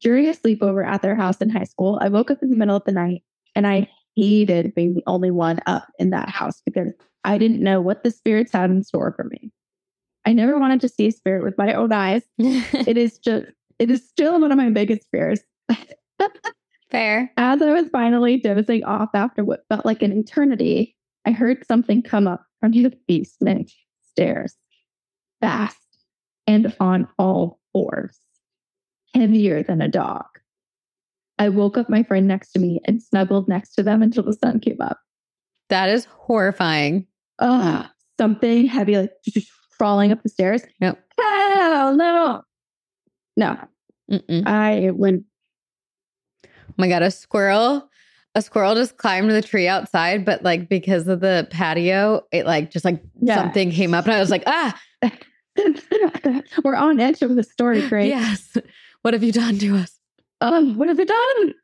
During 0.00 0.28
a 0.28 0.32
sleepover 0.32 0.86
at 0.86 1.02
their 1.02 1.16
house 1.16 1.38
in 1.38 1.50
high 1.50 1.64
school, 1.64 1.98
I 2.00 2.08
woke 2.08 2.30
up 2.30 2.42
in 2.42 2.50
the 2.50 2.56
middle 2.56 2.76
of 2.76 2.84
the 2.84 2.92
night 2.92 3.22
and 3.54 3.66
I 3.66 3.88
hated 4.16 4.74
being 4.74 4.94
the 4.94 5.02
only 5.06 5.30
one 5.30 5.60
up 5.66 5.88
in 5.98 6.10
that 6.10 6.28
house 6.28 6.62
because 6.64 6.92
I 7.24 7.38
didn't 7.38 7.62
know 7.62 7.80
what 7.80 8.04
the 8.04 8.10
spirits 8.10 8.52
had 8.52 8.70
in 8.70 8.82
store 8.84 9.12
for 9.12 9.24
me. 9.24 9.50
I 10.24 10.32
never 10.32 10.58
wanted 10.58 10.80
to 10.82 10.88
see 10.88 11.08
a 11.08 11.12
spirit 11.12 11.42
with 11.42 11.58
my 11.58 11.72
own 11.72 11.92
eyes. 11.92 12.22
It 12.38 12.96
is 12.96 13.18
just, 13.18 13.46
it 13.78 13.90
is 13.90 14.06
still 14.06 14.40
one 14.40 14.52
of 14.52 14.58
my 14.58 14.70
biggest 14.70 15.08
fears. 15.10 15.40
Fair. 16.90 17.30
As 17.36 17.60
I 17.60 17.72
was 17.72 17.88
finally 17.90 18.38
dozing 18.38 18.84
off 18.84 19.10
after 19.14 19.44
what 19.44 19.64
felt 19.68 19.84
like 19.84 20.02
an 20.02 20.12
eternity, 20.12 20.96
I 21.26 21.32
heard 21.32 21.66
something 21.66 22.02
come 22.02 22.26
up 22.26 22.44
from 22.60 22.72
the 22.72 22.92
basement 23.06 23.70
stairs, 24.02 24.56
fast 25.40 25.76
and 26.46 26.74
on 26.80 27.06
all 27.18 27.60
fours, 27.72 28.18
heavier 29.14 29.62
than 29.62 29.82
a 29.82 29.88
dog. 29.88 30.24
I 31.38 31.50
woke 31.50 31.76
up 31.76 31.88
my 31.88 32.02
friend 32.02 32.26
next 32.26 32.52
to 32.52 32.58
me 32.58 32.80
and 32.86 33.02
snuggled 33.02 33.48
next 33.48 33.74
to 33.74 33.82
them 33.82 34.02
until 34.02 34.24
the 34.24 34.32
sun 34.32 34.58
came 34.58 34.80
up. 34.80 34.98
That 35.68 35.90
is 35.90 36.06
horrifying. 36.06 37.06
Ugh, 37.38 37.86
something 38.18 38.66
heavy, 38.66 38.96
like 38.96 39.12
crawling 39.76 40.10
up 40.10 40.22
the 40.22 40.30
stairs. 40.30 40.62
Nope. 40.80 40.98
Hell 41.18 41.94
no. 41.94 42.42
No, 43.36 43.56
Mm-mm. 44.10 44.46
I 44.46 44.90
went 44.90 45.24
my 46.78 46.88
god, 46.88 47.02
a 47.02 47.10
squirrel. 47.10 47.88
A 48.34 48.42
squirrel 48.42 48.74
just 48.74 48.96
climbed 48.98 49.30
the 49.30 49.42
tree 49.42 49.66
outside, 49.66 50.24
but 50.24 50.42
like 50.44 50.68
because 50.68 51.08
of 51.08 51.20
the 51.20 51.48
patio, 51.50 52.22
it 52.30 52.46
like 52.46 52.70
just 52.70 52.84
like 52.84 53.02
Yeah. 53.20 53.34
something 53.36 53.70
came 53.70 53.94
up 53.94 54.04
and 54.04 54.14
I 54.14 54.20
was 54.20 54.30
like, 54.30 54.44
ah, 54.46 54.78
We're 56.64 56.76
on 56.76 57.00
edge 57.00 57.22
of 57.22 57.34
the 57.34 57.42
story, 57.42 57.86
Grace. 57.88 58.08
yes. 58.10 58.56
What 59.02 59.14
have 59.14 59.22
you 59.24 59.32
done 59.32 59.58
to 59.58 59.76
us? 59.76 59.98
Um, 60.40 60.76
what 60.78 60.88
have 60.88 60.98
you 60.98 61.04
done? 61.06 61.54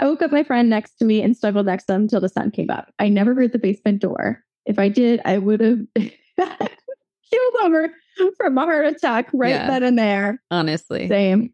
I 0.00 0.06
woke 0.06 0.22
up 0.22 0.32
my 0.32 0.42
friend 0.42 0.68
next 0.70 0.96
to 0.96 1.04
me 1.04 1.22
and 1.22 1.36
snuggled 1.36 1.66
next 1.66 1.84
to 1.84 1.94
him 1.94 2.02
until 2.02 2.20
the 2.20 2.28
sun 2.28 2.50
came 2.50 2.70
up. 2.70 2.92
I 2.98 3.08
never 3.08 3.34
heard 3.34 3.52
the 3.52 3.58
basement 3.58 4.00
door. 4.00 4.42
If 4.66 4.78
I 4.78 4.88
did, 4.88 5.20
I 5.24 5.38
would 5.38 5.60
have 5.60 5.78
killed 5.96 7.54
over 7.62 7.92
from 8.36 8.58
a 8.58 8.60
heart 8.62 8.86
attack 8.86 9.28
right 9.32 9.50
Yeah. 9.50 9.66
then 9.68 9.82
and 9.84 9.98
there. 9.98 10.42
Honestly. 10.50 11.06
Same. 11.08 11.52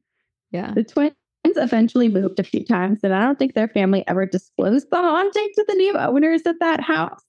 Yeah. 0.53 0.73
The 0.75 0.85
twins 0.85 1.13
eventually 1.57 2.09
moved 2.09 2.39
a 2.39 2.45
few 2.45 2.65
times, 2.65 3.01
and 3.03 3.15
I 3.15 3.23
don't 3.23 3.39
think 3.39 3.55
their 3.55 3.69
family 3.69 4.05
ever 4.07 4.27
disclosed 4.27 4.89
the 4.91 4.97
haunting 4.97 5.49
to 5.55 5.65
the 5.67 5.75
new 5.75 5.97
owners 5.97 6.43
of 6.47 6.59
that 6.61 6.81
house. 6.81 7.23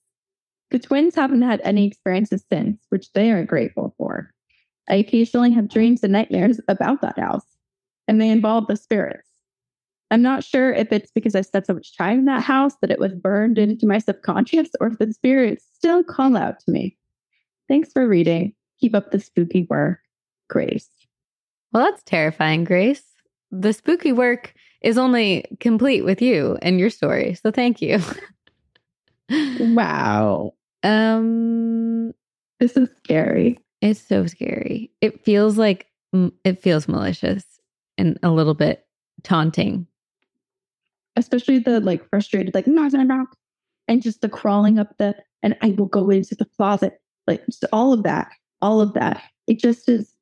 The 0.70 0.78
twins 0.78 1.14
haven't 1.14 1.42
had 1.42 1.60
any 1.62 1.86
experiences 1.86 2.44
since, 2.50 2.84
which 2.88 3.12
they 3.12 3.30
are 3.30 3.44
grateful 3.44 3.94
for. 3.98 4.32
I 4.88 4.96
occasionally 4.96 5.52
have 5.52 5.68
dreams 5.68 6.02
and 6.02 6.12
nightmares 6.12 6.60
about 6.68 7.02
that 7.02 7.18
house, 7.18 7.46
and 8.08 8.20
they 8.20 8.30
involve 8.30 8.66
the 8.66 8.76
spirits. 8.76 9.28
I'm 10.10 10.22
not 10.22 10.44
sure 10.44 10.72
if 10.72 10.92
it's 10.92 11.10
because 11.10 11.34
I 11.34 11.40
spent 11.40 11.66
so 11.66 11.74
much 11.74 11.96
time 11.96 12.20
in 12.20 12.24
that 12.26 12.42
house 12.42 12.74
that 12.80 12.92
it 12.92 13.00
was 13.00 13.14
burned 13.14 13.58
into 13.58 13.86
my 13.86 13.98
subconscious, 13.98 14.68
or 14.80 14.88
if 14.88 14.98
the 14.98 15.12
spirits 15.12 15.66
still 15.74 16.04
call 16.04 16.36
out 16.36 16.60
to 16.60 16.70
me. 16.70 16.96
Thanks 17.68 17.90
for 17.92 18.06
reading. 18.06 18.54
Keep 18.80 18.94
up 18.94 19.10
the 19.10 19.18
spooky 19.18 19.66
work. 19.68 19.98
Grace. 20.48 20.88
Well, 21.72 21.84
that's 21.84 22.04
terrifying, 22.04 22.64
Grace. 22.64 23.02
The 23.60 23.72
spooky 23.72 24.12
work 24.12 24.54
is 24.82 24.98
only 24.98 25.44
complete 25.60 26.02
with 26.02 26.20
you 26.22 26.58
and 26.62 26.78
your 26.78 26.90
story. 26.90 27.34
So 27.34 27.50
thank 27.50 27.80
you. 27.80 28.00
Wow. 29.58 30.52
um 30.82 32.12
This 32.60 32.76
is 32.76 32.88
scary. 32.98 33.58
it's 33.80 34.00
so 34.00 34.26
scary. 34.26 34.90
It 35.00 35.24
feels 35.24 35.58
like 35.58 35.86
it 36.44 36.62
feels 36.62 36.88
malicious 36.88 37.44
and 37.98 38.18
a 38.22 38.30
little 38.30 38.54
bit 38.54 38.86
taunting. 39.22 39.86
especially 41.16 41.58
the 41.58 41.80
like 41.80 42.08
frustrated, 42.10 42.54
like 42.54 42.66
knock, 42.66 42.92
knock, 42.92 43.06
knock, 43.08 43.36
and 43.88 44.02
just 44.02 44.20
the 44.20 44.28
crawling 44.28 44.78
up 44.78 44.96
the, 44.98 45.14
and 45.42 45.56
I 45.62 45.70
will 45.70 45.86
go 45.86 46.10
into 46.10 46.34
the 46.34 46.44
closet, 46.56 47.00
like 47.26 47.42
all 47.72 47.92
of 47.92 48.02
that, 48.04 48.30
all 48.62 48.80
of 48.80 48.92
that. 48.94 49.22
It 49.46 49.58
just 49.58 49.88
is 49.88 50.12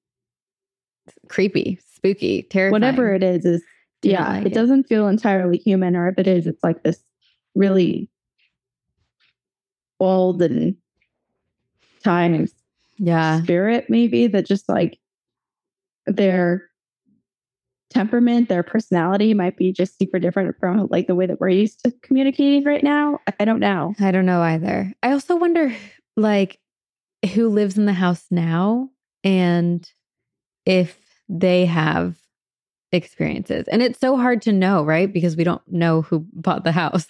Creepy, 1.29 1.79
spooky, 1.95 2.43
terrifying. 2.43 2.73
whatever 2.73 3.15
it 3.15 3.23
is, 3.23 3.45
is 3.45 3.63
yeah. 4.03 4.39
like 4.39 4.47
it, 4.47 4.55
doesn't 4.55 4.85
feel 4.85 5.09
entirely 5.09 5.59
human, 5.59 5.97
or 5.97 6.09
if 6.09 6.19
it 6.19 6.27
is, 6.27 6.47
it's 6.47 6.63
like 6.63 6.83
this 6.83 7.03
really 7.55 8.11
old 10.01 10.43
and 10.43 10.77
times 12.03 12.53
Yeah. 12.99 13.43
spirit, 13.43 13.89
maybe 13.89 14.27
that 14.27 14.47
just 14.47 14.69
like 14.69 14.99
their 16.07 16.69
temperament, 17.91 18.49
their 18.49 18.63
personality 18.63 19.35
might 19.35 19.57
be 19.57 19.73
just 19.73 19.99
super 19.99 20.19
different 20.19 20.55
from 20.59 20.89
like 20.91 21.07
the 21.07 21.15
way 21.15 21.27
that 21.27 21.41
we're 21.41 21.49
used 21.49 21.83
to 21.85 21.93
communicating 22.03 22.65
right 22.65 22.83
now. 22.83 23.21
I 23.39 23.45
don't 23.45 23.61
know. 23.61 23.95
I 24.01 24.11
don't 24.11 24.27
know 24.27 24.43
either. 24.43 24.93
I 25.03 25.13
also 25.13 25.37
wonder 25.37 25.75
like 26.17 26.59
who 27.35 27.49
lives 27.49 27.79
in 27.79 27.87
the 27.87 27.93
house 27.93 28.27
now 28.31 28.91
and 29.23 29.89
if 30.67 30.99
they 31.29 31.67
have 31.67 32.17
experiences. 32.93 33.67
And 33.69 33.83
it's 33.83 33.99
so 33.99 34.17
hard 34.17 34.43
to 34.43 34.53
know, 34.53 34.85
right? 34.85 35.13
Because 35.13 35.37
we 35.37 35.45
don't 35.45 35.63
know 35.67 36.03
who 36.03 36.27
bought 36.33 36.65
the 36.65 36.73
house. 36.73 37.07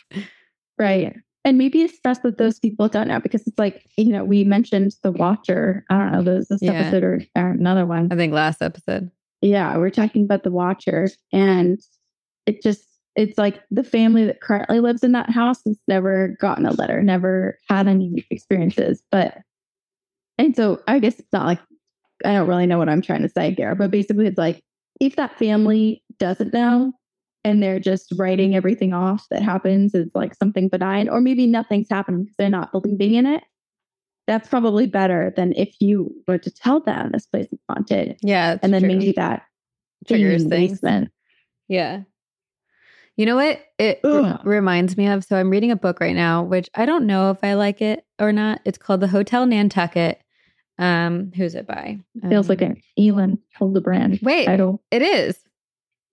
Right. 0.79 1.15
And 1.45 1.59
maybe 1.59 1.83
it's 1.83 1.97
stress 1.97 2.21
that 2.21 2.39
those 2.39 2.59
people 2.59 2.89
don't 2.89 3.09
know 3.09 3.21
because 3.21 3.47
it's 3.47 3.59
like, 3.59 3.85
you 3.99 4.11
know, 4.11 4.25
we 4.25 4.45
mentioned 4.45 4.95
The 5.03 5.13
Watcher. 5.13 5.85
I 5.91 5.99
don't 5.99 6.13
know, 6.13 6.23
this, 6.23 6.49
this 6.49 6.63
Yeah. 6.63 6.73
episode 6.73 7.05
or, 7.05 7.21
or 7.37 7.51
another 7.51 7.85
one. 7.85 8.09
I 8.11 8.17
think 8.17 8.33
last 8.33 8.63
episode. 8.63 9.11
Yeah, 9.43 9.77
we're 9.77 9.91
talking 9.91 10.25
about 10.25 10.43
The 10.43 10.51
Watcher. 10.51 11.11
And 11.33 11.79
it 12.47 12.63
just, 12.63 12.83
it's 13.15 13.37
like 13.37 13.61
the 13.71 13.85
family 13.85 14.25
that 14.25 14.41
currently 14.41 14.81
lives 14.81 15.05
in 15.05 15.13
that 15.13 15.29
house 15.29 15.61
has 15.67 15.79
never 15.87 16.35
gotten 16.41 16.65
a 16.65 16.73
letter, 16.73 17.03
never 17.03 17.59
had 17.69 17.89
any 17.89 18.27
experiences. 18.31 19.03
But, 19.11 19.37
and 20.39 20.57
so 20.57 20.83
I 20.89 20.99
guess 20.99 21.19
it's 21.19 21.33
not 21.33 21.47
like, 21.47 21.61
I 22.25 22.33
don't 22.35 22.49
really 22.49 22.67
know 22.67 22.79
what 22.79 22.89
I'm 22.89 23.03
trying 23.03 23.23
to 23.23 23.29
say 23.29 23.55
here, 23.55 23.75
but 23.75 23.91
basically 23.91 24.27
it's 24.27 24.39
like, 24.39 24.63
if 25.01 25.17
that 25.17 25.37
family 25.39 26.03
doesn't 26.19 26.53
know 26.55 26.93
and 27.45 27.63
they're 27.63 27.81
just 27.81 28.13
writing 28.17 28.55
everything 28.55 28.93
off 28.95 29.27
that 29.31 29.43
happens 29.43 29.95
as 29.95 30.07
like 30.15 30.35
something 30.35 30.69
benign, 30.69 31.09
or 31.09 31.21
maybe 31.21 31.47
nothing's 31.47 31.89
happening 31.91 32.23
because 32.25 32.37
they're 32.39 32.49
not 32.49 32.73
believing 32.73 33.15
in 33.15 33.27
it, 33.27 33.43
that's 34.27 34.49
probably 34.49 34.87
better 34.87 35.33
than 35.37 35.53
if 35.55 35.75
you 35.81 36.11
were 36.27 36.39
to 36.39 36.51
tell 36.51 36.81
them 36.81 37.11
this 37.13 37.27
place 37.27 37.49
is 37.53 37.59
haunted 37.69 38.17
Yeah. 38.23 38.57
and 38.63 38.73
then 38.73 38.83
true. 38.83 38.89
maybe 38.89 39.13
that 39.13 39.43
triggers 40.09 40.45
the 40.45 40.51
things. 40.51 40.73
basement. 40.73 41.11
Yeah. 41.69 42.03
You 43.17 43.27
know 43.27 43.37
what 43.37 43.61
it 43.79 44.01
r- 44.03 44.41
reminds 44.45 44.97
me 44.97 45.07
of? 45.07 45.25
So 45.25 45.37
I'm 45.37 45.51
reading 45.51 45.71
a 45.71 45.77
book 45.77 46.01
right 46.01 46.17
now, 46.17 46.43
which 46.43 46.69
I 46.75 46.85
don't 46.87 47.07
know 47.07 47.31
if 47.31 47.45
I 47.45 47.55
like 47.55 47.81
it 47.83 48.05
or 48.19 48.33
not. 48.33 48.61
It's 48.65 48.79
called 48.79 49.01
The 49.01 49.09
Hotel 49.09 49.47
Nantucket. 49.47 50.21
Um, 50.79 51.31
who's 51.37 51.55
it 51.55 51.67
by? 51.67 52.01
Feels 52.29 52.47
Um, 52.47 52.49
like 52.49 52.61
an 52.63 52.83
Elin 52.99 53.39
Hilderbrand 53.59 54.23
Wait, 54.23 54.47
title. 54.47 54.83
it 54.91 55.03
is. 55.03 55.39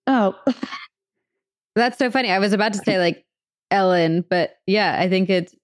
Oh, 0.07 0.35
That's 1.75 1.97
so 1.97 2.11
funny. 2.11 2.29
I 2.31 2.39
was 2.39 2.53
about 2.53 2.73
to 2.73 2.79
say 2.79 2.99
like 2.99 3.23
Ellen, 3.71 4.25
but 4.29 4.55
yeah, 4.67 4.97
I 4.99 5.07
think 5.09 5.29
it's 5.29 5.55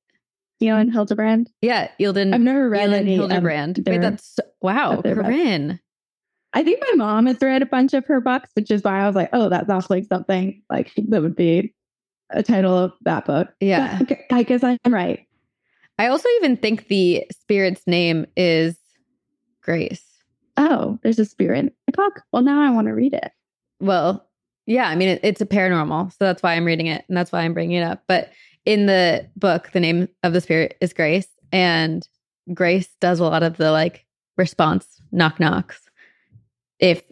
Elin 0.61 0.91
Hilderbrand. 0.91 1.47
yeah, 1.61 1.89
Eilden. 1.99 2.33
I've 2.33 2.41
never 2.41 2.69
read 2.69 2.91
any 2.93 3.17
of 3.17 3.29
Hilderbrand. 3.29 3.85
Wait, 3.87 3.99
that's 4.01 4.35
so, 4.35 4.43
wow, 4.61 5.01
books. 5.01 5.13
Corinne. 5.15 5.79
I 6.53 6.63
think 6.63 6.79
my 6.81 6.93
mom 6.95 7.25
has 7.25 7.37
read 7.41 7.61
a 7.61 7.65
bunch 7.67 7.93
of 7.93 8.05
her 8.05 8.21
books, 8.21 8.49
which 8.55 8.71
is 8.71 8.83
why 8.83 9.01
I 9.01 9.05
was 9.07 9.15
like, 9.15 9.29
oh, 9.33 9.49
that 9.49 9.67
sounds 9.67 9.89
like 9.89 10.05
something 10.05 10.63
like 10.69 10.91
that 11.09 11.21
would 11.21 11.35
be 11.35 11.73
a 12.31 12.41
title 12.41 12.75
of 12.75 12.93
that 13.01 13.25
book. 13.25 13.49
Yeah. 13.59 13.97
But, 13.99 14.11
okay, 14.11 14.25
I 14.31 14.43
guess 14.43 14.63
I'm 14.63 14.79
right. 14.87 15.27
I 15.99 16.07
also 16.07 16.27
even 16.37 16.55
think 16.57 16.87
the 16.87 17.25
spirit's 17.31 17.85
name 17.85 18.25
is 18.37 18.77
Grace. 19.67 20.05
Oh, 20.55 20.97
there's 21.03 21.19
a 21.19 21.25
spirit 21.25 21.59
in 21.59 21.71
book. 21.93 22.21
Well, 22.31 22.41
now 22.41 22.61
I 22.61 22.71
want 22.71 22.87
to 22.87 22.93
read 22.93 23.13
it. 23.13 23.31
Well, 23.81 24.25
yeah, 24.65 24.87
I 24.87 24.95
mean, 24.95 25.09
it, 25.09 25.19
it's 25.23 25.41
a 25.41 25.45
paranormal. 25.45 26.11
So 26.11 26.17
that's 26.21 26.41
why 26.41 26.53
I'm 26.53 26.65
reading 26.65 26.87
it. 26.87 27.03
And 27.09 27.17
that's 27.17 27.33
why 27.33 27.41
I'm 27.41 27.53
bringing 27.53 27.77
it 27.77 27.83
up. 27.83 28.03
But 28.07 28.31
in 28.65 28.85
the 28.85 29.29
book, 29.35 29.71
the 29.73 29.81
name 29.81 30.07
of 30.23 30.31
the 30.31 30.41
spirit 30.41 30.77
is 30.79 30.93
Grace. 30.93 31.27
And 31.51 32.07
Grace 32.53 32.87
does 33.01 33.19
a 33.19 33.25
lot 33.25 33.43
of 33.43 33.57
the 33.57 33.71
like 33.71 34.05
response 34.37 35.01
knock 35.11 35.39
knocks 35.39 35.81
if 36.79 37.03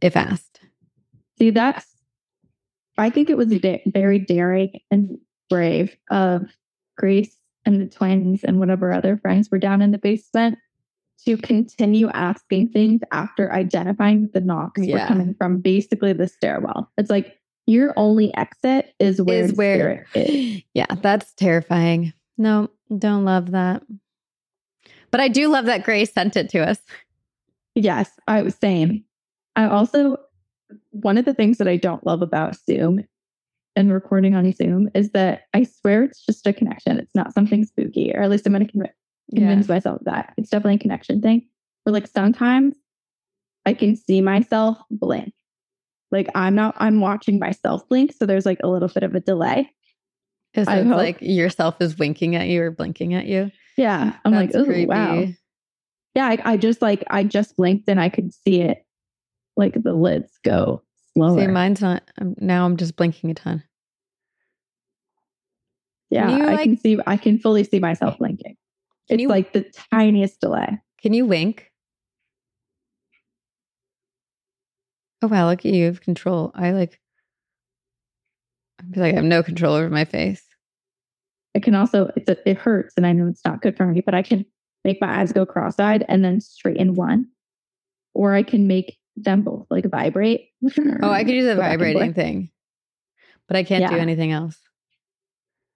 if 0.00 0.16
asked. 0.16 0.60
See, 1.38 1.50
that's, 1.50 1.86
I 2.96 3.10
think 3.10 3.28
it 3.28 3.36
was 3.36 3.48
da- 3.48 3.82
very 3.86 4.20
daring 4.20 4.80
and 4.90 5.18
brave 5.50 5.96
of 6.10 6.42
Grace 6.96 7.36
and 7.64 7.80
the 7.80 7.86
twins 7.86 8.44
and 8.44 8.60
whatever 8.60 8.92
other 8.92 9.16
friends 9.16 9.50
were 9.50 9.58
down 9.58 9.82
in 9.82 9.90
the 9.90 9.98
basement 9.98 10.58
to 11.24 11.36
continue 11.36 12.08
asking 12.10 12.68
things 12.68 13.00
after 13.12 13.52
identifying 13.52 14.22
that 14.22 14.32
the 14.32 14.40
knocks 14.40 14.80
were 14.80 14.98
coming 15.06 15.34
from 15.34 15.58
basically 15.58 16.12
the 16.12 16.28
stairwell. 16.28 16.90
It's 16.96 17.10
like 17.10 17.38
your 17.66 17.92
only 17.96 18.34
exit 18.34 18.94
is 18.98 19.20
where 19.20 19.44
is 19.44 19.50
the 19.50 19.56
where 19.56 20.06
spirit 20.14 20.28
is. 20.28 20.62
Yeah, 20.74 20.86
that's 21.02 21.34
terrifying. 21.34 22.12
No, 22.36 22.70
don't 22.96 23.24
love 23.24 23.50
that. 23.50 23.82
But 25.10 25.20
I 25.20 25.28
do 25.28 25.48
love 25.48 25.66
that 25.66 25.84
Grace 25.84 26.12
sent 26.12 26.36
it 26.36 26.48
to 26.50 26.60
us. 26.60 26.78
Yes, 27.74 28.10
I 28.26 28.42
was 28.42 28.54
saying. 28.54 29.04
I 29.56 29.66
also 29.66 30.18
one 30.90 31.18
of 31.18 31.24
the 31.24 31.34
things 31.34 31.58
that 31.58 31.68
I 31.68 31.76
don't 31.76 32.06
love 32.06 32.22
about 32.22 32.56
Zoom 32.56 33.04
and 33.76 33.92
recording 33.92 34.34
on 34.34 34.50
Zoom 34.52 34.88
is 34.94 35.10
that 35.12 35.42
I 35.54 35.64
swear 35.64 36.04
it's 36.04 36.24
just 36.24 36.46
a 36.46 36.52
connection. 36.52 36.98
It's 36.98 37.14
not 37.14 37.32
something 37.32 37.64
spooky, 37.64 38.12
or 38.14 38.22
at 38.22 38.30
least 38.30 38.46
I'm 38.46 38.52
going 38.52 38.66
to 38.66 38.72
conv- 39.34 39.38
convince 39.38 39.68
myself 39.68 40.00
that. 40.04 40.34
It's 40.36 40.50
definitely 40.50 40.76
a 40.76 40.78
connection 40.78 41.20
thing. 41.20 41.46
Where 41.84 41.92
like 41.92 42.06
sometimes 42.06 42.76
I 43.66 43.74
can 43.74 43.96
see 43.96 44.20
myself 44.20 44.78
blink. 44.90 45.32
Like 46.10 46.28
I'm 46.34 46.54
not 46.54 46.74
I'm 46.78 47.00
watching 47.00 47.38
myself 47.38 47.88
blink, 47.88 48.12
so 48.12 48.26
there's 48.26 48.46
like 48.46 48.60
a 48.62 48.68
little 48.68 48.88
bit 48.88 49.02
of 49.02 49.14
a 49.14 49.20
delay. 49.20 49.70
So 50.54 50.62
it's 50.62 50.70
hope. 50.70 50.96
like 50.96 51.18
yourself 51.20 51.76
is 51.80 51.98
winking 51.98 52.34
at 52.34 52.48
you 52.48 52.62
or 52.62 52.70
blinking 52.70 53.14
at 53.14 53.26
you. 53.26 53.50
Yeah. 53.76 54.16
I'm 54.24 54.32
That's 54.32 54.54
like, 54.54 54.68
oh 54.68 54.86
wow. 54.86 55.26
Yeah, 56.14 56.26
I, 56.26 56.38
I 56.44 56.56
just 56.56 56.82
like 56.82 57.04
I 57.10 57.22
just 57.22 57.56
blinked 57.56 57.88
and 57.88 58.00
I 58.00 58.08
could 58.08 58.32
see 58.32 58.62
it 58.62 58.84
like 59.56 59.74
the 59.82 59.92
lids 59.92 60.38
go 60.42 60.82
slower. 61.14 61.38
See, 61.38 61.46
mine's 61.46 61.80
not. 61.80 62.02
I'm, 62.18 62.34
now 62.38 62.64
I'm 62.64 62.76
just 62.76 62.96
blinking 62.96 63.30
a 63.30 63.34
ton. 63.34 63.62
Yeah, 66.10 66.36
you, 66.36 66.42
I 66.44 66.54
like- 66.54 66.62
can 66.62 66.78
see. 66.78 66.98
I 67.06 67.16
can 67.18 67.38
fully 67.38 67.64
see 67.64 67.78
myself 67.78 68.14
eh, 68.14 68.18
blinking. 68.18 68.56
Can 69.08 69.16
It's 69.16 69.22
you 69.22 69.28
like 69.28 69.52
the 69.52 69.64
tiniest 69.90 70.40
delay. 70.40 70.78
Can 71.00 71.12
you 71.14 71.26
wink? 71.26 71.70
Oh 75.22 75.28
wow, 75.28 75.48
look 75.48 75.60
at 75.60 75.64
you, 75.64 75.80
you 75.80 75.84
have 75.86 76.00
control. 76.00 76.52
I 76.54 76.72
like 76.72 77.00
I 78.80 78.94
feel 78.94 79.02
like 79.02 79.12
I 79.14 79.16
have 79.16 79.24
no 79.24 79.42
control 79.42 79.74
over 79.74 79.90
my 79.90 80.04
face. 80.04 80.44
I 81.56 81.60
can 81.60 81.74
also. 81.74 82.10
It's 82.14 82.28
a, 82.28 82.36
it 82.48 82.58
hurts, 82.58 82.94
and 82.96 83.06
I 83.06 83.12
know 83.12 83.26
it's 83.26 83.44
not 83.44 83.62
good 83.62 83.76
for 83.76 83.86
me. 83.86 84.00
But 84.00 84.14
I 84.14 84.22
can 84.22 84.44
make 84.84 85.00
my 85.00 85.20
eyes 85.20 85.32
go 85.32 85.44
cross-eyed 85.44 86.04
and 86.08 86.24
then 86.24 86.40
straighten 86.40 86.94
one, 86.94 87.26
or 88.14 88.34
I 88.34 88.42
can 88.42 88.66
make 88.66 88.96
them 89.16 89.42
both 89.42 89.66
like 89.70 89.90
vibrate. 89.90 90.50
Oh, 91.02 91.10
I 91.10 91.24
could 91.24 91.34
use 91.34 91.46
the 91.46 91.54
Go 91.56 91.60
back 91.60 91.72
and 91.72 91.80
vibrating 91.80 92.14
thing. 92.14 92.50
But 93.48 93.56
I 93.56 93.64
can't 93.64 93.90
do 93.90 93.96
anything 93.98 94.30
else. 94.30 94.58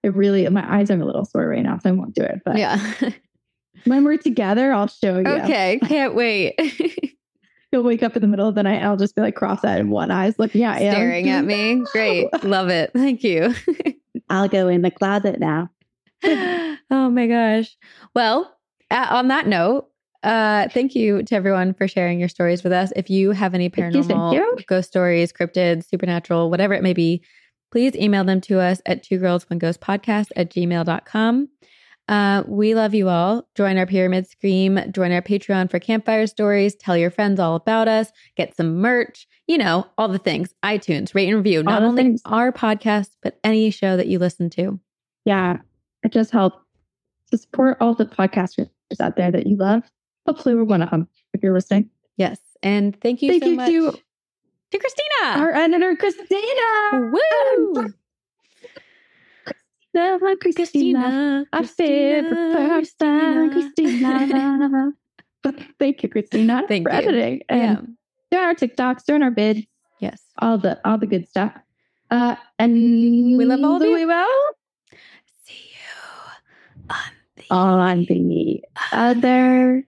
It 0.03 0.15
really. 0.15 0.47
My 0.49 0.69
eyes 0.71 0.91
are 0.91 0.99
a 0.99 1.05
little 1.05 1.25
sore 1.25 1.47
right 1.47 1.63
now, 1.63 1.77
so 1.77 1.89
I 1.89 1.93
won't 1.93 2.13
do 2.13 2.23
it. 2.23 2.41
But 2.45 2.57
yeah. 2.57 2.93
when 3.85 4.03
we're 4.03 4.17
together, 4.17 4.73
I'll 4.73 4.87
show 4.87 5.19
you. 5.19 5.27
okay, 5.27 5.79
can't 5.87 6.13
wait. 6.13 6.59
You'll 7.71 7.83
wake 7.83 8.03
up 8.03 8.15
in 8.15 8.21
the 8.21 8.27
middle 8.27 8.47
of 8.47 8.53
the 8.53 8.61
night, 8.61 8.75
and 8.75 8.85
I'll 8.85 8.97
just 8.97 9.15
be 9.15 9.21
like 9.23 9.35
cross-eyed 9.35 9.79
and 9.79 9.89
one 9.89 10.11
eye's 10.11 10.37
looking 10.37 10.63
at 10.63 10.81
you, 10.83 10.91
Staring 10.91 11.27
at 11.29 11.43
me. 11.43 11.83
Great. 11.91 12.27
Love 12.43 12.69
it. 12.69 12.91
Thank 12.93 13.23
you. 13.23 13.55
I'll 14.29 14.47
go 14.47 14.67
in 14.67 14.83
the 14.83 14.91
closet 14.91 15.39
now. 15.39 15.71
oh 16.23 16.77
my 17.09 17.25
gosh. 17.25 17.75
Well, 18.13 18.55
uh, 18.91 19.07
on 19.09 19.29
that 19.29 19.47
note, 19.47 19.89
uh, 20.21 20.69
thank 20.69 20.93
you 20.93 21.23
to 21.23 21.35
everyone 21.35 21.73
for 21.73 21.87
sharing 21.87 22.19
your 22.19 22.29
stories 22.29 22.63
with 22.63 22.71
us. 22.71 22.93
If 22.95 23.09
you 23.09 23.31
have 23.31 23.55
any 23.55 23.69
Thank 23.69 23.95
you, 23.95 24.03
thank 24.03 24.19
paranormal 24.19 24.33
you. 24.59 24.65
ghost 24.67 24.89
stories, 24.89 25.33
cryptids, 25.33 25.89
supernatural, 25.89 26.49
whatever 26.49 26.75
it 26.75 26.83
may 26.83 26.93
be, 26.93 27.23
please 27.73 27.95
email 27.95 28.23
them 28.23 28.39
to 28.39 28.59
us 28.59 28.83
at 28.85 29.01
two 29.01 29.17
girls 29.17 29.49
one 29.49 29.57
ghost 29.57 29.81
podcast 29.81 30.27
at 30.35 30.51
gmail.com. 30.51 31.49
Uh, 32.07 32.43
we 32.45 32.75
love 32.75 32.93
you 32.93 33.09
all. 33.09 33.47
Join 33.55 33.79
our 33.79 33.87
pyramid 33.87 34.27
scream, 34.27 34.79
join 34.91 35.11
our 35.11 35.23
Patreon 35.23 35.71
for 35.71 35.79
campfire 35.79 36.27
stories, 36.27 36.75
tell 36.75 36.95
your 36.95 37.09
friends 37.09 37.39
all 37.39 37.55
about 37.55 37.87
us, 37.87 38.11
get 38.37 38.55
some 38.55 38.75
merch, 38.75 39.27
you 39.47 39.57
know, 39.57 39.87
all 39.97 40.07
the 40.07 40.19
things. 40.19 40.53
iTunes, 40.63 41.15
rate 41.15 41.29
and 41.29 41.37
review, 41.37 41.63
not 41.63 41.81
only 41.81 42.03
things. 42.03 42.21
our 42.25 42.51
podcast, 42.51 43.15
but 43.23 43.39
any 43.43 43.71
show 43.71 43.97
that 43.97 44.05
you 44.05 44.19
listen 44.19 44.51
to. 44.51 44.79
yeah, 45.25 45.57
it 46.03 46.11
just 46.11 46.29
helps 46.29 46.59
to 47.31 47.39
support 47.39 47.77
all 47.81 47.95
the 47.95 48.05
podcasters 48.05 48.69
out 48.99 49.15
there 49.15 49.31
that 49.31 49.47
you 49.47 49.57
love. 49.57 49.81
Hopefully, 50.27 50.53
we're 50.53 50.63
one 50.63 50.83
of 50.83 50.91
them 50.91 51.07
if 51.33 51.41
you're 51.41 51.55
listening. 51.55 51.89
Yes. 52.17 52.39
And 52.61 52.95
thank 53.01 53.23
you 53.23 53.31
Thank 53.31 53.43
so 53.43 53.49
you 53.49 53.55
much 53.55 53.69
to 53.69 53.99
to 54.73 54.79
Cristina. 54.79 55.41
our 55.43 55.53
editor, 55.53 55.95
Cristina. 55.95 57.11
Woo! 57.11 57.73
Cristina, 59.93 60.19
Cristina. 60.41 61.45
I 61.53 61.63
feel 61.65 62.23
the 62.23 62.35
first 62.53 62.97
time, 62.99 63.51
Cristina. 63.51 64.91
Thank 65.79 66.01
you, 66.03 66.09
Cristina, 66.09 66.63
Thank 66.67 66.87
for 66.87 66.91
you. 66.93 66.97
editing 66.97 67.41
Yeah. 67.49 67.77
and 67.77 67.97
doing 68.31 68.43
our 68.43 68.55
TikToks, 68.55 69.05
doing 69.05 69.21
our 69.21 69.29
bids, 69.31 69.61
Yes. 69.99 70.23
all 70.39 70.57
the 70.57 70.79
all 70.83 70.97
the 70.97 71.05
good 71.05 71.27
stuff. 71.29 71.53
Uh, 72.09 72.35
and 72.57 73.37
We 73.37 73.45
love 73.45 73.63
all 73.63 73.75
of 73.75 73.83
you. 73.83 73.93
We 73.93 74.05
will 74.05 74.25
See 75.45 75.69
you 75.75 76.89
on 76.89 77.11
the 77.35 77.43
on 77.51 78.05
the 78.05 78.63
other 78.91 79.85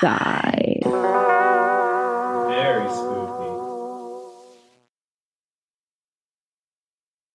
side. 0.00 0.80
side. 0.84 3.13